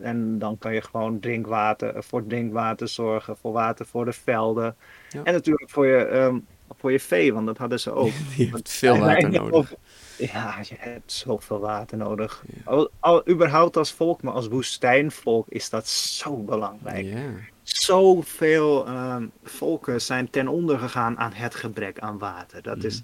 en 0.02 0.40
dan 0.40 0.58
kan 0.58 0.74
je 0.74 0.82
gewoon 0.82 1.20
drinkwater, 1.20 2.04
voor 2.04 2.28
drinkwater 2.28 2.88
zorgen, 2.88 3.38
voor 3.38 3.52
water 3.52 3.86
voor 3.86 4.06
de 4.06 4.14
velden. 4.14 4.76
Ja. 5.10 5.24
En 5.24 5.34
natuurlijk 5.34 5.70
voor 5.70 5.86
je, 5.86 6.10
um, 6.10 6.46
voor 6.78 6.92
je 6.92 7.00
vee, 7.00 7.34
want 7.34 7.46
dat 7.46 7.58
hadden 7.58 7.80
ze 7.80 7.92
ook. 7.92 8.12
Je 8.38 8.50
hebt 8.50 8.70
veel 8.70 8.98
water 8.98 9.30
nodig. 9.30 9.74
Ja, 10.20 10.58
je 10.62 10.76
hebt 10.78 11.12
zoveel 11.12 11.60
water 11.60 11.98
nodig. 11.98 12.44
Ja. 12.48 12.72
Al, 12.72 12.90
al, 13.00 13.30
überhaupt 13.30 13.78
als 13.78 13.92
volk, 13.92 14.22
maar 14.22 14.34
als 14.34 14.48
woestijnvolk 14.48 15.48
is 15.50 15.70
dat 15.70 15.88
zo 15.88 16.36
belangrijk. 16.36 17.06
Ja. 17.06 17.30
Zoveel 17.64 18.88
um, 18.88 19.32
volken 19.44 20.02
zijn 20.02 20.30
ten 20.30 20.48
onder 20.48 20.80
gegaan 20.80 21.18
aan 21.18 21.34
het 21.34 21.56
gebrek 21.56 22.00
aan 22.00 22.18
water. 22.18 22.62
Dat 22.62 22.78
mm. 22.78 22.84
is 22.84 23.02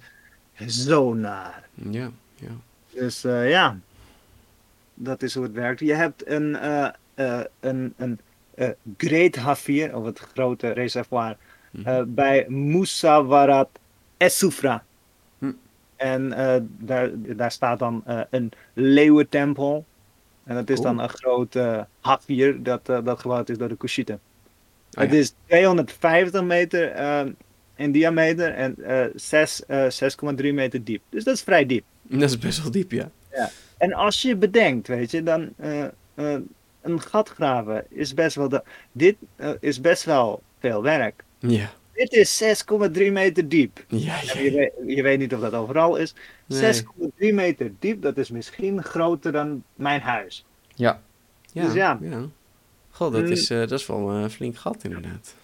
zo 0.86 1.14
naar. 1.14 1.68
Ja, 1.74 2.12
ja. 2.36 2.52
Dus 2.90 3.26
uh, 3.26 3.50
ja, 3.50 3.78
dat 4.94 5.22
is 5.22 5.34
hoe 5.34 5.44
het 5.44 5.54
werkt. 5.54 5.80
Je 5.80 5.94
hebt 5.94 6.28
een, 6.28 6.50
uh, 6.50 6.88
uh, 7.16 7.40
een, 7.60 7.94
een 7.98 8.20
Great 8.98 9.36
Hafir, 9.36 9.96
of 9.96 10.06
het 10.06 10.20
grote 10.20 10.70
reservoir, 10.70 11.38
mm. 11.72 12.14
bij 12.14 12.46
Musawarat 12.50 13.70
Esufra. 14.18 14.84
En 15.96 16.26
uh, 16.26 16.56
daar, 16.62 17.10
daar 17.14 17.52
staat 17.52 17.80
dan 17.80 18.04
uh, 18.08 18.22
een 18.30 18.52
leeuwentempel. 18.74 19.86
En 20.44 20.56
dat 20.56 20.70
is 20.70 20.80
Cool. 20.80 20.96
dan 20.96 21.04
een 21.04 21.10
grote 21.10 21.60
uh, 21.60 21.82
hafir 22.00 22.64
dat, 22.64 22.86
dat 22.86 23.20
gebouwd 23.20 23.50
is 23.50 23.58
door 23.58 23.70
de 23.70 23.78
Kushiten. 23.78 24.20
Oh, 24.92 25.02
het 25.02 25.12
ja. 25.12 25.18
is 25.18 25.34
250 25.46 26.44
meter 26.44 26.94
in 27.76 27.92
diameter 27.92 28.54
en 28.54 28.76
6, 29.16 29.64
6,3 29.64 29.68
meter 30.36 30.84
diep. 30.84 31.02
Dus 31.10 31.24
dat 31.24 31.36
is 31.36 31.42
vrij 31.42 31.66
diep. 31.66 31.84
Dat 32.02 32.30
is 32.30 32.38
best 32.38 32.62
wel 32.62 32.72
diep, 32.72 32.92
ja. 32.92 33.10
ja. 33.32 33.50
En 33.78 33.94
als 33.94 34.22
je 34.22 34.36
bedenkt, 34.36 34.88
weet 34.88 35.12
je, 35.12 35.24
dan 35.24 35.54
een 36.82 37.02
gat 37.02 37.30
graven 37.30 37.86
is 37.90 38.14
best 38.14 38.36
wel, 38.36 38.50
de, 38.50 38.64
dit 38.92 39.16
is 39.60 39.82
best 39.82 40.04
wel 40.04 40.42
veel 40.60 40.82
werk. 40.84 41.24
Ja. 41.40 41.72
Dit 41.96 42.14
is 42.14 42.44
6,3 42.44 43.12
meter 43.12 43.48
diep. 43.48 43.84
Ja, 43.88 44.20
ja. 44.22 44.40
Je, 44.40 44.52
weet, 44.52 44.96
je, 44.96 45.02
weet, 45.02 45.20
niet 45.20 45.34
of 45.34 45.40
dat 45.40 45.54
overal 45.54 45.96
is. 45.96 46.14
Nee. 46.46 46.74
6,3 46.74 46.80
meter 47.18 47.72
diep, 47.80 48.02
dat 48.02 48.18
is 48.18 48.30
misschien 48.30 48.84
groter 48.84 49.32
dan 49.32 49.64
mijn 49.76 50.02
huis. 50.02 50.46
Ja. 50.76 51.02
Ja. 51.52 51.64
Dus 51.64 51.74
ja. 51.74 52.00
ja. 52.02 52.26
Goh, 52.90 53.14
dat 53.14 53.30
is, 53.30 53.52
uh, 53.52 53.60
dat 53.60 53.72
is 53.72 53.86
wel 53.86 54.10
een 54.10 54.30
flink 54.30 54.58
gat 54.58 54.84
inderdaad. 54.84 55.36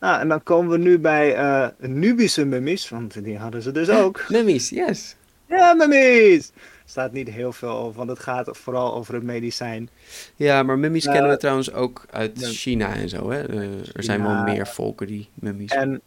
Nou, 0.00 0.20
en 0.20 0.28
dan 0.28 0.42
komen 0.42 0.70
we 0.70 0.78
nu 0.78 0.98
bij 0.98 1.38
uh, 1.38 1.68
Nubische 1.78 2.44
mummies, 2.44 2.88
want 2.88 3.24
die 3.24 3.38
hadden 3.38 3.62
ze 3.62 3.70
dus 3.70 3.90
ook. 3.90 4.24
mummies, 4.28 4.68
yes. 4.68 5.16
Ja, 5.48 5.74
mummies! 5.74 6.52
Er 6.90 6.96
staat 6.96 7.12
niet 7.12 7.28
heel 7.28 7.52
veel 7.52 7.70
over, 7.70 7.96
want 7.96 8.10
het 8.10 8.18
gaat 8.18 8.48
vooral 8.52 8.94
over 8.94 9.14
het 9.14 9.22
medicijn. 9.22 9.88
Ja, 10.36 10.62
maar 10.62 10.78
mummies 10.78 11.06
Uh, 11.06 11.12
kennen 11.12 11.30
we 11.30 11.36
trouwens 11.36 11.72
ook 11.72 12.04
uit 12.10 12.40
ja. 12.40 12.48
China 12.48 12.94
en 12.94 13.08
zo. 13.08 13.30
Hè? 13.30 13.50
Uh, 13.50 13.62
er 13.94 14.02
zijn 14.02 14.22
wel 14.22 14.42
meer 14.42 14.66
volken 14.66 15.06
die 15.06 15.28
mummies. 15.34 15.70
En 15.72 16.00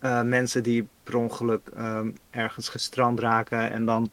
uh, 0.00 0.22
mensen 0.22 0.62
die 0.62 0.86
per 1.02 1.16
ongeluk 1.16 1.70
um, 1.78 2.16
ergens 2.30 2.68
gestrand 2.68 3.20
raken 3.20 3.70
en 3.70 3.84
dan. 3.84 4.10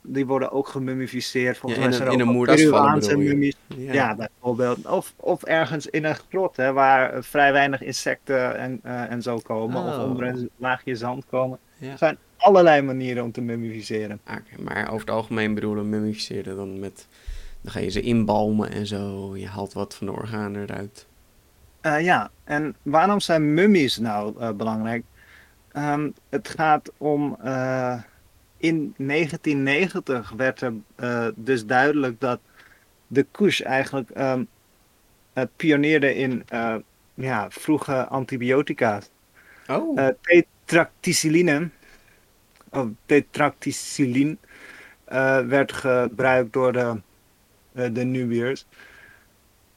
Die 0.00 0.26
worden 0.26 0.52
ook 0.52 0.68
gemummificeerd. 0.68 1.60
Ja, 1.64 1.74
in, 1.74 1.92
een, 1.92 2.12
in 2.12 2.20
een 2.20 3.18
mummies. 3.18 3.56
Ja. 3.76 3.92
ja. 3.92 4.14
bijvoorbeeld. 4.14 4.86
Of, 4.86 5.14
of 5.16 5.42
ergens 5.42 5.86
in 5.86 6.04
een 6.04 6.16
grot, 6.28 6.56
hè, 6.56 6.72
waar 6.72 7.24
vrij 7.24 7.52
weinig 7.52 7.82
insecten 7.82 8.56
en, 8.56 8.80
en 8.82 9.22
zo 9.22 9.38
komen. 9.38 9.82
Oh. 9.82 9.88
Of 9.88 10.04
onder 10.04 10.26
een 10.26 10.50
laagje 10.56 10.96
zand 10.96 11.24
komen. 11.30 11.58
Ja. 11.78 11.90
Er 11.90 11.98
zijn 11.98 12.18
allerlei 12.42 12.82
manieren 12.82 13.24
om 13.24 13.32
te 13.32 13.40
mummificeren. 13.40 14.20
Okay, 14.24 14.64
maar 14.64 14.88
over 14.88 15.06
het 15.06 15.14
algemeen 15.14 15.54
bedoelen 15.54 15.88
mummificeren 15.88 16.56
dan 16.56 16.78
met... 16.80 17.06
Dan 17.60 17.72
ga 17.72 17.80
je 17.80 17.90
ze 17.90 18.00
inbalmen 18.00 18.70
en 18.70 18.86
zo. 18.86 19.36
Je 19.36 19.46
haalt 19.46 19.72
wat 19.72 19.94
van 19.94 20.06
de 20.06 20.12
organen 20.12 20.62
eruit. 20.62 21.06
Uh, 21.82 22.00
ja, 22.00 22.30
en 22.44 22.74
waarom 22.82 23.20
zijn 23.20 23.54
mummies 23.54 23.98
nou 23.98 24.40
uh, 24.40 24.50
belangrijk? 24.50 25.04
Um, 25.76 26.14
het 26.28 26.48
gaat 26.48 26.92
om... 26.96 27.36
Uh, 27.44 28.00
in 28.56 28.94
1990 28.96 30.32
werd 30.36 30.60
er 30.60 30.72
dus 31.34 31.66
duidelijk 31.66 32.20
dat 32.20 32.40
de 33.06 33.26
Kush 33.30 33.60
eigenlijk 33.60 34.10
um, 34.18 34.48
pioneerde 35.56 36.14
in 36.14 36.44
ja, 37.14 37.46
vroege 37.50 38.06
antibiotica. 38.06 39.00
Oh. 39.66 39.98
Of 42.72 42.88
tetraxyline, 43.06 44.36
werd 45.46 45.72
gebruikt 45.72 46.52
door 46.52 46.72
de, 46.72 47.00
de 47.72 48.04
Nubiërs. 48.04 48.66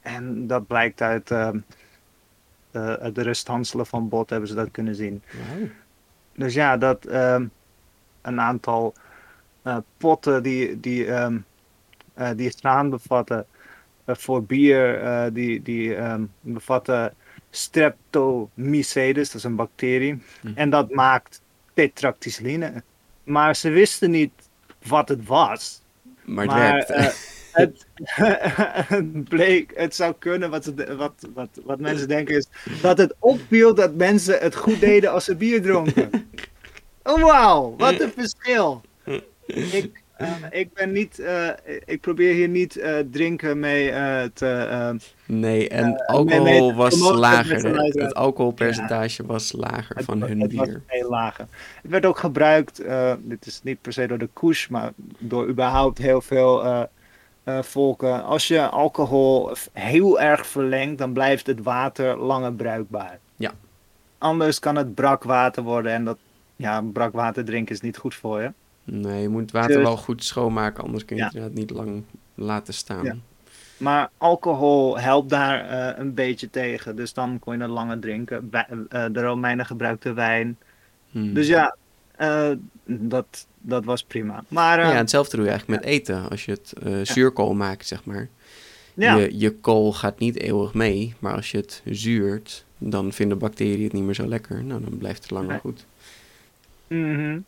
En 0.00 0.46
dat 0.46 0.66
blijkt 0.66 1.02
uit 1.02 1.30
uh, 1.30 1.48
uh, 2.72 3.04
de 3.12 3.22
resthanselen 3.22 3.86
van 3.86 4.08
bot 4.08 4.30
hebben 4.30 4.48
ze 4.48 4.54
dat 4.54 4.70
kunnen 4.70 4.94
zien. 4.94 5.22
Wow. 5.32 5.68
Dus 6.34 6.54
ja, 6.54 6.76
dat 6.76 7.06
uh, 7.06 7.40
een 8.22 8.40
aantal 8.40 8.94
potten 9.96 10.42
die, 10.42 10.80
die, 10.80 11.10
um, 11.10 11.44
die 12.36 12.50
graan 12.50 12.90
bevatten 12.90 13.46
voor 14.06 14.44
bier, 14.44 15.00
die, 15.32 15.62
die 15.62 15.96
um, 15.96 16.32
bevatten 16.40 17.14
streptomycetes, 17.50 19.26
dat 19.26 19.34
is 19.34 19.44
een 19.44 19.56
bacterie. 19.56 20.22
Hm. 20.40 20.52
En 20.54 20.70
dat 20.70 20.90
maakt 20.90 21.42
tetraxyline. 21.76 22.82
Maar 23.24 23.56
ze 23.56 23.70
wisten 23.70 24.10
niet 24.10 24.32
wat 24.86 25.08
het 25.08 25.26
was. 25.26 25.82
Maar 26.24 26.76
het 27.52 27.86
het 28.88 29.28
bleek, 29.28 29.72
het 29.74 29.94
zou 29.94 30.14
kunnen, 30.18 30.50
wat, 30.50 30.64
ze, 30.64 30.96
wat, 30.96 31.12
wat, 31.34 31.48
wat 31.64 31.80
mensen 31.80 32.08
denken 32.08 32.36
is, 32.36 32.46
dat 32.82 32.98
het 32.98 33.14
opviel 33.18 33.74
dat 33.74 33.94
mensen 33.94 34.38
het 34.38 34.54
goed 34.54 34.80
deden 34.80 35.12
als 35.12 35.24
ze 35.24 35.36
bier 35.36 35.62
dronken. 35.62 36.10
Oh, 37.02 37.22
wauw, 37.22 37.74
wat 37.76 38.00
een 38.00 38.12
verschil. 38.16 38.82
Ik, 39.46 40.02
Eh, 40.16 40.32
ik 40.50 40.72
ben 40.74 40.92
niet, 40.92 41.18
eh, 41.18 41.48
ik 41.84 42.00
probeer 42.00 42.34
hier 42.34 42.48
niet 42.48 42.76
eh, 42.76 42.98
drinken 43.10 43.58
mee 43.60 43.90
eh, 43.90 44.22
te... 44.34 44.46
eh, 44.48 44.90
Nee, 45.26 45.68
en 45.68 46.06
alcohol 46.06 46.74
was 46.74 46.98
lager. 47.00 47.64
Het 48.00 48.14
alcoholpercentage 48.14 49.26
was 49.26 49.52
lager 49.52 50.04
van 50.04 50.20
het, 50.20 50.28
hun 50.28 50.40
het 50.40 50.54
was 50.54 50.66
bier. 50.66 50.82
veel 50.86 51.10
lager. 51.10 51.46
Het 51.82 51.90
werd 51.90 52.06
ook 52.06 52.18
gebruikt, 52.18 52.82
dit 53.18 53.46
is 53.46 53.60
niet 53.62 53.80
per 53.80 53.92
se 53.92 54.06
door 54.06 54.18
de 54.18 54.28
koers, 54.32 54.68
maar 54.68 54.92
door 55.18 55.48
überhaupt 55.48 55.98
heel 55.98 56.20
veel 56.20 56.86
volken. 57.60 58.24
Als 58.24 58.48
je 58.48 58.68
alcohol 58.68 59.50
heel 59.72 60.20
erg 60.20 60.46
verlengt, 60.46 60.98
dan 60.98 61.12
blijft 61.12 61.46
het 61.46 61.62
water 61.62 62.18
langer 62.18 62.52
bruikbaar. 62.52 63.18
Ja. 63.36 63.52
Anders 64.18 64.58
kan 64.58 64.76
het 64.76 64.94
brakwater 64.94 65.62
worden 65.62 65.92
en 65.92 66.04
dat, 66.04 66.18
ja, 66.56 66.80
brakwater 66.92 67.44
drinken 67.44 67.74
is 67.74 67.80
niet 67.80 67.96
goed 67.96 68.14
voor 68.14 68.42
je. 68.42 68.52
Nee, 68.88 69.22
je 69.22 69.28
moet 69.28 69.40
het 69.40 69.50
water 69.50 69.74
Dus- 69.76 69.82
wel 69.84 69.96
goed 69.96 70.24
schoonmaken, 70.24 70.84
anders 70.84 71.04
kun 71.04 71.16
je 71.16 71.22
Ja. 71.22 71.28
het 71.28 71.36
inderdaad 71.36 71.58
niet 71.58 71.70
lang 71.70 72.02
laten 72.34 72.74
staan. 72.74 73.04
Ja. 73.04 73.16
Maar 73.76 74.10
alcohol 74.18 74.98
helpt 74.98 75.30
daar 75.30 75.68
eh, 75.68 75.98
een 75.98 76.14
beetje 76.14 76.50
tegen. 76.50 76.96
Dus 76.96 77.12
dan 77.12 77.38
kon 77.38 77.54
je 77.56 77.60
het 77.62 77.70
langer 77.70 77.98
drinken. 77.98 78.48
Eh, 78.50 79.04
de 79.12 79.22
Romeinen 79.22 79.66
gebruikten 79.66 80.14
wijn. 80.14 80.58
Hmm. 81.10 81.34
Dus 81.34 81.46
ja, 81.46 81.76
eh, 82.16 82.50
dat, 82.84 83.46
dat 83.60 83.84
was 83.84 84.02
prima. 84.02 84.44
Maar 84.48 84.78
ja, 84.80 84.92
hetzelfde 84.92 85.36
doe 85.36 85.44
je 85.44 85.50
eigenlijk 85.50 85.80
met 85.82 85.90
eten. 85.90 86.28
Als 86.30 86.44
je 86.44 86.50
het 86.52 86.72
zuurkool 87.08 87.54
maakt, 87.54 87.86
zeg 87.86 88.04
maar. 88.04 88.28
ja, 88.94 89.14
Je, 89.16 89.38
je 89.38 89.52
kool 89.54 89.92
gaat 89.92 90.18
niet 90.18 90.38
eeuwig 90.40 90.74
mee, 90.74 91.14
maar 91.18 91.34
als 91.34 91.50
je 91.50 91.56
het 91.58 91.82
zuurt, 91.84 92.64
dan 92.78 93.12
vinden 93.12 93.38
bacteriën 93.38 93.84
het 93.84 93.92
niet 93.92 94.02
meer 94.02 94.14
zo 94.14 94.26
lekker. 94.26 94.64
Nou, 94.64 94.80
dan 94.84 94.98
blijft 94.98 95.22
het 95.22 95.30
langer 95.30 95.48
Nee. 95.50 95.58
goed. 95.58 95.84
mhm. 96.86 97.38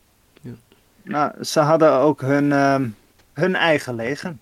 Nou, 1.08 1.44
ze 1.44 1.60
hadden 1.60 1.92
ook 1.92 2.20
hun, 2.20 2.52
ehm, 2.52 2.88
hun 3.32 3.54
eigen 3.54 3.94
leger. 3.94 4.36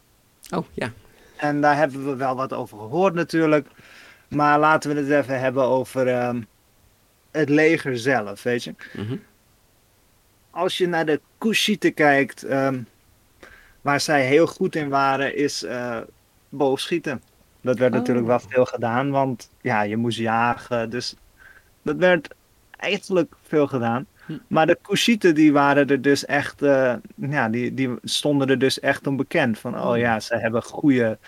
Oh, 0.55 0.67
ja. 0.73 0.93
En 1.37 1.61
daar 1.61 1.77
hebben 1.77 2.05
we 2.07 2.17
wel 2.17 2.37
wat 2.37 2.53
over 2.53 2.79
gehoord 2.79 3.15
natuurlijk. 3.15 3.69
Maar 4.29 4.59
laten 4.59 4.95
we 4.95 5.01
het 5.01 5.11
even 5.25 5.41
hebben 5.41 5.63
over 5.65 6.09
ehm, 6.09 6.43
het 7.31 7.49
leger 7.49 7.99
zelf, 7.99 8.43
weet 8.43 8.65
je. 8.65 8.75
Mhm. 8.93 9.17
als 10.51 10.79
je 10.79 10.87
naar 10.89 11.07
de 11.07 11.21
Kushiten 11.39 11.95
kijkt, 11.95 12.43
ehm, 12.43 12.79
waar 13.81 14.01
zij 14.01 14.27
heel 14.27 14.47
goed 14.47 14.77
in 14.77 14.89
waren, 14.89 15.37
is 15.37 15.63
eh 15.63 15.99
boogschieten. 16.49 17.23
Dat 17.61 17.79
werd 17.79 17.93
Oh. 17.93 17.99
natuurlijk 17.99 18.27
wel 18.27 18.41
veel 18.41 18.65
gedaan, 18.65 19.11
want 19.11 19.51
ja, 19.61 19.83
je 19.83 19.97
moest 19.97 20.19
jagen. 20.19 20.91
Dus 20.91 21.15
dat 21.83 21.97
werd 21.97 22.29
eigenlijk 22.77 23.35
veel 23.43 23.67
gedaan. 23.67 24.07
Maar 24.47 24.67
de 24.67 24.79
Kushiten 24.83 25.35
die 25.35 25.53
waren 25.53 25.87
er 25.89 26.03
dus 26.03 26.25
echt, 26.25 26.63
eh, 26.63 26.95
ja, 27.15 27.49
die, 27.49 27.75
die 27.75 27.91
stonden 28.03 28.49
er 28.49 28.59
dus 28.59 28.81
echt 28.81 29.07
onbekend. 29.07 29.59
Van, 29.59 29.75
oh 29.79 29.89
Oh. 29.89 29.97
ja, 29.99 30.21
ze 30.21 30.37
hebben 30.37 30.63
goede, 30.63 31.19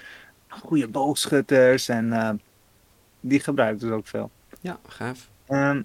goede 0.49 0.89
boogschutters 0.89 1.89
en 1.89 2.13
eh, 2.13 2.31
die 3.21 3.41
gebruikten 3.41 3.89
ze 3.89 3.95
ook 3.95 4.07
veel. 4.07 4.31
Ja, 4.61 4.79
gaaf. 4.87 5.29
Ehm, 5.47 5.83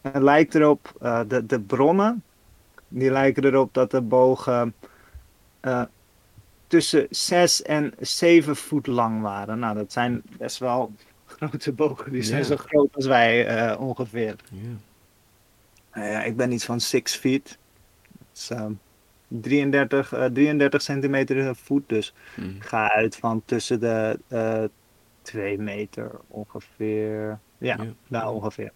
het 0.00 0.22
lijkt 0.22 0.54
erop, 0.54 0.92
eh, 1.00 1.20
de, 1.28 1.46
de 1.46 1.60
bronnen, 1.60 2.22
die 2.88 3.10
lijken 3.10 3.44
erop 3.44 3.74
dat 3.74 3.90
de 3.90 4.00
bogen 4.00 4.74
tussen 6.66 7.06
6 7.10 7.62
en 7.62 7.92
7 8.00 8.56
voet 8.56 8.86
lang 8.86 9.22
waren. 9.22 9.58
Nou, 9.58 9.74
dat 9.74 9.92
zijn 9.92 10.22
best 10.38 10.58
wel 10.58 10.92
grote 11.26 11.72
bogen. 11.72 12.12
Die 12.12 12.22
zijn 12.22 12.40
Ja. 12.40 12.46
zo 12.46 12.56
groot 12.56 12.94
als 12.94 13.06
wij 13.06 13.76
ongeveer. 13.76 14.36
Ja. 14.50 14.58
Nou 15.98 16.10
ja, 16.10 16.22
ik 16.22 16.36
ben 16.36 16.52
iets 16.52 16.64
van 16.64 16.80
6 16.80 17.14
feet. 17.16 17.58
Dat 18.18 18.26
is 18.34 18.50
ehm, 18.50 18.72
33, 19.28 20.12
eh, 20.12 20.24
33 20.24 20.82
centimeter 20.82 21.56
voet. 21.56 21.88
Dus 21.88 22.14
ik 22.36 22.64
ga 22.64 22.92
uit 22.92 23.16
van 23.16 23.42
tussen 23.44 23.80
de 23.80 24.18
eh 24.28 24.64
2 25.22 25.58
meter 25.58 26.10
ongeveer. 26.28 27.38
Ja, 27.58 27.76
Ja. 27.82 27.86
daar 28.08 28.28
ongeveer. 28.30 28.72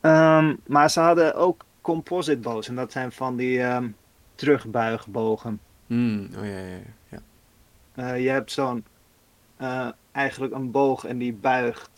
Ehm, 0.00 0.54
maar 0.66 0.90
ze 0.90 1.00
hadden 1.00 1.34
ook 1.34 1.64
composite 1.80 2.38
bows. 2.38 2.68
En 2.68 2.74
dat 2.74 2.92
zijn 2.92 3.12
van 3.12 3.36
die 3.36 3.62
ehm, 3.62 3.88
terugbuigbogen. 4.34 5.60
Hmm, 5.86 6.28
Oh, 6.38 6.44
ja, 6.44 6.50
ja, 6.58 6.66
ja. 6.66 6.78
ja. 7.08 7.18
Eh, 7.94 8.22
je 8.22 8.28
hebt 8.28 8.52
zo'n 8.52 8.84
eh, 9.56 9.88
eigenlijk 10.12 10.54
een 10.54 10.70
boog 10.70 11.04
en 11.04 11.18
die 11.18 11.32
buigt. 11.32 11.90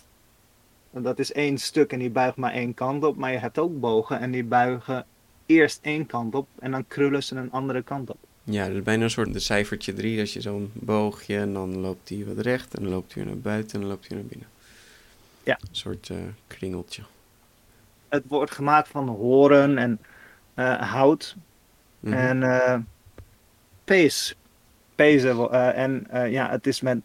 En 0.92 1.02
dat 1.02 1.18
is 1.18 1.32
één 1.32 1.58
stuk 1.58 1.92
en 1.92 1.98
die 1.98 2.10
buigt 2.10 2.36
maar 2.36 2.52
één 2.52 2.74
kant 2.74 3.04
op. 3.04 3.16
Maar 3.16 3.32
je 3.32 3.38
hebt 3.38 3.58
ook 3.58 3.80
bogen 3.80 4.20
en 4.20 4.30
die 4.30 4.44
buigen 4.44 5.06
eerst 5.46 5.78
één 5.82 6.06
kant 6.06 6.34
op 6.34 6.48
en 6.58 6.70
dan 6.70 6.86
krullen 6.86 7.22
ze 7.22 7.36
een 7.36 7.50
andere 7.52 7.82
kant 7.82 8.10
op. 8.10 8.18
Ja, 8.44 8.66
dat 8.66 8.76
is 8.76 8.82
bijna 8.82 9.04
een 9.04 9.10
soort 9.10 9.32
de 9.32 9.38
cijfertje 9.38 9.92
3. 9.92 10.20
Als 10.20 10.32
je 10.32 10.40
zo'n 10.40 10.70
boogje 10.74 11.38
en 11.38 11.52
dan 11.52 11.76
loopt 11.78 12.08
hij 12.08 12.24
wat 12.26 12.38
recht 12.38 12.74
en 12.74 12.82
dan 12.82 12.92
loopt 12.92 13.14
hij 13.14 13.24
naar 13.24 13.38
buiten 13.38 13.74
en 13.74 13.80
dan 13.80 13.88
loopt 13.88 14.08
hij 14.08 14.16
naar 14.16 14.26
binnen. 14.26 14.48
Ja. 15.42 15.58
Een 15.60 15.68
soort 15.76 16.10
eh, 16.10 16.16
kringeltje. 16.46 17.02
Het 18.08 18.22
wordt 18.28 18.50
gemaakt 18.50 18.88
van 18.88 19.08
horen 19.08 19.78
en 19.78 19.98
eh, 20.54 20.90
hout 20.92 21.36
Mhm. 22.00 22.12
en 22.14 22.42
eh 22.42 22.78
pees. 23.84 24.34
Pezen. 24.94 25.50
en 25.74 26.06
ja, 26.30 26.50
het 26.50 26.66
is 26.66 26.80
met. 26.80 26.98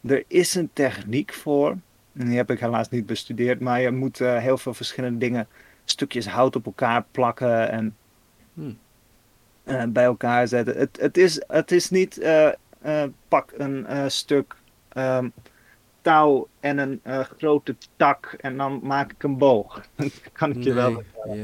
Er 0.00 0.24
is 0.26 0.54
een 0.54 0.70
techniek 0.72 1.32
voor. 1.32 1.76
En 2.18 2.26
die 2.26 2.36
heb 2.36 2.50
ik 2.50 2.60
helaas 2.60 2.88
niet 2.90 3.06
bestudeerd. 3.06 3.60
Maar 3.60 3.80
je 3.80 3.90
moet 3.90 4.20
eh, 4.20 4.36
heel 4.38 4.58
veel 4.58 4.74
verschillende 4.74 5.18
dingen. 5.18 5.46
Stukjes 5.84 6.26
hout 6.28 6.56
op 6.56 6.66
elkaar 6.66 7.04
plakken 7.10 7.70
en 7.70 7.96
Hmm. 8.54 8.78
eh, 9.64 9.82
bij 9.88 10.04
elkaar 10.04 10.48
zetten. 10.48 10.76
Het, 10.76 10.98
het, 11.00 11.16
is, 11.16 11.42
het 11.46 11.70
is 11.72 11.90
niet. 11.90 12.18
eh, 12.18 12.50
pak 13.28 13.52
een 13.56 13.86
stuk 14.10 14.54
ehm, 14.88 15.28
touw 16.00 16.48
en 16.60 16.78
een 16.78 17.00
grote 17.38 17.76
tak. 17.96 18.36
En 18.40 18.56
dan 18.56 18.80
maak 18.82 19.12
ik 19.12 19.22
een 19.22 19.38
boog. 19.38 19.82
Kan 20.32 20.50
ik 20.50 20.62
je 20.64 20.72
wel 20.72 21.02
Nee. 21.26 21.38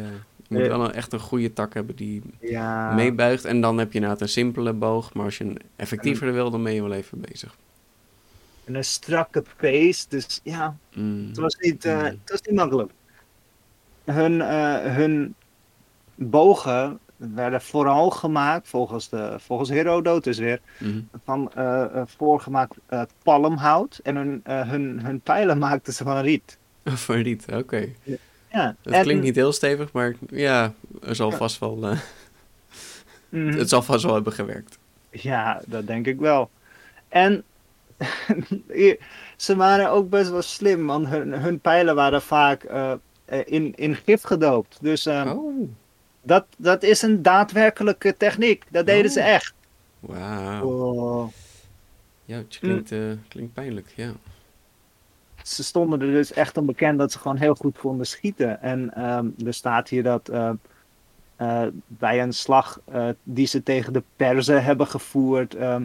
Je 0.48 0.58
moet 0.58 0.66
wel 0.66 0.84
een, 0.84 0.92
echt 0.92 1.12
een 1.12 1.20
goede 1.20 1.52
tak 1.52 1.74
hebben 1.74 1.96
die 1.96 2.22
Ja. 2.40 2.94
meebuigt. 2.94 3.44
En 3.44 3.60
dan 3.60 3.78
heb 3.78 3.88
je 3.88 3.94
inderdaad 3.94 4.20
een 4.20 4.28
simpele 4.28 4.72
boog. 4.72 5.14
Maar 5.14 5.24
als 5.24 5.38
je 5.38 5.44
een 5.44 5.58
effectiever 5.76 6.32
wil, 6.32 6.50
dan 6.50 6.62
ben 6.62 6.74
je 6.74 6.82
wel 6.82 6.92
even 6.92 7.20
bezig. 7.20 7.56
En 8.64 8.74
een 8.74 8.84
strakke 8.84 9.42
pees. 9.56 10.06
Dus 10.06 10.40
ja, 10.42 10.76
Mm. 10.94 11.26
Het 11.28 11.36
was 11.36 11.54
niet, 11.56 11.82
het 11.82 12.18
was 12.30 12.40
niet 12.42 12.54
makkelijk. 12.54 12.90
Hun, 14.04 14.40
eh, 14.40 14.94
hun 14.94 15.34
bogen 16.14 16.98
werden 17.16 17.60
vooral 17.62 18.10
gemaakt, 18.10 18.68
volgens, 18.68 19.08
de, 19.08 19.36
volgens 19.38 19.68
Herodotus 19.68 20.38
weer, 20.38 20.60
Mhm. 20.78 21.00
van 21.24 21.52
eh, 21.52 22.02
voorgemaakt 22.06 22.76
palmhout. 23.22 24.00
En 24.02 24.16
hun, 24.16 24.40
hun, 24.44 25.00
hun 25.04 25.20
pijlen 25.20 25.58
maakten 25.58 25.92
ze 25.92 26.04
van 26.04 26.18
riet. 26.20 26.58
Van 26.84 27.16
riet, 27.16 27.46
oké. 27.52 27.88
Ja, 28.50 28.76
Dat 28.82 28.92
en- 28.94 29.02
klinkt 29.02 29.22
niet 29.22 29.36
heel 29.36 29.52
stevig, 29.52 29.92
maar 29.92 30.14
ja, 30.28 30.72
er 31.02 31.14
zal 31.14 31.30
vast 31.30 31.58
wel, 31.58 31.96
Mhm. 33.28 33.58
het 33.58 33.68
zal 33.68 33.82
vast 33.82 34.04
wel 34.04 34.14
hebben 34.14 34.32
gewerkt. 34.32 34.78
Ja, 35.10 35.62
dat 35.66 35.86
denk 35.86 36.06
ik 36.06 36.18
wel. 36.18 36.50
En 37.08 37.44
ze 39.36 39.56
waren 39.56 39.90
ook 39.90 40.10
best 40.10 40.30
wel 40.30 40.42
slim, 40.42 40.86
want 40.86 41.06
hun, 41.08 41.32
hun 41.32 41.60
pijlen 41.60 41.94
waren 41.94 42.22
vaak 42.22 42.62
eh, 42.62 42.92
eh, 43.24 43.40
in, 43.44 43.74
in 43.74 43.94
gif 43.94 44.22
gedoopt. 44.22 44.78
Dus 44.80 45.06
eh, 45.06 45.32
Oh, 45.36 45.68
dat, 46.22 46.46
dat 46.58 46.82
is 46.82 47.02
een 47.02 47.22
daadwerkelijke 47.22 48.16
techniek. 48.16 48.64
Dat 48.70 48.86
deden 48.86 49.10
ze 49.10 49.20
Oh. 49.20 49.26
echt. 49.26 49.54
wauw. 50.00 50.62
Oh. 50.64 51.28
Ja, 52.24 52.36
het 52.36 52.58
klinkt, 52.58 52.92
eh, 52.92 52.98
klinkt 53.28 53.52
pijnlijk, 53.52 53.92
ja. 53.96 54.12
Ze 55.42 55.64
stonden 55.64 56.00
er 56.00 56.06
dus 56.06 56.32
echt 56.32 56.56
om 56.56 56.66
bekend 56.66 56.98
dat 56.98 57.12
ze 57.12 57.18
gewoon 57.18 57.36
heel 57.36 57.54
goed 57.54 57.78
konden 57.78 58.06
schieten. 58.06 58.62
En 58.62 58.94
ehm, 58.94 59.26
er 59.46 59.54
staat 59.54 59.88
hier 59.88 60.02
dat 60.02 60.30
bij 61.86 62.22
een 62.22 62.32
slag 62.32 62.80
die 63.22 63.46
ze 63.46 63.62
tegen 63.62 63.92
de 63.92 64.02
Perzen 64.16 64.64
hebben 64.64 64.86
gevoerd, 64.86 65.54
ehm, 65.54 65.84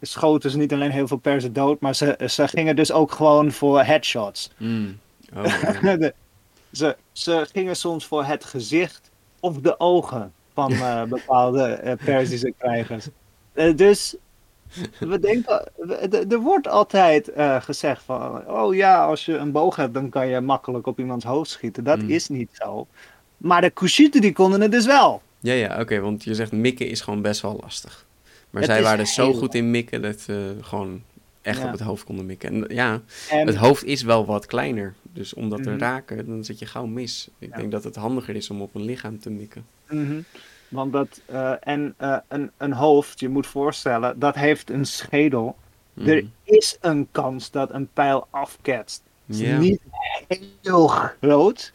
schoten 0.00 0.50
ze 0.50 0.58
niet 0.58 0.72
alleen 0.72 0.90
heel 0.90 1.06
veel 1.08 1.16
Perzen 1.16 1.52
dood, 1.52 1.80
maar 1.80 1.94
ze, 1.94 2.18
ze 2.28 2.48
gingen 2.48 2.76
dus 2.76 2.92
ook 2.92 3.12
gewoon 3.12 3.52
voor 3.52 3.82
headshots. 3.82 4.50
Mm. 4.58 4.98
Oh. 5.36 5.44
De- 5.82 6.14
ze, 6.72 6.96
ze 7.12 7.46
gingen 7.52 7.76
soms 7.76 8.06
voor 8.06 8.24
het 8.24 8.44
gezicht 8.44 9.10
of 9.40 9.56
de 9.60 9.80
ogen 9.80 10.32
van 10.54 10.72
eh, 10.82 11.02
bepaalde 11.02 11.62
eh, 11.64 11.92
Perzische 12.04 12.52
krijgers. 12.58 13.06
Eh, 13.52 13.76
dus 13.76 14.16
we 14.98 15.18
denken, 15.30 15.68
er 16.30 16.38
wordt 16.40 16.68
altijd 16.68 17.28
eh, 17.32 17.62
gezegd 17.62 18.02
van, 18.02 18.48
oh 18.50 18.74
ja, 18.74 19.04
als 19.04 19.24
je 19.24 19.36
een 19.36 19.52
boog 19.52 19.76
hebt, 19.76 19.94
dan 19.94 20.08
kan 20.08 20.28
je 20.28 20.40
makkelijk 20.40 20.86
op 20.86 20.98
iemands 20.98 21.24
hoofd 21.24 21.50
schieten. 21.50 21.84
Dat 21.84 21.98
Mm. 22.02 22.08
is 22.10 22.28
niet 22.28 22.50
zo. 22.52 22.86
Maar 23.36 23.60
de 23.60 23.70
Kushiten 23.70 24.20
die 24.20 24.32
konden 24.32 24.60
het 24.60 24.70
dus 24.72 24.86
wel. 24.86 25.22
ja, 25.40 25.52
ja 25.52 25.80
oké, 25.80 26.00
want 26.00 26.24
je 26.24 26.34
zegt 26.34 26.52
mikken 26.52 26.88
is 26.88 27.00
gewoon 27.00 27.22
best 27.22 27.40
wel 27.40 27.58
lastig. 27.62 28.04
Maar 28.56 28.64
Het 28.64 28.74
zij 28.74 28.82
waren 28.82 29.06
zo 29.06 29.32
goed 29.32 29.54
in 29.54 29.70
mikken 29.70 30.02
dat 30.02 30.20
ze 30.20 30.56
gewoon 30.60 31.02
echt 31.42 31.58
Ja. 31.58 31.64
op 31.64 31.70
het 31.72 31.80
hoofd 31.80 32.04
konden 32.04 32.26
mikken. 32.26 32.48
En 32.68 32.74
ja, 32.76 33.00
het 33.28 33.54
hoofd 33.56 33.84
is 33.84 34.02
wel 34.02 34.26
wat 34.26 34.46
kleiner. 34.46 34.94
Dus 35.02 35.34
om 35.34 35.48
dat 35.48 35.62
te 35.62 35.70
Mhm. 35.70 35.78
raken, 35.78 36.26
dan 36.26 36.44
zit 36.44 36.58
je 36.58 36.66
gauw 36.66 36.86
mis. 36.86 37.28
Ik 37.38 37.50
Ja. 37.50 37.56
denk 37.56 37.70
dat 37.72 37.84
het 37.84 37.96
handiger 37.96 38.36
is 38.36 38.50
om 38.50 38.60
op 38.62 38.74
een 38.74 38.82
lichaam 38.84 39.18
te 39.18 39.30
mikken. 39.30 39.66
Mhm. 39.88 40.20
Want 40.68 40.92
dat, 40.92 41.20
eh, 41.26 41.52
en 41.60 41.94
eh, 41.96 42.16
een, 42.28 42.50
een 42.56 42.72
hoofd, 42.72 43.20
je 43.20 43.28
moet 43.28 43.46
voorstellen, 43.46 44.18
dat 44.18 44.34
heeft 44.34 44.70
een 44.70 44.86
schedel. 44.86 45.56
Mhm. 45.92 46.08
Er 46.08 46.24
is 46.44 46.76
een 46.80 47.08
kans 47.12 47.50
dat 47.50 47.72
een 47.72 47.88
pijl 47.92 48.26
afketst. 48.30 49.02
Het 49.26 49.40
is 49.40 49.58
niet 49.58 49.80
heel 50.62 50.86
groot. 50.88 51.72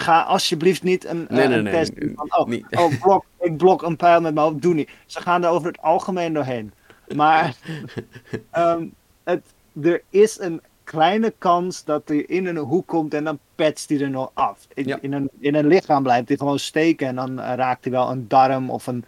Ga 0.00 0.20
alsjeblieft 0.22 0.82
niet 0.82 1.04
een, 1.06 1.26
Nee, 1.28 1.48
nee, 1.48 1.56
een 1.58 1.64
nee, 1.64 1.72
test 1.72 2.00
doen 2.00 2.12
van, 2.16 2.38
oh, 2.38 2.46
niet. 2.46 2.66
oh 2.70 3.00
blok, 3.00 3.24
ik 3.48 3.56
blok 3.56 3.82
een 3.82 3.96
pijl 3.96 4.20
met 4.20 4.34
mijn 4.34 4.46
hoofd. 4.46 4.62
Doe 4.62 4.74
niet. 4.74 4.90
Ze 5.06 5.20
gaan 5.20 5.44
er 5.44 5.50
over 5.50 5.66
het 5.66 5.80
algemeen 5.80 6.32
doorheen. 6.32 6.72
Maar 7.14 7.54
ehm, 8.50 8.86
het, 9.24 9.42
er 9.82 10.02
is 10.10 10.38
een 10.40 10.60
kleine 10.84 11.34
kans 11.38 11.84
dat 11.84 12.02
hij 12.08 12.16
in 12.16 12.46
een 12.46 12.56
hoek 12.56 12.86
komt 12.86 13.14
en 13.14 13.24
dan 13.24 13.38
petst 13.54 13.88
hij 13.88 14.00
er 14.00 14.10
nog 14.10 14.30
af. 14.34 14.66
In, 14.74 14.86
Ja. 14.86 14.98
in, 15.00 15.12
een, 15.12 15.30
in 15.40 15.54
een 15.54 15.66
lichaam 15.66 16.02
blijft 16.02 16.28
hij 16.28 16.36
gewoon 16.36 16.58
steken 16.58 17.06
en 17.06 17.14
dan 17.16 17.40
eh, 17.40 17.54
raakt 17.54 17.84
hij 17.84 17.92
wel 17.92 18.10
een 18.10 18.28
darm 18.28 18.70
of 18.70 18.86
een, 18.86 19.04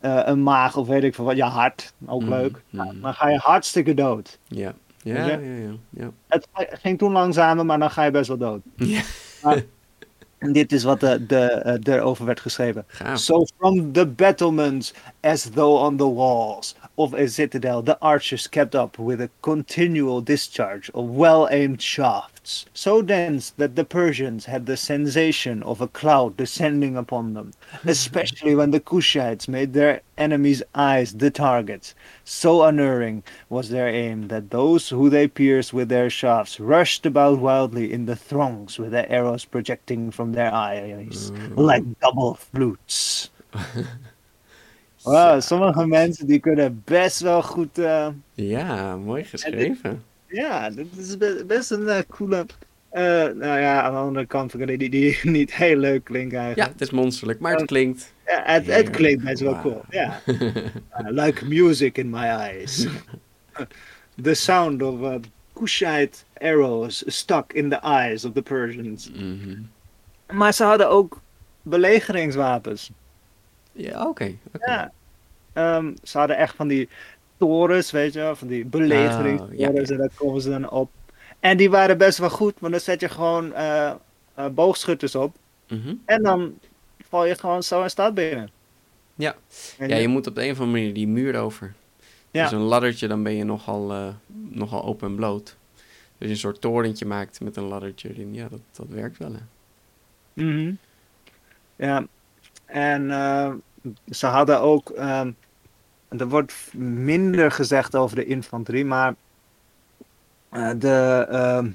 eh, 0.00 0.20
een 0.24 0.42
maag 0.42 0.76
of 0.76 0.86
weet 0.86 1.04
ik 1.04 1.14
veel 1.14 1.24
wat. 1.24 1.36
Ja, 1.36 1.48
hart, 1.48 1.92
ook 2.06 2.20
Mhm, 2.20 2.30
leuk. 2.30 2.50
mhm. 2.70 2.76
Nou, 2.84 3.00
dan 3.00 3.14
ga 3.14 3.28
je 3.28 3.38
hartstikke 3.38 3.94
dood. 3.94 4.38
Ja. 4.44 4.74
Ja, 5.02 5.26
ja, 5.26 5.38
ja, 5.38 5.70
ja. 5.90 6.10
Het 6.26 6.48
ging 6.56 6.98
toen 6.98 7.12
langzamer, 7.12 7.66
maar 7.66 7.78
dan 7.78 7.90
ga 7.90 8.04
je 8.04 8.10
best 8.10 8.28
wel 8.28 8.36
dood. 8.38 8.60
Ja. 8.76 9.00
Maar 9.42 9.62
dit 10.38 10.72
is 10.72 10.84
wat 10.84 11.00
de, 11.00 11.26
de, 11.26 11.40
eh, 11.44 11.94
erover 11.94 12.24
werd 12.24 12.40
geschreven. 12.40 12.84
Gaaf. 12.86 13.18
So 13.18 13.46
from 13.58 13.92
the 13.92 14.06
battlements, 14.06 14.92
as 15.20 15.42
though 15.42 15.80
on 15.80 15.96
the 15.96 16.08
walls 16.08 16.74
of 16.98 17.14
a 17.14 17.28
citadel, 17.28 17.82
the 17.82 17.98
archers 18.00 18.46
kept 18.46 18.74
up 18.74 18.98
with 18.98 19.20
a 19.20 19.30
continual 19.42 20.20
discharge 20.20 20.90
of 20.94 21.10
well-aimed 21.10 21.82
shafts, 21.82 22.66
so 22.72 23.02
dense 23.02 23.50
that 23.50 23.76
the 23.76 23.84
Persians 23.84 24.46
had 24.46 24.66
the 24.66 24.76
sensation 24.76 25.62
of 25.62 25.80
a 25.80 25.88
cloud 25.88 26.36
descending 26.36 26.96
upon 26.96 27.34
them, 27.34 27.52
especially 27.84 28.54
when 28.54 28.70
the 28.70 28.80
Kushites 28.80 29.48
made 29.48 29.72
their 29.72 30.00
enemies' 30.16 30.62
eyes 30.74 31.12
the 31.12 31.30
targets. 31.30 31.94
So 32.24 32.62
unerring 32.62 33.22
was 33.48 33.68
their 33.68 33.88
aim 33.88 34.28
that 34.28 34.50
those 34.50 34.88
who 34.88 35.10
they 35.10 35.28
pierced 35.28 35.72
with 35.72 35.88
their 35.88 36.08
shafts 36.08 36.58
rushed 36.58 37.04
about 37.04 37.38
wildly 37.38 37.92
in 37.92 38.06
the 38.06 38.16
throngs 38.16 38.78
with 38.78 38.92
their 38.92 39.10
arrows 39.10 39.44
projecting 39.44 40.10
from 40.10 40.32
their 40.32 40.52
eyes 40.52 41.30
mm. 41.30 41.56
like 41.56 41.84
double 42.00 42.34
flutes. 42.34 43.30
Wow, 45.06 45.40
sommige 45.40 45.86
mensen 45.86 46.26
die 46.26 46.38
kunnen 46.40 46.82
best 46.84 47.20
wel 47.20 47.42
goed. 47.42 47.78
eh, 47.78 48.08
Ja, 48.34 48.96
mooi 48.96 49.24
geschreven. 49.24 50.02
ja, 50.26 50.70
dit 50.70 50.86
is 50.96 51.16
be- 51.16 51.44
best 51.46 51.70
een 51.70 51.88
eh, 51.88 51.98
coole. 52.08 52.46
eh, 52.88 53.02
nou 53.24 53.58
ja, 53.60 53.82
aan 53.82 53.92
de 53.92 53.98
andere 53.98 54.26
kant 54.26 54.50
vind 54.50 54.68
ik 54.70 54.78
die, 54.78 54.90
die 54.90 55.18
niet 55.38 55.54
heel 55.54 55.76
leuk 55.76 56.04
klinken 56.04 56.38
Ja, 56.38 56.44
eigenlijk. 56.44 56.72
het 56.72 56.80
is 56.80 56.90
monsterlijk, 56.90 57.40
maar 57.40 57.50
het 57.50 57.60
Ja. 57.60 57.66
klinkt. 57.66 58.12
Ja, 58.26 58.42
het, 58.44 58.66
het 58.66 58.90
klinkt 58.90 59.24
best 59.24 59.40
wel 59.42 59.60
cool. 59.60 59.84
Ja. 59.90 60.20
Uh, 60.26 60.50
like 61.24 61.44
music 61.48 61.98
in 61.98 62.10
my 62.10 62.24
eyes. 62.26 62.86
the 64.22 64.34
sound 64.34 64.82
of 64.82 65.00
uh, 65.00 65.14
Kushite 65.52 66.18
arrows 66.38 67.02
stuck 67.06 67.52
in 67.52 67.68
the 67.70 67.80
eyes 67.82 68.24
of 68.24 68.32
the 68.32 68.42
Persians. 68.42 69.10
Mhm. 69.14 69.58
Maar 70.32 70.52
ze 70.54 70.64
hadden 70.64 70.88
ook 70.90 71.20
belegeringswapens. 71.62 72.90
Ja, 73.72 74.06
oké. 74.08 74.34
oké. 74.54 74.70
Ja. 74.70 74.92
Ehm, 75.56 75.92
ze 76.02 76.18
hadden 76.18 76.36
echt 76.36 76.54
van 76.54 76.68
die 76.68 76.88
torens, 77.36 77.90
weet 77.90 78.12
je 78.12 78.32
van 78.34 78.48
die 78.48 78.64
belegeringstorens 78.64 79.90
Oh, 79.90 79.90
en 79.90 79.96
daar 79.96 80.10
komen 80.14 80.40
ze 80.40 80.50
dan 80.50 80.70
op. 80.70 80.90
En 81.40 81.56
die 81.56 81.70
waren 81.70 81.98
best 81.98 82.18
wel 82.18 82.30
goed, 82.30 82.54
want 82.58 82.72
dan 82.72 82.80
zet 82.82 83.00
je 83.00 83.08
gewoon 83.08 83.54
eh, 83.54 83.90
eh, 84.34 84.46
boogschutters 84.54 85.14
op 85.14 85.36
Mhm. 85.68 85.94
en 86.04 86.22
dan 86.22 86.58
val 87.08 87.24
je 87.26 87.34
gewoon 87.34 87.62
zo 87.62 87.82
in 87.82 87.90
stad 87.90 88.14
binnen. 88.14 88.50
Ja. 89.14 89.34
En 89.78 89.88
ja, 89.88 89.96
je 89.96 90.08
moet 90.08 90.26
op 90.26 90.34
de 90.34 90.44
een 90.44 90.50
of 90.50 90.60
andere 90.60 90.78
manier 90.78 90.94
die 90.94 91.06
muur 91.08 91.36
over. 91.40 91.74
Ja. 92.30 92.42
Dus 92.42 92.52
een 92.52 92.58
laddertje, 92.58 93.08
dan 93.08 93.22
ben 93.22 93.32
je 93.34 93.44
nogal, 93.44 93.92
eh, 93.92 94.08
nogal 94.48 94.84
open 94.84 95.08
en 95.08 95.14
bloot. 95.14 95.56
Dus 96.18 96.28
je 96.28 96.28
een 96.28 96.36
soort 96.36 96.60
torentje 96.60 97.06
maakt 97.06 97.40
met 97.40 97.56
een 97.56 97.64
laddertje 97.64 98.08
erin. 98.08 98.34
Ja, 98.34 98.48
dat, 98.48 98.60
dat 98.72 98.86
werkt 98.88 99.18
wel, 99.18 99.32
hè. 99.32 99.40
Mhm. 100.32 100.72
Ja, 101.76 102.06
en 102.66 103.08
ze 104.10 104.26
hadden 104.26 104.60
ook. 104.60 104.90
ehm, 104.90 105.30
er 106.08 106.28
wordt 106.28 106.54
minder 106.74 107.50
gezegd 107.50 107.96
over 107.96 108.16
de 108.16 108.24
infanterie, 108.24 108.84
maar 108.84 109.14
eh, 110.50 110.70
de 110.78 111.26
ehm 111.30 111.70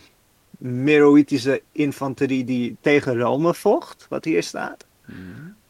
Meroïtische 0.57 1.61
infanterie 1.71 2.43
die 2.43 2.77
tegen 2.81 3.19
Rome 3.19 3.53
vocht, 3.53 4.05
wat 4.09 4.25
hier 4.25 4.43
staat, 4.43 4.85
Mhm. 5.05 5.17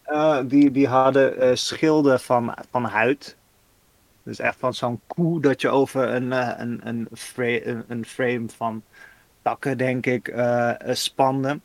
eh, 0.03 0.39
die, 0.45 0.72
die 0.72 0.88
hadden 0.88 1.39
eh, 1.39 1.49
schilden 1.55 2.20
van, 2.20 2.53
van 2.72 2.84
huid. 2.84 3.36
Dus 4.24 4.39
echt 4.39 4.55
van 4.59 4.74
zo'n 4.74 4.99
koe 5.07 5.41
dat 5.41 5.62
je 5.62 5.70
over 5.70 6.09
een, 6.09 6.32
een, 6.62 6.80
een, 6.84 7.07
fra- 7.14 7.59
een, 7.88 8.05
frame 8.05 8.49
van 8.55 8.84
takken, 9.41 9.78
denk 9.78 10.05
ik, 10.05 10.34
spande. 10.91 11.59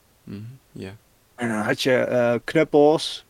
Ja. 0.73 0.91
En 1.35 1.49
dan 1.49 1.59
had 1.61 1.83
je 1.83 2.41
knuppels, 2.45 3.27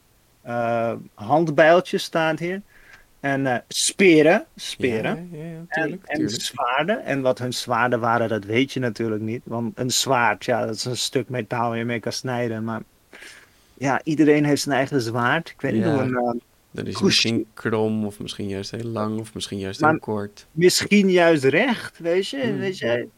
handbijltjes 1.14 2.02
staan 2.02 2.38
hier. 2.38 2.62
En 3.26 3.46
eh, 3.46 3.58
speren, 3.68 4.44
speren. 4.56 5.28
Ja, 5.32 5.38
ja, 5.38 5.84
ja, 5.84 5.96
en, 6.04 6.30
zwaarden. 6.30 7.04
En 7.04 7.20
wat 7.20 7.38
hun 7.38 7.52
zwaarden 7.52 8.00
waren, 8.00 8.28
dat 8.28 8.44
weet 8.44 8.72
je 8.72 8.80
natuurlijk 8.80 9.22
niet. 9.22 9.42
Want 9.44 9.78
een 9.78 9.90
zwaard, 9.90 10.44
ja, 10.44 10.66
dat 10.66 10.74
is 10.74 10.84
een 10.84 10.96
stuk 10.96 11.28
metaal 11.28 11.68
waar 11.68 11.78
je 11.78 11.84
mee 11.84 12.00
kan 12.00 12.12
snijden. 12.12 12.64
Maar 12.64 12.82
ja, 13.74 14.00
iedereen 14.04 14.44
heeft 14.44 14.62
zijn 14.62 14.76
eigen 14.76 15.00
zwaard. 15.00 15.48
Ik 15.48 15.60
weet 15.60 15.72
niet 15.72 15.84
hoe 15.84 15.92
een... 15.92 16.42
Dan 16.70 16.86
is 16.86 17.00
misschien 17.00 17.46
krom, 17.54 18.06
of 18.06 18.20
misschien 18.20 18.48
juist 18.48 18.70
heel 18.70 18.84
lang, 18.84 19.18
of 19.18 19.34
misschien 19.34 19.58
juist 19.58 19.80
Maar- 19.80 19.90
heel 19.90 19.98
kort. 19.98 20.46
misschien 20.52 21.10
juist 21.10 21.44
recht, 21.44 21.98
weet 21.98 22.28
je. 22.28 22.40
Hmm. 22.42 22.58
weet 22.58 22.78
je? 22.78 23.08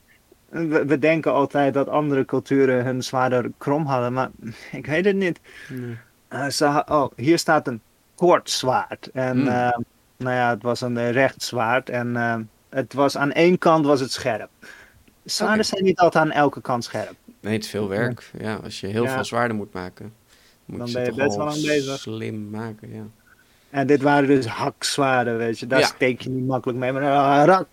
We, 0.48 0.84
we 0.86 0.98
denken 0.98 1.32
altijd 1.32 1.74
dat 1.74 1.88
andere 1.88 2.24
culturen 2.24 2.84
hun 2.84 3.02
zwaarden 3.02 3.54
krom 3.58 3.86
hadden, 3.86 4.12
maar 4.12 4.30
ik 4.72 4.86
weet 4.86 5.04
het 5.04 5.16
niet. 5.16 5.40
Eh, 6.28 6.48
ze 6.48 6.84
oh, 6.88 7.10
hier 7.16 7.38
staat 7.38 7.66
een 7.66 7.80
kort 8.14 8.50
zwaard. 8.50 9.10
En 9.12 9.38
Hmm. 9.38 9.84
Nou 10.18 10.34
ja, 10.36 10.50
het 10.50 10.62
was 10.62 10.80
een 10.80 10.96
eh, 10.96 11.10
recht 11.10 11.42
zwaard. 11.42 11.90
En 11.90 12.16
eh, 12.16 12.36
het 12.68 12.92
was 12.92 13.16
aan 13.16 13.32
één 13.32 13.58
kant 13.58 13.86
was 13.86 14.00
het 14.00 14.12
scherp. 14.12 14.50
Zwaarden 15.24 15.64
zijn 15.64 15.84
niet 15.84 15.98
altijd 15.98 16.24
aan 16.24 16.30
elke 16.30 16.60
kant 16.60 16.84
scherp. 16.84 17.14
Nee, 17.40 17.52
het 17.54 17.64
is 17.64 17.70
veel 17.70 17.88
werk. 17.88 18.30
Ja, 18.38 18.54
als 18.54 18.80
je 18.80 18.86
heel 18.86 19.04
Ja. 19.04 19.14
veel 19.14 19.24
zwaarden 19.24 19.56
moet 19.56 19.72
maken, 19.72 20.12
moet 20.64 20.78
Dan 20.78 20.86
je 20.88 20.92
ben 20.94 21.04
je 21.04 21.12
best 21.12 21.36
wel 21.36 21.46
lang 21.46 21.60
bezig. 21.62 21.98
slim 21.98 22.50
maken, 22.50 22.94
ja. 22.94 23.02
En 23.70 23.86
dit 23.86 24.02
waren 24.02 24.26
dus 24.28 24.46
hakzwaarden, 24.46 25.36
weet 25.36 25.58
je. 25.58 25.66
Daar 25.66 25.78
Ja. 25.78 25.86
steek 25.86 26.20
je 26.20 26.30
niet 26.30 26.46
makkelijk 26.46 26.78
mee. 26.78 26.92
Maar 26.92 27.02
daar 27.02 27.46
rak, 27.46 27.68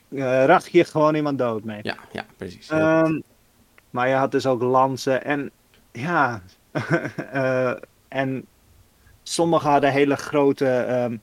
rak 0.48 0.68
je 0.68 0.84
gewoon 0.86 1.16
iemand 1.16 1.38
dood 1.38 1.64
mee. 1.64 1.80
Ja, 1.82 1.96
ja, 2.12 2.26
precies. 2.38 2.70
Ehm, 2.70 3.20
maar 3.90 4.08
je 4.10 4.16
had 4.16 4.32
dus 4.32 4.46
ook 4.46 4.62
lansen 4.62 5.24
en 5.24 5.52
ja, 5.92 6.42
en 8.08 8.46
sommigen 9.24 9.70
hadden 9.70 9.92
hele 9.92 10.16
grote, 10.16 10.68
ehm, 10.68 11.18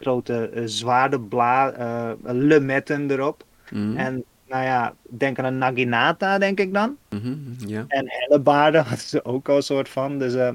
grote 0.00 0.48
eh, 0.48 0.62
zwaardebla, 0.64 1.72
eh 1.72 2.10
lemetten 2.22 3.10
erop. 3.10 3.44
Mhm, 3.70 3.96
En 3.96 4.24
nou 4.48 4.64
ja, 4.64 4.94
denk 5.02 5.38
aan 5.38 5.44
een 5.44 5.58
naginata, 5.58 6.38
denk 6.38 6.60
ik 6.60 6.74
dan. 6.74 6.96
mhm. 7.10 7.84
En 7.88 8.04
hellebaarden 8.06 8.80
hadden 8.88 9.06
ze 9.06 9.24
ook 9.24 9.48
al 9.48 9.56
een 9.56 9.62
soort 9.62 9.88
van. 9.88 10.18
Dus, 10.18 10.34
eh, 10.34 10.50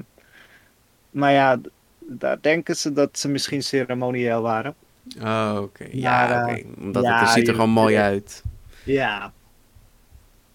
maar 1.10 1.32
ja, 1.32 1.60
daar 1.98 2.38
denken 2.40 2.76
ze 2.76 2.92
dat 2.92 3.18
ze 3.18 3.28
misschien 3.28 3.62
ceremonieel 3.62 4.42
waren. 4.42 4.74
Oh, 5.22 5.58
oké. 5.62 5.86
Ja, 5.90 6.42
oké. 6.48 6.62
Omdat 6.80 7.04
ja, 7.04 7.10
het, 7.12 7.20
het 7.20 7.30
ziet 7.30 7.48
er 7.48 7.54
gewoon 7.54 7.70
mooi 7.70 7.96
uit. 7.96 8.42
Ja. 8.84 9.32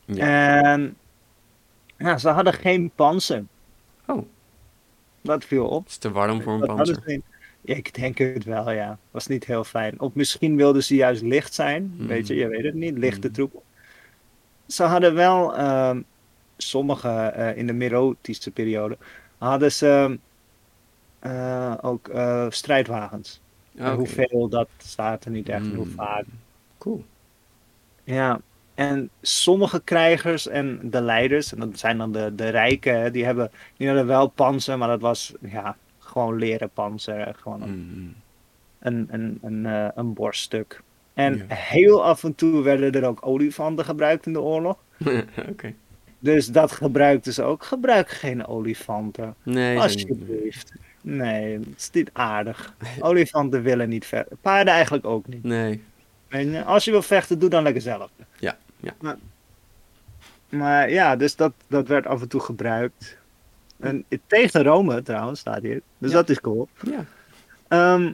Ja. 0.06 0.62
En 0.64 0.98
ja, 1.98 2.18
ze 2.18 2.30
hadden 2.30 2.54
geen 2.54 2.92
panzer. 2.96 3.44
Oh. 4.06 4.26
Dat 5.22 5.46
viel 5.46 5.66
op. 5.68 5.84
Het 5.84 5.92
is 5.92 5.98
te 5.98 6.12
warm 6.12 6.42
voor 6.42 6.54
een 6.54 6.76
panzer. 6.76 7.22
Ik 7.66 7.93
denk 7.93 8.18
het 8.18 8.43
wel, 8.43 8.72
ja. 8.72 8.99
Was 9.11 9.28
niet 9.28 9.45
heel 9.45 9.63
fijn. 9.63 9.99
Of 9.99 10.13
misschien 10.13 10.55
wilden 10.55 10.84
ze 10.84 10.95
juist 10.95 11.22
licht 11.22 11.53
zijn. 11.53 11.93
Hmm. 11.97 12.07
Weet 12.07 12.28
je, 12.28 12.36
je 12.36 12.47
weet 12.47 12.63
het 12.63 12.74
niet. 12.74 12.97
Lichte 12.97 13.28
Hmm. 13.28 13.36
troepen. 13.36 13.61
Ze 14.68 14.84
hadden 14.84 15.13
wel, 15.13 15.55
ehm, 15.55 16.01
sommige 16.57 17.09
eh, 17.09 17.57
in 17.57 17.68
de 17.68 17.74
Merotische 17.74 18.51
periode, 18.51 18.97
hadden 19.38 19.72
ze 19.72 20.20
eh, 21.20 21.74
ook 21.82 22.07
eh, 22.07 22.45
strijdwagens. 22.49 23.41
En 23.76 23.86
Oké. 23.88 23.95
hoeveel, 23.95 24.49
dat 24.49 24.70
staat 24.78 25.26
er 25.26 25.32
niet 25.32 25.49
echt. 25.49 25.72
en 25.72 25.76
Hoe 25.76 25.86
Hmm. 25.86 25.93
vaak. 25.95 26.26
Cool. 26.78 27.05
Ja, 28.03 28.41
en 28.74 29.09
sommige 29.22 29.82
krijgers 29.84 30.47
en 30.47 30.89
de 30.89 31.01
leiders, 31.01 31.53
en 31.53 31.59
dat 31.59 31.80
zijn 31.80 31.97
dan 31.97 32.11
de, 32.11 32.36
de 32.36 32.49
rijken, 32.49 33.13
die, 33.13 33.26
hebben, 33.26 33.51
die 33.78 33.88
hadden 33.88 34.07
wel 34.07 34.28
panzer, 34.28 34.78
maar 34.78 34.88
dat 34.88 35.01
was 35.01 35.34
ja, 35.41 35.78
gewoon 36.16 36.36
leren 36.39 36.70
panzer. 36.70 37.36
Gewoon 37.41 37.61
een, 37.61 37.88
Mhm. 37.91 38.07
een, 38.80 39.07
een, 39.11 39.39
een, 39.41 39.66
eh, 39.66 39.88
een 39.95 40.13
borststuk. 40.13 40.82
En 41.13 41.38
Ja. 41.38 41.55
heel 41.55 42.03
af 42.05 42.24
en 42.24 42.36
toe 42.36 42.61
werden 42.63 42.91
er 42.91 43.05
ook 43.07 43.26
olifanten 43.26 43.86
gebruikt 43.86 44.26
in 44.26 44.34
de 44.34 44.41
oorlog. 44.41 44.78
Oké. 45.49 45.74
Dus 46.20 46.47
dat 46.47 46.72
gebruikten 46.72 47.34
ze 47.34 47.43
ook. 47.43 47.63
Gebruik 47.63 48.09
geen 48.09 48.45
olifanten. 48.47 49.36
Nee, 49.43 49.80
Alsjeblieft. 49.80 50.74
Nee, 51.01 51.53
het 51.53 51.68
is 51.78 51.89
niet 51.91 52.09
aardig. 52.13 52.74
Olifanten 52.99 53.61
willen 53.61 53.89
niet 53.89 54.05
vechten. 54.05 54.38
Paarden 54.41 54.74
eigenlijk 54.74 55.05
ook 55.05 55.28
niet. 55.28 55.43
Nee. 55.43 55.84
En 56.28 56.66
als 56.66 56.86
je 56.86 56.91
wil 56.91 57.01
vechten, 57.01 57.39
doe 57.39 57.49
dan 57.49 57.63
lekker 57.63 57.82
zelf. 57.82 58.09
Ja, 58.39 58.57
ja. 58.80 58.93
Maar, 59.01 59.18
maar 60.49 60.89
ja, 60.91 61.16
dus 61.16 61.36
dat, 61.36 61.53
dat 61.68 61.88
werd 61.88 62.07
af 62.07 62.22
en 62.22 62.28
toe 62.28 62.41
gebruikt. 62.41 63.18
En 63.80 64.05
tegen 64.28 64.63
Rome 64.63 65.01
trouwens, 65.01 65.39
staat 65.39 65.61
hier. 65.61 65.82
Dus 65.97 66.09
Ja. 66.11 66.15
dat 66.17 66.30
is 66.30 66.41
cool. 66.41 66.67
Ja. 66.84 67.05
Ehm, 67.67 68.13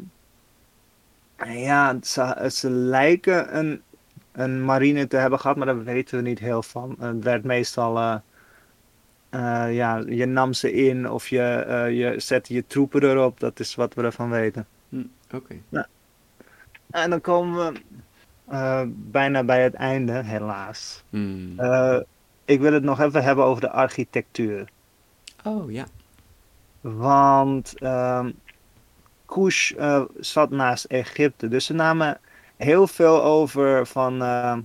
ja, 1.48 1.98
ze, 2.04 2.50
ze 2.54 2.70
lijken 2.70 3.58
een, 3.58 3.82
een 4.32 4.66
marine 4.66 5.08
te 5.08 5.18
hebben 5.18 5.40
gehad, 5.40 5.58
maar 5.58 5.66
daar 5.66 5.84
weten 5.84 6.18
we 6.18 6.24
niet 6.30 6.40
heel 6.40 6.64
van. 6.64 6.96
Het 7.00 7.24
werd 7.24 7.44
meestal, 7.44 7.98
eh, 7.98 8.16
eh, 9.30 9.76
ja, 9.76 10.04
je 10.08 10.26
nam 10.26 10.54
ze 10.54 10.72
in 10.74 11.10
of 11.10 11.28
je, 11.28 11.42
eh, 11.42 11.98
je 11.98 12.20
zette 12.20 12.54
je 12.54 12.68
troepen 12.68 13.04
erop. 13.04 13.40
Dat 13.40 13.60
is 13.60 13.76
wat 13.76 13.94
we 13.94 14.02
ervan 14.04 14.30
weten. 14.30 14.68
Hm, 14.90 15.04
Oké. 15.34 15.56
En 16.92 17.10
dan 17.10 17.22
komen 17.22 17.74
we 17.74 18.90
bijna 18.96 19.44
bij 19.44 19.64
het 19.64 19.74
einde, 19.74 20.12
helaas. 20.24 21.04
Hmm. 21.10 21.60
Eh, 21.60 21.98
ik 22.46 22.60
wil 22.60 22.74
het 22.74 22.84
nog 22.84 23.00
even 23.00 23.24
hebben 23.24 23.46
over 23.46 23.62
de 23.62 23.70
architectuur. 23.70 24.68
Oh 25.44 25.72
ja. 25.72 25.86
Want 26.82 27.80
ehm 27.80 28.30
Kush 29.26 29.72
eh, 29.72 30.04
zat 30.20 30.50
naast 30.50 30.86
Egypte. 30.86 31.48
Dus 31.48 31.66
ze 31.66 31.74
namen 31.74 32.20
heel 32.58 32.88
veel 32.88 33.24
over 33.24 33.88
van, 33.88 34.22
ehm, 34.22 34.62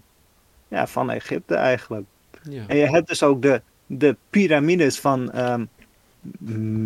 ja, 0.68 0.86
van 0.86 1.10
Egypte 1.10 1.54
eigenlijk. 1.54 2.04
ja. 2.42 2.64
En 2.66 2.76
je 2.76 2.88
hebt 2.88 3.08
dus 3.08 3.22
ook 3.22 3.42
de, 3.42 3.62
de 3.86 4.16
piramides 4.30 5.00
van 5.00 5.30
ehm 5.30 5.64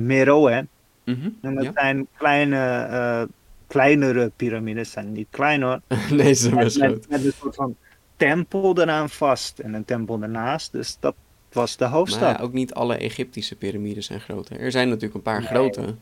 Meroe. 0.07 0.67
Mhm, 1.05 1.29
En 1.41 1.55
dat 1.55 1.65
ja. 1.65 1.73
zijn 1.75 2.07
kleine, 2.17 2.83
eh, 2.91 3.23
kleinere 3.67 4.33
piramides. 4.37 4.91
zijn 4.91 5.13
niet 5.13 5.29
klein 5.31 5.63
hoor. 5.63 5.81
nee, 6.11 6.33
ze 6.33 6.49
zijn 6.69 6.91
Met, 6.91 6.99
best 6.99 7.09
met 7.09 7.25
een 7.25 7.33
soort 7.33 7.55
van 7.55 7.77
tempel 8.17 8.81
eraan 8.81 9.09
vast. 9.11 9.59
En 9.59 9.75
een 9.75 9.85
tempel 9.85 10.23
ernaast. 10.23 10.73
Dus 10.73 10.97
dat 11.01 11.15
was 11.53 11.77
de 11.77 11.85
Maar 11.85 11.93
hoofdstad. 11.93 12.37
ja, 12.39 12.43
ook 12.45 12.53
niet 12.53 12.75
alle 12.75 12.97
Egyptische 12.97 13.57
piramides 13.57 14.07
zijn 14.07 14.21
groot. 14.21 14.49
hè. 14.49 14.57
Er 14.57 14.71
zijn 14.71 14.89
natuurlijk 14.89 15.15
een 15.15 15.23
paar 15.23 15.39
Nee. 15.39 15.49
grote. 15.49 15.95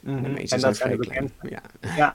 Mhm. 0.00 0.22
De 0.22 0.28
meeste 0.28 0.40
En 0.40 0.48
zijn 0.48 0.60
dat 0.60 0.76
zijn 0.76 0.96
de 0.96 1.06
klein. 1.06 1.30
bekendste. 1.40 1.96
Ja. 1.96 2.14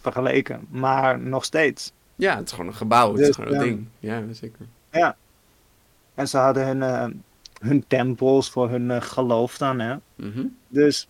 vergeleken. 0.00 0.66
Maar 0.70 1.18
nog 1.20 1.44
steeds. 1.44 1.92
ja, 2.16 2.36
het 2.36 2.44
is 2.46 2.50
gewoon 2.52 2.66
een 2.66 2.74
gebouw. 2.74 3.10
Het 3.10 3.20
is 3.20 3.26
Dus, 3.26 3.34
gewoon 3.36 3.50
een 3.52 3.58
ja. 3.58 3.64
ding. 3.64 3.86
Ja, 3.98 4.22
zeker. 4.32 4.66
En 6.14 6.28
ze 6.28 6.38
hadden 6.38 6.66
hun, 6.66 6.82
eh, 6.82 7.06
hun 7.68 7.84
tempels 7.86 8.50
voor 8.50 8.70
hun 8.70 8.90
eh, 8.90 9.00
geloof 9.00 9.58
dan. 9.58 9.78
Hè? 9.80 9.96
Mhm. 10.14 10.46
Dus 10.68 11.08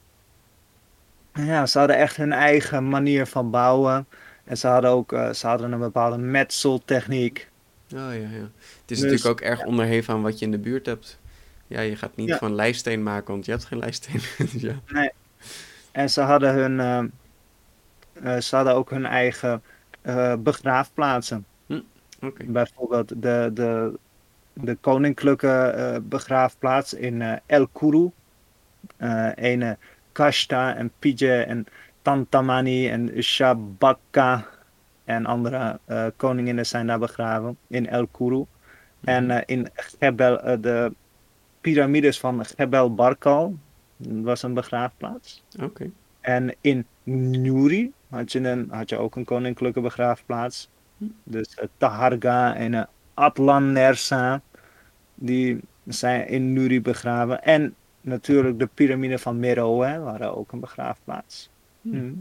ja, 1.34 1.66
ze 1.66 1.78
hadden 1.78 1.96
echt 1.96 2.16
hun 2.16 2.32
eigen 2.32 2.88
manier 2.88 3.26
van 3.26 3.50
bouwen. 3.50 4.06
En 4.44 4.58
ze 4.58 4.66
hadden 4.66 4.90
ook 4.90 5.12
eh, 5.12 5.30
ze 5.32 5.46
hadden 5.46 5.72
een 5.72 5.78
bepaalde 5.78 6.18
metseltechniek. 6.18 7.49
Oh 7.94 7.98
ja, 7.98 8.10
ja. 8.12 8.26
Het 8.26 8.50
is 8.86 8.98
Dus, 8.98 9.00
natuurlijk 9.00 9.26
ook 9.26 9.40
erg 9.40 9.64
onderheven 9.64 10.14
aan 10.14 10.22
wat 10.22 10.38
je 10.38 10.44
in 10.44 10.50
de 10.50 10.58
buurt 10.58 10.86
hebt. 10.86 11.20
Ja, 11.66 11.80
je 11.80 11.96
gaat 11.96 12.16
niet 12.16 12.28
Ja. 12.28 12.38
van 12.38 12.54
lijststeen 12.54 13.02
maken, 13.02 13.32
want 13.32 13.44
je 13.44 13.50
hebt 13.50 13.64
geen 13.64 13.78
lijststeen. 13.78 14.20
dus 14.52 14.52
ja. 14.62 14.82
En 15.92 16.10
ze 16.10 16.20
hadden, 16.20 16.54
hun, 16.54 16.80
eh, 16.80 17.04
eh, 18.36 18.40
ze 18.40 18.56
hadden 18.56 18.74
ook 18.74 18.90
hun 18.90 19.06
eigen 19.06 19.62
eh, 20.02 20.34
begraafplaatsen. 20.38 21.46
Oké. 22.20 22.44
Bijvoorbeeld 22.44 23.08
de, 23.22 23.50
de, 23.54 23.98
de 24.52 24.74
koninklijke 24.80 25.48
eh, 25.48 25.96
begraafplaats 26.02 26.94
in 26.94 27.22
El 27.46 27.66
Kuru. 27.68 28.10
Ene 29.34 29.78
Kashta 30.12 30.76
en 30.76 30.92
Pije 30.98 31.42
en 31.42 31.66
Tantamani 32.02 32.88
en 32.88 33.22
Shabaka 33.22 34.46
en 35.10 35.26
andere 35.26 35.78
eh, 35.84 36.06
koninginnen 36.16 36.66
zijn 36.66 36.86
daar 36.86 36.98
begraven 36.98 37.56
in 37.66 37.88
El 37.88 38.06
Kuru. 38.06 38.44
En 39.00 39.30
eh, 39.30 39.42
in 39.46 39.68
Gebel, 39.74 40.40
eh, 40.40 40.56
de 40.60 40.92
piramides 41.60 42.20
van 42.20 42.44
Gebel 42.44 42.94
Barkal 42.94 43.56
was 43.96 44.42
een 44.42 44.54
begraafplaats. 44.54 45.44
Oké. 45.62 45.90
En 46.20 46.54
in 46.60 46.86
Nuri 47.02 47.92
had 48.08 48.32
je, 48.32 48.48
een, 48.48 48.68
had 48.70 48.88
je 48.88 48.98
ook 48.98 49.16
een 49.16 49.24
koninklijke 49.24 49.80
begraafplaats. 49.80 50.68
Hm. 50.98 51.04
Dus 51.24 51.56
uh, 51.58 51.64
Taharga 51.76 52.54
en 52.54 52.72
uh, 52.72 52.82
Atlan 53.14 53.72
Nersa, 53.72 54.42
die 55.14 55.60
zijn 55.86 56.28
in 56.28 56.52
Nuri 56.52 56.80
begraven. 56.80 57.42
En 57.42 57.74
natuurlijk 58.00 58.58
de 58.58 58.68
piramide 58.74 59.18
van 59.18 59.38
Meroe 59.38 59.98
waren 59.98 60.36
ook 60.36 60.52
een 60.52 60.60
begraafplaats. 60.60 61.50
Hm. 61.82 61.96
Hm. 61.96 62.12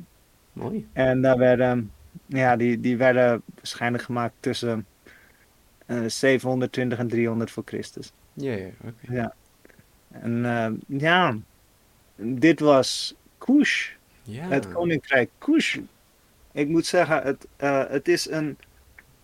Mooi. 0.53 0.87
En 0.93 1.21
daar 1.21 1.37
werden, 1.37 1.91
ja, 2.30 2.55
die, 2.55 2.80
die 2.80 2.97
werden 2.97 3.41
waarschijnlijk 3.55 4.03
gemaakt 4.03 4.36
tussen 4.39 4.88
eh, 5.86 6.03
720 6.07 6.99
en 6.99 7.07
300 7.07 7.51
voor 7.51 7.63
Christus. 7.65 8.13
Ja, 8.34 8.53
ja, 8.53 8.69
oké. 8.84 9.13
Ja. 9.13 9.36
En 10.09 10.45
eh, 10.45 10.99
ja, 10.99 11.38
dit 12.15 12.59
was 12.59 13.15
Kush. 13.38 13.91
Ja. 14.23 14.47
Het 14.47 14.67
koninkrijk 14.67 15.30
Kush. 15.38 15.77
Ik 16.51 16.67
moet 16.67 16.86
zeggen, 16.86 17.21
het, 17.23 17.47
eh, 17.55 17.88
het 17.89 18.07
is 18.07 18.30
een, 18.30 18.57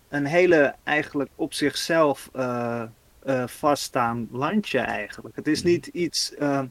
een 0.08 0.26
hele 0.26 0.74
eigenlijk 0.84 1.30
op 1.34 1.52
zichzelf 1.54 2.30
eh, 2.32 2.82
eh, 3.22 3.46
vaststaand 3.46 4.30
landje 4.32 4.78
eigenlijk. 4.80 5.36
Het 5.36 5.46
is 5.46 5.62
Mhm. 5.62 5.68
niet 5.70 5.86
iets 5.86 6.34
eh, 6.34 6.62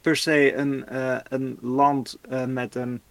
per 0.00 0.16
se 0.16 0.54
een, 0.54 0.86
eh, 0.86 1.18
een 1.28 1.58
land 1.60 2.18
eh, 2.28 2.44
met 2.46 2.74
een 2.74 2.94
eh, 2.94 3.09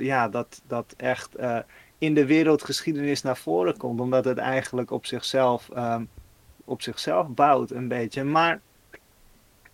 ja, 0.00 0.28
dat, 0.28 0.62
dat 0.66 0.94
echt 0.96 1.34
eh, 1.34 1.58
in 1.98 2.14
de 2.14 2.26
wereldgeschiedenis 2.26 3.22
naar 3.22 3.36
voren 3.36 3.76
komt, 3.76 4.00
omdat 4.00 4.24
het 4.24 4.38
eigenlijk 4.38 4.90
op 4.90 5.06
zichzelf, 5.06 5.68
ehm, 5.74 6.04
op 6.64 6.82
zichzelf 6.82 7.28
bouwt 7.28 7.70
een 7.70 7.88
beetje. 7.88 8.24
Maar 8.24 8.60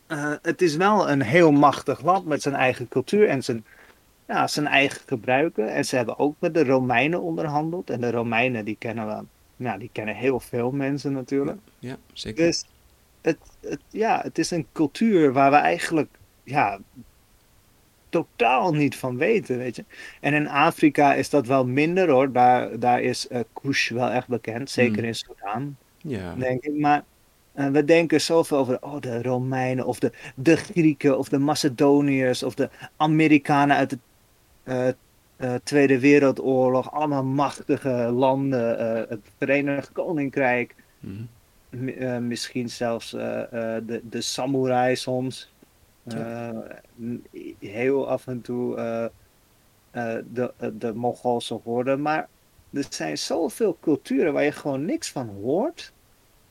eh, 0.07 0.33
het 0.43 0.63
is 0.63 0.77
wel 0.77 1.11
een 1.11 1.23
heel 1.23 1.53
machtig 1.53 2.03
land 2.03 2.27
met 2.27 2.43
zijn 2.43 2.55
eigen 2.55 2.89
cultuur 2.89 3.29
en 3.29 3.45
zijn, 3.45 3.65
ja, 4.27 4.47
zijn 4.47 4.67
eigen 4.67 5.01
gebruiken. 5.07 5.75
En 5.75 5.85
ze 5.85 5.97
hebben 5.97 6.19
ook 6.19 6.35
met 6.39 6.55
de 6.55 6.65
Romeinen 6.65 7.23
onderhandeld. 7.23 7.91
En 7.91 8.01
de 8.01 8.11
Romeinen 8.11 8.65
die 8.65 8.77
kennen 8.79 9.07
we, 9.07 9.25
nou, 9.57 9.79
die 9.79 9.91
kennen 9.93 10.15
heel 10.15 10.41
veel 10.41 10.71
mensen 10.71 11.13
natuurlijk. 11.13 11.59
Ja, 11.79 11.97
zeker. 12.13 12.45
Dus 12.45 12.65
het, 13.21 13.39
het, 13.61 13.81
ja, 13.89 14.21
het 14.23 14.39
is 14.39 14.51
een 14.51 14.67
cultuur 14.73 15.33
waar 15.33 15.51
we 15.51 15.57
eigenlijk 15.57 16.09
ja, 16.45 16.79
totaal 18.09 18.73
niet 18.75 18.97
van 18.97 19.17
weten, 19.17 19.59
weet 19.59 19.77
je. 19.77 19.85
En 20.21 20.35
in 20.35 20.49
Afrika 20.49 21.15
is 21.15 21.31
dat 21.31 21.47
wel 21.47 21.67
minder 21.67 22.11
hoor. 22.11 22.33
Daar, 22.33 22.79
daar 22.79 23.01
is 23.03 23.29
eh 23.29 23.41
Kush 23.63 23.91
wel 23.91 24.09
echt 24.11 24.29
bekend, 24.29 24.71
zeker 24.71 24.97
Hmm. 24.97 25.05
in 25.05 25.15
Sudan, 25.15 25.77
Ja. 25.99 26.35
denk 26.35 26.65
ik. 26.65 26.75
Maar 26.75 27.05
eh, 27.53 27.67
we 27.69 27.85
denken 27.85 28.21
zoveel 28.21 28.59
over 28.59 28.79
oh, 28.83 29.01
de 29.01 29.23
Romeinen 29.23 29.87
of 29.87 29.99
de, 29.99 30.13
de 30.35 30.57
Grieken 30.57 31.19
of 31.19 31.29
de 31.29 31.39
Macedoniërs 31.39 32.43
of 32.43 32.55
de 32.55 32.71
Amerikanen 32.97 33.77
uit 33.77 33.91
de 33.91 33.99
eh, 35.37 35.55
Tweede 35.63 35.99
Wereldoorlog. 36.01 36.93
Allemaal 36.93 37.25
machtige 37.25 37.91
landen, 38.13 38.79
het 39.09 39.21
Verenigd 39.39 39.93
Koninkrijk. 39.93 40.75
M- 41.01 41.89
eh, 41.89 42.19
misschien 42.19 42.69
zelfs 42.69 43.11
de, 43.11 44.01
de 44.11 44.21
samurai 44.21 44.97
soms. 44.97 45.53
Ja. 46.09 46.53
Eh, 46.99 47.09
heel 47.59 48.09
af 48.09 48.27
en 48.27 48.41
toe 48.41 48.77
eh, 48.77 49.05
eh, 49.91 50.25
de, 50.33 50.53
de 50.79 50.95
Mongoolse. 50.95 51.61
Maar 51.99 52.29
er 52.73 52.87
zijn 52.91 53.19
zoveel 53.19 53.77
culturen 53.81 54.33
waar 54.33 54.45
je 54.45 54.53
gewoon 54.53 54.85
niks 54.85 55.11
van 55.11 55.29
hoort. 55.29 55.93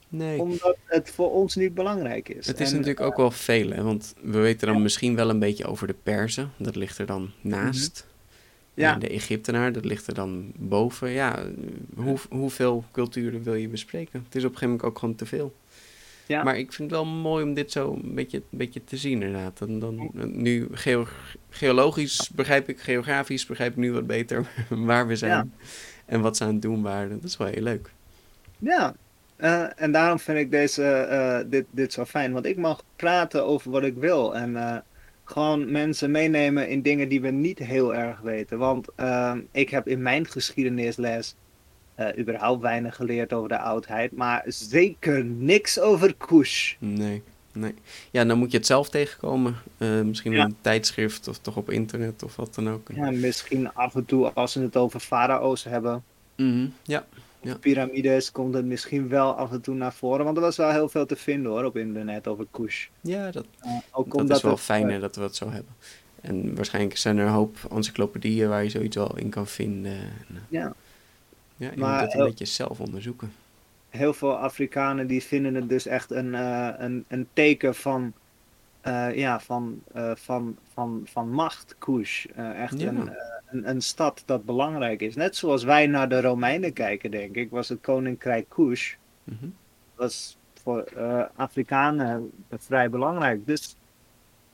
Nee. 0.10 0.40
Omdat 0.40 0.78
het 0.86 1.10
voor 1.10 1.32
ons 1.32 1.56
niet 1.56 1.74
belangrijk 1.74 2.30
is. 2.30 2.48
Het 2.48 2.60
is 2.60 2.72
En, 2.72 2.78
natuurlijk 2.78 3.06
ook 3.06 3.18
wel 3.18 3.32
veel, 3.32 3.70
hè? 3.70 3.84
want 3.84 4.14
we 4.22 4.40
weten 4.40 4.68
dan 4.68 4.82
misschien 4.82 5.16
wel 5.16 5.30
een 5.30 5.40
beetje 5.40 5.66
over 5.66 5.88
de 5.88 5.96
Perzen. 6.04 6.52
Dat 6.58 6.76
ligt 6.76 6.98
er 6.98 7.06
dan 7.06 7.32
naast. 7.42 8.08
Ja. 8.74 8.94
En 8.94 9.00
de 9.00 9.10
Egyptenaar, 9.10 9.72
dat 9.72 9.86
ligt 9.86 10.08
er 10.08 10.14
dan 10.14 10.52
boven. 10.56 11.10
Ja, 11.10 11.46
hoe, 11.96 12.18
hoeveel 12.30 12.84
culturen 12.92 13.44
wil 13.44 13.54
je 13.54 13.68
bespreken? 13.68 14.24
Het 14.24 14.36
is 14.36 14.44
op 14.44 14.52
een 14.52 14.58
gegeven 14.58 14.70
moment 14.70 14.84
ook 14.84 15.00
gewoon 15.00 15.16
te 15.16 15.26
veel. 15.26 15.54
Ja. 16.28 16.44
Maar 16.44 16.58
ik 16.58 16.74
vind 16.74 16.92
het 16.92 17.00
wel 17.00 17.10
mooi 17.10 17.44
om 17.44 17.54
dit 17.54 17.72
zo 17.72 17.94
een 18.04 18.16
beetje, 18.16 18.38
een 18.38 18.58
beetje 18.58 18.84
te 18.84 18.98
zien, 18.98 19.22
inderdaad. 19.22 19.58
Dan, 19.58 19.80
dan, 19.80 20.10
nu 20.14 20.68
geo- 20.72 21.08
geologisch 21.50 22.30
begrijp 22.36 22.70
ik, 22.70 22.80
geografisch 22.80 23.46
begrijp 23.46 23.72
ik 23.72 23.78
nu 23.78 23.92
wat 23.94 24.08
beter 24.08 24.46
waar 24.70 25.08
we 25.08 25.16
zijn. 25.16 25.32
Ja. 25.32 25.48
En 26.06 26.22
wat 26.22 26.38
ze 26.38 26.44
aan 26.44 26.54
het 26.54 26.62
doen 26.62 26.82
waren. 26.82 27.10
Dat 27.10 27.24
is 27.24 27.38
wel 27.38 27.48
heel 27.48 27.62
leuk. 27.64 27.90
Ja, 28.60 28.96
eh, 29.36 29.82
en 29.82 29.92
daarom 29.92 30.20
vind 30.20 30.38
ik 30.38 30.52
deze, 30.52 30.84
eh, 30.84 31.40
dit, 31.50 31.66
dit 31.72 31.94
zo 31.94 32.06
fijn. 32.06 32.32
Want 32.34 32.46
ik 32.46 32.58
mag 32.58 32.84
praten 32.96 33.46
over 33.46 33.72
wat 33.72 33.84
ik 33.84 33.96
wil. 33.96 34.36
En 34.36 34.56
eh, 34.56 34.78
gewoon 35.24 35.72
mensen 35.72 36.12
meenemen 36.12 36.70
in 36.70 36.82
dingen 36.82 37.10
die 37.10 37.22
we 37.22 37.30
niet 37.30 37.60
heel 37.60 37.96
erg 37.96 38.20
weten. 38.20 38.58
Want 38.58 38.88
eh, 38.96 39.34
ik 39.52 39.70
heb 39.70 39.88
in 39.88 40.02
mijn 40.02 40.28
geschiedenisles 40.28 41.36
eh, 41.98 42.18
überhaupt 42.18 42.62
weinig 42.62 42.96
geleerd 42.96 43.34
over 43.34 43.50
de 43.50 43.58
oudheid. 43.60 44.12
Maar 44.12 44.44
zeker 44.48 45.26
niks 45.26 45.80
over 45.80 46.16
Kush. 46.16 46.76
Nee. 46.80 47.22
Nee. 47.52 47.74
Ja, 48.12 48.26
dan 48.26 48.38
moet 48.38 48.52
je 48.52 48.58
het 48.58 48.66
zelf 48.66 48.90
tegenkomen. 48.90 49.56
Uh, 49.78 50.02
misschien 50.02 50.32
Ja. 50.32 50.44
een 50.44 50.56
tijdschrift 50.62 51.28
of 51.28 51.38
toch 51.38 51.56
op 51.58 51.70
internet 51.72 52.24
of 52.24 52.36
wat 52.36 52.56
dan 52.56 52.70
ook. 52.70 52.88
Ja, 52.96 53.12
misschien 53.12 53.74
af 53.74 53.96
en 53.96 54.06
toe 54.06 54.32
als 54.34 54.52
ze 54.52 54.62
het 54.62 54.78
over 54.78 55.00
farao's 55.00 55.64
hebben, 55.64 56.04
Mhm, 56.36 56.68
Ja, 56.84 57.06
Ja. 57.42 57.56
piramides, 57.56 58.32
komt 58.32 58.54
het 58.54 58.66
misschien 58.66 59.08
wel 59.08 59.34
af 59.36 59.52
en 59.52 59.62
toe 59.62 59.76
naar 59.76 59.94
voren. 59.94 60.26
Want 60.26 60.38
er 60.38 60.44
was 60.44 60.58
wel 60.58 60.72
heel 60.72 60.90
veel 60.90 61.06
te 61.06 61.16
vinden 61.16 61.52
hoor 61.52 61.64
op 61.64 61.78
internet 61.78 62.28
over 62.28 62.46
Kush. 62.52 62.88
ja 63.02 63.32
dat, 63.32 63.46
Uh, 63.66 63.72
ook 63.92 64.18
dat 64.28 64.38
is 64.38 64.42
wel 64.42 64.52
het, 64.52 64.62
fijn 64.62 64.86
eh, 64.88 64.94
hè, 64.94 65.00
dat 65.00 65.16
we 65.16 65.22
het 65.22 65.36
zo 65.36 65.50
hebben. 65.50 65.76
En 66.22 66.56
waarschijnlijk 66.56 66.98
zijn 66.98 67.18
er 67.18 67.26
een 67.26 67.32
hoop 67.32 67.58
encyclopedieën 67.72 68.50
waar 68.50 68.64
je 68.64 68.70
zoiets 68.70 68.96
wel 68.96 69.18
in 69.18 69.30
kan 69.30 69.48
vinden. 69.48 69.92
En, 69.92 70.26
eh, 70.30 70.36
Ja. 70.50 70.74
Ja, 71.58 71.72
je 71.72 71.78
Maar 71.78 71.92
moet 71.92 72.02
het 72.02 72.12
een 72.14 72.18
heel- 72.20 72.28
beetje 72.28 72.46
zelf 72.46 72.80
onderzoeken. 72.80 73.32
heel 73.90 74.14
veel 74.14 74.38
Afrikanen 74.38 75.08
die 75.08 75.24
vinden 75.24 75.56
het 75.56 75.70
dus 75.70 75.86
echt 75.86 76.12
een, 76.12 76.36
eh, 76.36 76.70
een, 76.78 77.06
een 77.08 77.28
teken 77.34 77.76
van, 77.76 78.14
eh, 78.82 79.16
ja, 79.16 79.40
van, 79.40 79.82
eh, 79.94 80.12
van, 80.16 80.58
van, 80.74 81.02
van 81.06 81.30
macht, 81.32 81.76
Kush. 81.78 82.26
Echt 82.36 82.80
Ja. 82.80 82.88
een, 82.90 83.12
een, 83.50 83.70
een 83.70 83.82
stad 83.82 84.24
dat 84.26 84.46
belangrijk 84.46 85.02
is. 85.02 85.16
Net 85.16 85.36
zoals 85.36 85.64
wij 85.64 85.88
naar 85.88 86.10
de 86.10 86.22
Romeinen 86.22 86.74
kijken, 86.74 87.12
denk 87.12 87.36
ik, 87.36 87.50
was 87.50 87.70
het 87.70 87.82
koninkrijk 87.82 88.50
Kush. 88.50 88.94
Mhm. 89.24 89.46
was 89.96 90.38
voor 90.64 90.84
Afrikanen 91.36 92.32
vrij 92.58 92.90
belangrijk. 92.90 93.46
Dus 93.46 93.76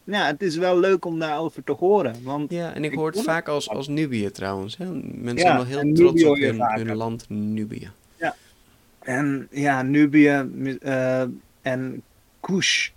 ja, 0.03 0.25
het 0.25 0.41
is 0.41 0.55
wel 0.57 0.79
leuk 0.79 1.05
om 1.05 1.19
daarover 1.19 1.63
te 1.63 1.71
horen. 1.71 2.15
Want 2.23 2.51
Ja, 2.51 2.73
en 2.73 2.83
ik 2.83 2.91
Ik 2.91 2.97
hoor 2.97 3.11
het 3.11 3.21
vaak 3.21 3.47
als, 3.47 3.69
als 3.69 3.87
Nubië 3.87 4.31
trouwens. 4.31 4.77
Hè? 4.77 4.85
Mensen 5.01 5.35
Ja, 5.35 5.41
zijn 5.41 5.55
wel 5.55 5.65
heel 5.83 5.93
trots 5.93 6.23
op 6.23 6.37
hun, 6.37 6.61
hun 6.61 6.95
land 6.95 7.29
Nubië. 7.29 7.91
En 8.99 9.47
ja, 9.51 9.81
Nubië 9.81 10.47
eh, 10.81 11.21
en 11.61 12.03
Kush. 12.39 12.89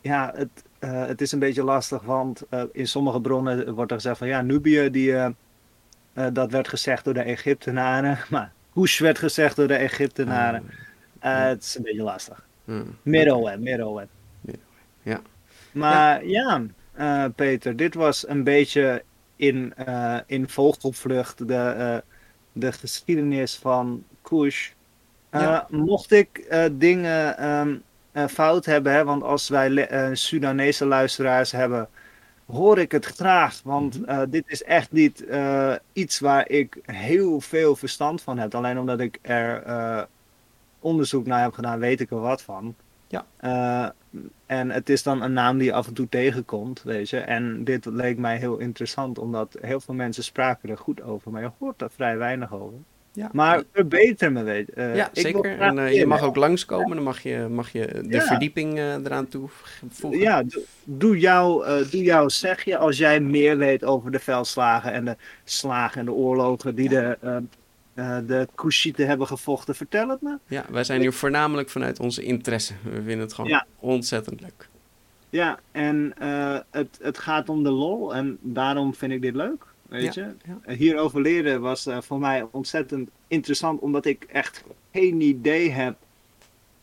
Ja, 0.00 0.32
het, 0.34 0.48
eh, 0.78 1.06
het 1.06 1.20
is 1.20 1.32
een 1.32 1.38
beetje 1.38 1.64
lastig, 1.64 2.02
want 2.02 2.42
eh, 2.48 2.62
in 2.72 2.88
sommige 2.88 3.20
bronnen 3.20 3.74
wordt 3.74 3.90
er 3.90 3.96
gezegd 3.96 4.18
van 4.18 4.28
ja, 4.28 4.42
Nubië, 4.42 4.90
die, 4.90 5.14
dat 6.32 6.50
werd 6.50 6.68
gezegd 6.68 7.04
door 7.04 7.14
de 7.14 7.20
Egyptenaren. 7.20 8.18
Maar 8.30 8.52
Kush 8.74 9.00
werd 9.00 9.18
gezegd 9.18 9.56
door 9.56 9.68
de 9.68 9.74
Egyptenaren. 9.74 10.62
Eh, 11.18 11.44
het 11.44 11.62
is 11.62 11.74
een 11.76 11.82
beetje 11.82 12.02
lastig. 12.02 12.46
Ah, 12.68 12.80
Middelweb, 13.02 13.58
Middelweb. 13.60 14.08
ja. 15.02 15.20
Maar 15.76 16.26
ja, 16.26 16.62
eh, 16.92 17.24
Peter, 17.34 17.76
dit 17.76 17.94
was 17.94 18.28
een 18.28 18.44
beetje 18.44 19.02
in, 19.36 19.74
eh, 19.74 20.18
in 20.26 20.48
vogelvlucht 20.48 21.48
de, 21.48 21.54
eh, 21.54 21.96
de 22.52 22.72
geschiedenis 22.72 23.56
van 23.56 24.04
Kush. 24.22 24.70
Ja. 25.30 25.66
Mocht 25.70 26.12
ik 26.12 26.56
dingen 26.72 27.38
ehm, 27.38 27.76
eh, 28.12 28.26
fout 28.26 28.64
hebben, 28.64 28.92
hè, 28.92 29.04
want 29.04 29.22
als 29.22 29.48
wij 29.48 29.88
Sudanese 30.14 30.86
luisteraars 30.86 31.52
hebben, 31.52 31.88
hoor 32.46 32.78
ik 32.78 32.92
het 32.92 33.04
graag. 33.04 33.60
Want 33.64 34.00
Mhm. 34.00 34.30
dit 34.30 34.44
is 34.46 34.62
echt 34.62 34.92
niet 34.92 35.24
iets 35.92 36.18
waar 36.20 36.48
ik 36.48 36.78
heel 36.82 37.40
veel 37.40 37.76
verstand 37.76 38.22
van 38.22 38.38
heb. 38.38 38.54
Alleen 38.54 38.78
omdat 38.78 39.00
ik 39.00 39.18
er 39.22 40.08
onderzoek 40.80 41.26
naar 41.26 41.42
heb 41.42 41.52
gedaan, 41.52 41.78
weet 41.78 42.00
ik 42.00 42.10
er 42.10 42.20
wat 42.20 42.42
van. 42.42 42.74
Ja. 43.08 43.24
En 44.46 44.70
het 44.70 44.88
is 44.88 45.02
dan 45.02 45.22
een 45.22 45.32
naam 45.32 45.58
die 45.58 45.66
je 45.66 45.72
af 45.72 45.86
en 45.86 45.94
toe 45.94 46.08
tegenkomt, 46.08 46.82
weet 46.82 47.10
je. 47.10 47.18
En 47.18 47.64
dit 47.64 47.84
leek 47.84 48.18
mij 48.18 48.38
heel 48.38 48.58
interessant, 48.58 49.18
omdat 49.18 49.56
heel 49.60 49.80
veel 49.80 49.94
mensen 49.94 50.24
spraken 50.24 50.68
er 50.68 50.78
goed 50.78 51.02
over, 51.02 51.30
maar 51.32 51.42
je 51.42 51.50
hoort 51.58 51.82
er 51.82 51.90
vrij 51.90 52.16
weinig 52.18 52.54
over. 52.54 52.78
Ja. 53.12 53.28
Maar 53.32 53.62
verbeter 53.72 54.32
me, 54.32 54.42
weet 54.42 54.66
je. 54.66 54.72
Eh, 54.72 54.96
ja, 54.96 55.08
ik 55.12 55.20
zeker. 55.20 55.58
En 55.58 55.78
eh, 55.78 55.94
je 55.94 56.06
mag 56.06 56.22
ook 56.22 56.36
langskomen. 56.36 56.94
Dan 56.94 57.04
mag 57.04 57.22
je, 57.22 57.46
mag 57.50 57.72
je 57.72 57.86
de 57.86 58.14
Ja. 58.14 58.20
verdieping 58.20 58.78
eh, 58.78 58.94
eraan 58.94 59.28
toevoegen. 59.28 60.18
Ja, 60.20 60.42
doe, 60.42 60.62
doe, 60.84 61.18
jouw, 61.18 61.64
doe 61.90 62.02
jouw 62.02 62.28
zegje 62.28 62.76
als 62.76 62.98
jij 62.98 63.20
meer 63.20 63.58
weet 63.58 63.84
over 63.84 64.10
de 64.10 64.18
veldslagen 64.18 64.92
en 64.92 65.04
de 65.04 65.16
slagen 65.44 66.00
en 66.00 66.06
de 66.06 66.12
oorlogen 66.12 66.74
die 66.74 66.88
de, 66.88 67.18
eh 67.96 68.18
de 68.26 68.48
Kushieten 68.54 69.06
hebben 69.06 69.26
gevochten. 69.26 69.74
Vertel 69.74 70.08
het 70.08 70.20
me. 70.22 70.38
Ja, 70.46 70.64
wij 70.70 70.84
zijn 70.84 71.00
hier 71.00 71.12
voornamelijk 71.12 71.68
vanuit 71.70 72.00
onze 72.00 72.22
interesse. 72.22 72.74
We 72.82 72.90
vinden 72.90 73.18
het 73.18 73.32
gewoon 73.32 73.50
Ja. 73.50 73.66
ontzettend 73.78 74.40
leuk. 74.40 74.68
Ja, 75.30 75.58
en 75.72 76.12
eh, 76.18 76.58
het, 76.70 76.98
het 77.02 77.18
gaat 77.18 77.48
om 77.48 77.62
de 77.62 77.70
lol 77.70 78.14
en 78.14 78.38
daarom 78.40 78.94
vind 78.94 79.12
ik 79.12 79.22
dit 79.22 79.34
leuk. 79.34 79.64
Weet 79.88 80.14
Ja, 80.14 80.22
je? 80.24 80.34
ja. 80.46 80.58
Eh, 80.62 80.76
Hierover 80.76 81.20
leren 81.20 81.60
was 81.60 81.88
voor 82.00 82.18
mij 82.18 82.46
ontzettend 82.50 83.10
interessant, 83.28 83.80
omdat 83.80 84.04
ik 84.04 84.24
echt 84.24 84.64
geen 84.92 85.20
idee 85.20 85.70
heb 85.70 85.96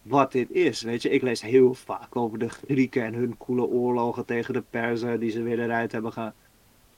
wat 0.01 0.31
dit 0.31 0.51
is. 0.51 0.81
Weet 0.81 1.01
je, 1.01 1.09
ik 1.09 1.21
lees 1.21 1.41
heel 1.41 1.73
vaak 1.73 2.15
over 2.15 2.39
de 2.39 2.49
Grieken 2.49 3.03
en 3.03 3.13
hun 3.13 3.37
coole 3.37 3.65
oorlogen 3.65 4.25
tegen 4.25 4.53
de 4.53 4.63
Perzen 4.69 5.19
die 5.19 5.31
ze 5.31 5.41
weer 5.41 5.59
eruit 5.59 5.91
hebben 5.91 6.13
ge, 6.13 6.31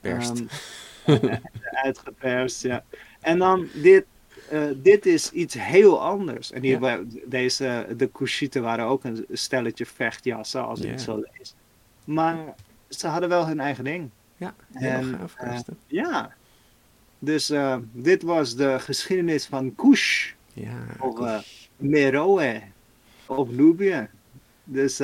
Perst. 0.00 0.42
uitgeperst, 1.84 2.62
ja. 2.62 2.84
En 3.20 3.38
dan 3.38 3.68
dit, 3.74 4.04
eh, 4.50 4.62
dit 4.76 5.06
is 5.06 5.30
iets 5.30 5.54
heel 5.58 6.02
anders. 6.02 6.52
En 6.52 6.62
hier, 6.62 6.80
Ja. 6.80 7.00
deze, 7.24 7.86
de 7.96 8.06
Kushieten 8.06 8.62
waren 8.62 8.84
ook 8.84 9.04
een 9.04 9.26
stelletje 9.32 9.86
vechtjassen, 9.86 10.66
als 10.66 10.78
ik 10.80 10.84
Ja. 10.86 10.90
het 10.90 11.00
zo 11.00 11.16
lees. 11.16 11.54
Maar 12.04 12.36
ze 12.88 13.06
hadden 13.06 13.28
wel 13.28 13.46
hun 13.46 13.60
eigen 13.60 13.84
ding. 13.84 14.10
ja, 14.36 14.54
heel 14.72 15.02
gaaf 15.02 15.34
eh? 15.36 15.58
Ja. 15.86 16.34
Dus 17.18 17.50
eh, 17.50 17.76
dit 17.92 18.22
was 18.22 18.56
de 18.56 18.78
geschiedenis 18.78 19.46
van 19.46 19.74
Kush, 19.74 20.32
Ja, 20.52 20.84
of 20.98 21.20
eh, 21.20 21.38
Meroe, 21.76 22.62
of 23.26 23.50
Nubië. 23.50 24.08
Dus 24.64 25.00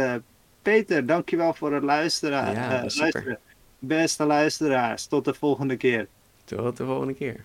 Peter, 0.62 1.06
dankjewel 1.06 1.54
voor 1.54 1.72
het 1.74 1.82
luisteren. 1.82 2.52
Ja, 2.52 2.68
luisteren. 2.80 3.38
Beste 3.84 4.24
luisteraars, 4.24 5.06
tot 5.06 5.24
de 5.24 5.34
volgende 5.34 5.76
keer. 5.76 6.06
tot 6.44 6.76
de 6.76 6.84
volgende 6.84 7.14
keer. 7.14 7.44